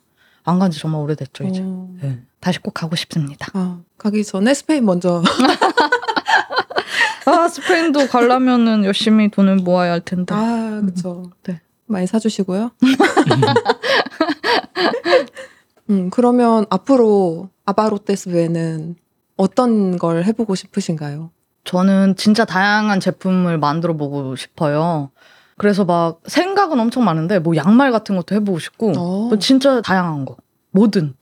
[0.44, 1.60] 안 간 지 정말 오래됐죠, 이제.
[1.64, 1.88] 어.
[2.02, 2.20] 네.
[2.40, 3.46] 다시 꼭 가고 싶습니다.
[3.54, 5.22] 아, 가기 전에 스페인 먼저.
[7.26, 10.34] 아, 스페인도 가려면은 열심히 돈을 모아야 할 텐데.
[10.34, 11.30] 아, 그쵸.
[11.44, 11.60] 네.
[11.86, 12.70] 많이 사주시고요.
[15.90, 18.96] 음, 그러면 앞으로 아바로테스 외에는
[19.36, 21.30] 어떤 걸 해보고 싶으신가요?
[21.64, 25.10] 저는 진짜 다양한 제품을 만들어 보고 싶어요.
[25.56, 30.24] 그래서 막 생각은 엄청 많은데 뭐 양말 같은 것도 해보고 싶고 어, 뭐 진짜 다양한
[30.24, 30.36] 거
[30.72, 31.14] 뭐든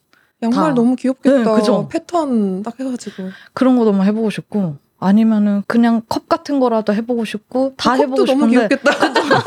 [0.43, 0.75] 양말 다.
[0.75, 1.39] 너무 귀엽겠다.
[1.39, 1.89] 네, 그죠?
[1.89, 3.31] 패턴 딱 해가지고.
[3.53, 8.25] 그런 거 너무 해보고 싶고 아니면은 그냥 컵 같은 거라도 해보고 싶고 다 컵도 해보고
[8.25, 8.93] 너무 싶은데 귀엽겠다.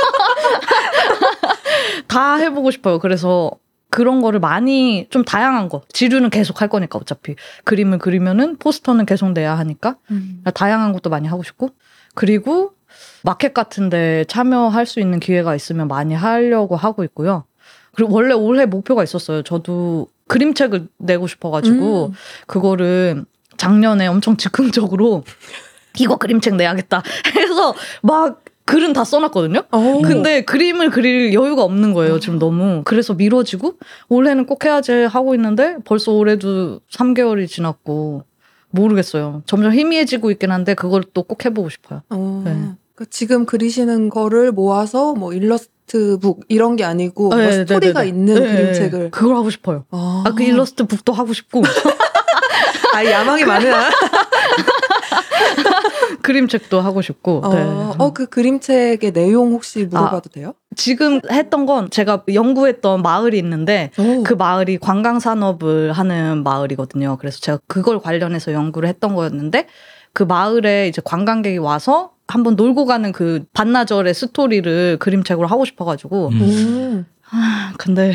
[2.07, 2.99] 다 해보고 싶어요.
[2.99, 3.51] 그래서
[3.89, 9.31] 그런 거를 많이 좀 다양한 거 지류는 계속 할 거니까 어차피 그림을 그리면은 포스터는 계속
[9.31, 10.43] 내야 하니까 음.
[10.53, 11.69] 다양한 것도 많이 하고 싶고
[12.13, 12.74] 그리고
[13.25, 17.43] 마켓 같은데 참여할 수 있는 기회가 있으면 많이 하려고 하고 있고요.
[17.95, 19.41] 그리고 원래 올해 목표가 있었어요.
[19.41, 22.11] 저도 그림책을 내고 싶어가지고 음.
[22.45, 23.25] 그거를
[23.57, 25.23] 작년에 엄청 즉흥적으로
[25.99, 27.01] 이거 그림책 내야겠다
[27.35, 29.63] 해서 막 글은 다 써놨거든요.
[29.71, 30.01] 어.
[30.03, 32.81] 근데 그림을 그릴 여유가 없는 거예요, 지금 너무.
[32.83, 33.75] 그래서 미뤄지고,
[34.09, 38.23] 올해는 꼭 해야지 하고 있는데, 벌써 올해도 3개월이 지났고,
[38.71, 39.43] 모르겠어요.
[39.45, 42.01] 점점 희미해지고 있긴 한데, 그걸 또 꼭 해보고 싶어요.
[42.09, 42.41] 어.
[42.43, 42.71] 네.
[42.95, 48.05] 그러니까 지금 그리시는 거를 모아서 뭐 일러스트 북 이런 게 아니고 뭔가 네, 스토리가 네,
[48.05, 48.09] 네.
[48.09, 49.11] 있는 네, 그림책을.
[49.11, 49.83] 그걸 하고 싶어요.
[49.91, 51.61] 아, 아, 그 일러스트 북도 하고 싶고,
[52.95, 53.89] 아, 야망이 많으나?
[56.21, 57.61] 그림책도 하고 싶고, 어, 네.
[57.97, 60.53] 어, 그 그림책의 내용 혹시 물어봐도 돼요?
[60.75, 64.23] 지금 했던 건 제가 연구했던 마을이 있는데, 오.
[64.23, 67.17] 그 마을이 관광 산업을 하는 마을이거든요.
[67.19, 69.67] 그래서 제가 그걸 관련해서 연구를 했던 거였는데
[70.13, 76.41] 그 마을에 이제 관광객이 와서 한번 놀고 가는 그 반나절의 스토리를 그림책으로 하고 싶어가지고 음.
[76.41, 77.05] 음.
[77.29, 78.13] 아, 근데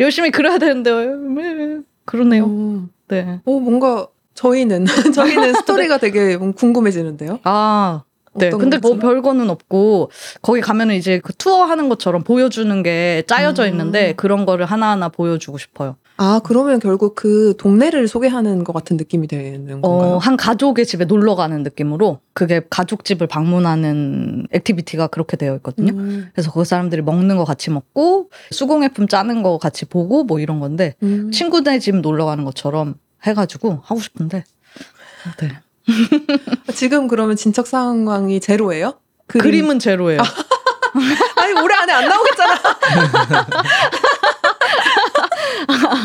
[0.00, 2.44] 열심히 그려야 되는데 네, 그러네요.
[2.44, 2.82] 오.
[3.08, 3.40] 네.
[3.44, 4.84] 오, 뭔가 저희는
[5.14, 7.40] 저희는 스토리가 되게 궁금해지는데요.
[7.44, 8.02] 아.
[8.34, 8.48] 네.
[8.48, 8.96] 근데 뭐?
[8.96, 10.10] 별거는 없고
[10.40, 13.66] 거기 가면은 이제 그 투어 하는 것처럼 보여주는 게 짜여져 아.
[13.66, 15.96] 있는데 그런 거를 하나하나 보여주고 싶어요.
[16.24, 20.12] 아, 그러면 결국 그 동네를 소개하는 것 같은 느낌이 되는 건가요?
[20.12, 25.92] 어, 한 가족의 집에 놀러 가는 느낌으로 그게 가족 집을 방문하는 activity가 그렇게 되어 있거든요.
[25.94, 26.28] 음.
[26.32, 30.94] 그래서 그 사람들이 먹는 거 같이 먹고 수공예품 짜는 거 같이 보고 뭐 이런 건데
[31.02, 31.32] 음.
[31.32, 32.94] 친구네 집 놀러 가는 것처럼
[33.24, 34.44] 해가지고 하고 싶은데
[35.40, 35.48] 네.
[36.72, 38.94] 지금 그러면 진척 상황이 제로예요?
[39.26, 40.20] 그림- 그림은 제로예요.
[41.36, 42.54] 아니 올해 안에 안 나오겠잖아.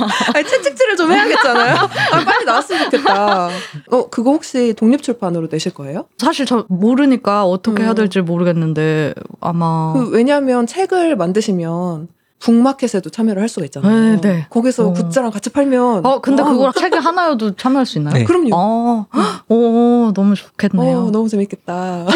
[0.33, 1.75] 아니 채찍질을 좀 해야겠잖아요.
[1.75, 3.49] 아, 빨리 나왔으면 좋겠다.
[3.91, 6.05] 어 그거 혹시 독립출판으로 내실 거예요?
[6.17, 7.95] 사실 저 모르니까 어떻게 해야 음.
[7.95, 14.15] 될지 모르겠는데 아마 그 왜냐하면 책을 만드시면 북마켓에도 참여를 할 수가 있잖아요.
[14.15, 14.47] 네, 네.
[14.51, 14.93] 거기서 어.
[14.93, 18.13] 굿즈랑 같이 팔면 어 근데 와, 그거랑 책이 하나여도 참여할 수 있나요?
[18.13, 18.23] 네.
[18.25, 18.49] 그럼요.
[18.53, 19.07] 어,
[19.49, 20.97] 오 너무 좋겠네요.
[21.05, 22.05] 어, 너무 재밌겠다.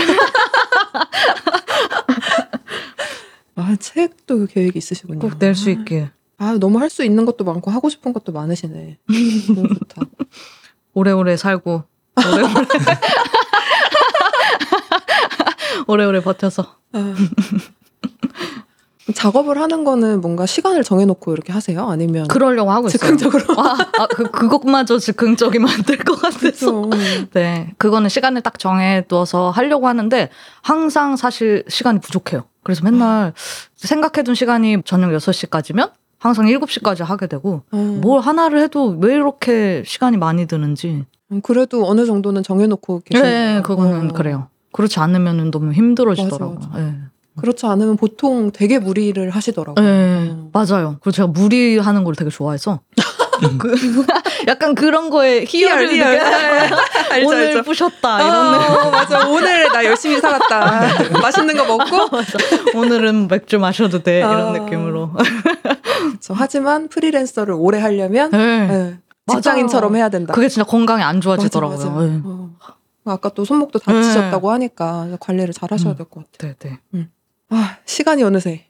[3.56, 5.20] 아 책도 계획이 있으시군요.
[5.20, 6.10] 꼭 낼 수 있게
[6.42, 8.98] 아 너무 할 수 있는 것도 많고 하고 싶은 것도 많으시네.
[9.56, 10.02] 너무 좋다.
[10.96, 11.84] 오래오래 살고
[12.18, 12.52] 오래오래
[15.88, 17.16] 오래오래 버텨서 아.
[19.16, 21.90] 작업을 하는 거는 뭔가 시간을 정해놓고 이렇게 하세요?
[21.90, 22.98] 아니면 그러려고 하고 있어요.
[23.18, 23.60] 즉흥적으로?
[23.60, 26.82] 아, 아, 그 그것마저 즉흥적이면 안 될 것 같아서.
[26.88, 27.30] 그렇죠.
[27.34, 30.30] 네, 그거는 시간을 딱 정해두어서 하려고 하는데
[30.62, 32.46] 항상 사실 시간이 부족해요.
[32.64, 33.34] 그래서 맨날
[33.76, 37.78] 생각해둔 시간이 저녁 6시까지면 항상 7시까지 하게 되고 어.
[38.00, 41.04] 뭘 하나를 해도 왜 이렇게 시간이 많이 드는지.
[41.32, 44.48] 음, 그래도 어느 정도는 정해놓고 계시는 네, 그거는 그래요.
[44.72, 46.60] 그렇지 않으면 너무 힘들어지더라고요.
[46.60, 46.96] 맞아, 네.
[47.38, 49.84] 그렇지 않으면 보통 되게 무리를 하시더라고요.
[49.84, 50.50] 네, 음.
[50.54, 50.98] 맞아요.
[51.02, 52.82] 그리고 제가 무리하는 걸 되게 좋아해서.
[53.58, 54.06] 그,
[54.48, 56.20] 약간 그런 거에 희열을 희열, 희열.
[56.20, 56.78] 느껴요.
[57.12, 57.64] 알죠, 오늘 알죠.
[57.64, 58.76] 부셨다 이런 느낌.
[58.76, 59.28] 어, 맞아.
[59.28, 61.20] 오늘 나 열심히 살았다.
[61.22, 62.10] 맛있는 거 먹고.
[62.16, 62.38] 맞아.
[62.76, 64.60] 오늘은 맥주 마셔도 돼 이런 아.
[64.60, 65.12] 느낌으로.
[65.14, 66.34] 그렇죠.
[66.36, 68.68] 하지만 프리랜서를 오래 하려면 네.
[68.68, 68.98] 네.
[69.32, 70.34] 직장인처럼 해야 된다.
[70.34, 71.78] 그게 진짜 건강이 안 맞아, 좋아지더라고요.
[71.78, 72.06] 맞아.
[72.06, 72.22] 네.
[72.24, 72.50] 어.
[73.06, 75.98] 아까 또 손목도 다치셨다고 하니까 관리를 잘 하셔야 음.
[75.98, 76.54] 될것 같아요.
[76.60, 77.08] 네, 네.
[77.50, 78.66] 아, 시간이 어느새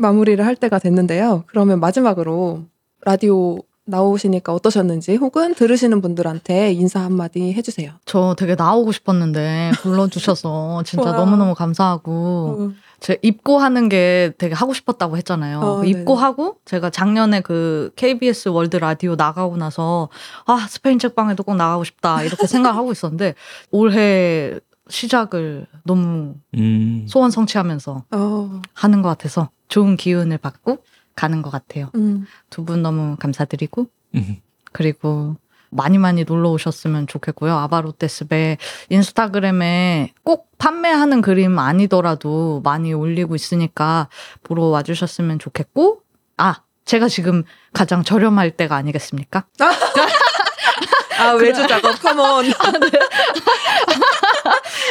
[0.00, 1.44] 마무리를 할 때가 됐는데요.
[1.46, 2.64] 그러면 마지막으로
[3.02, 3.58] 라디오
[3.90, 7.92] 나오시니까 어떠셨는지 혹은 들으시는 분들한테 인사 한마디 해주세요.
[8.06, 11.16] 저 되게 나오고 싶었는데 불러주셔서 진짜 와.
[11.16, 12.72] 너무너무 감사하고 어.
[13.00, 15.60] 제 입고하는 게 되게 하고 싶었다고 했잖아요.
[15.60, 20.08] 어, 입고하고 제가 작년에 그 KBS 월드 라디오 나가고 나서
[20.46, 23.34] 아 스페인 책방에도 꼭 나가고 싶다 이렇게 생각하고 있었는데
[23.70, 24.58] 올해
[24.88, 27.06] 시작을 너무 음.
[27.08, 30.84] 소원 성취하면서 어, 하는 것 같아서 좋은 기운을 받고
[31.16, 31.90] 가는 것 같아요.
[31.94, 32.26] 음.
[32.50, 34.36] 두분 너무 감사드리고 음.
[34.72, 35.36] 그리고
[35.70, 37.56] 많이 많이 놀러 오셨으면 좋겠고요.
[37.56, 38.58] 아바로테스베
[38.90, 44.08] 인스타그램에 꼭 판매하는 그림 아니더라도 많이 올리고 있으니까
[44.42, 46.02] 보러 와주셨으면 좋겠고,
[46.36, 49.44] 아, 제가 지금 가장 저렴할 때가 아니겠습니까?
[51.20, 52.46] 아 외주 작업 컴온.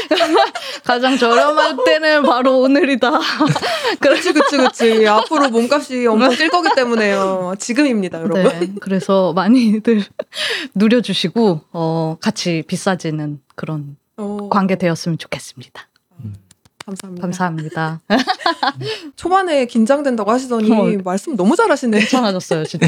[0.84, 3.12] 가장 저렴할 때는 바로 오늘이다.
[4.00, 5.08] 그렇지 그치 그치.
[5.08, 7.56] 앞으로 몸값이 엄청 뛸 거기 때문에요.
[7.60, 8.44] 지금입니다, 여러분.
[8.44, 10.04] 네, 그래서 많이들
[10.76, 15.88] 누려주시고, 어, 같이 비싸지는 그런 어, 관계 되었으면 좋겠습니다.
[16.86, 17.22] 감사합니다.
[17.22, 18.02] 감사합니다.
[19.16, 21.02] 초반에 긴장된다고 하시더니 어.
[21.04, 22.00] 말씀 너무 잘하시네.
[22.00, 22.88] 괜찮아졌어요, 진짜.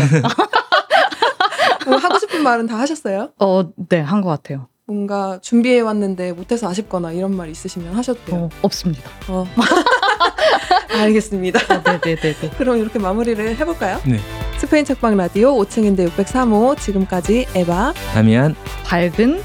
[1.86, 3.30] 뭐 하고 싶은 말은 다 하셨어요?
[3.40, 4.68] 어, 네, 한 것 같아요.
[4.96, 8.40] 뭔가 준비해 왔는데 못해서 아쉽거나 이런 말 있으시면 하셔도 돼요.
[8.42, 9.10] 어, 없습니다.
[9.30, 9.48] 어.
[10.92, 11.60] 알겠습니다.
[11.74, 12.50] 어, 네네네네.
[12.58, 14.02] 그럼 이렇게 마무리를 해볼까요?
[14.06, 14.20] 네.
[14.58, 18.54] 스페인 책방 라디오 5층인데 603호 지금까지 에바 다미안
[18.84, 19.42] 밝은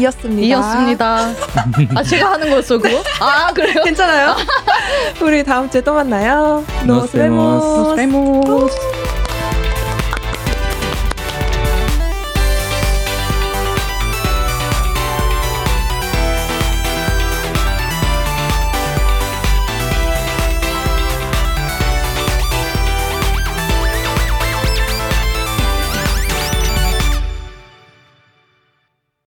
[0.00, 0.42] 이었습니다.
[0.42, 1.34] 이었습니다.
[1.94, 3.00] 아, 제가 하는 거였어, 그거?
[3.20, 3.84] 아, 그래요?
[3.84, 4.34] 괜찮아요?
[5.22, 6.64] 우리 다음 주에 또 만나요.
[6.84, 7.94] Nos vemos.
[7.96, 8.76] Vemos.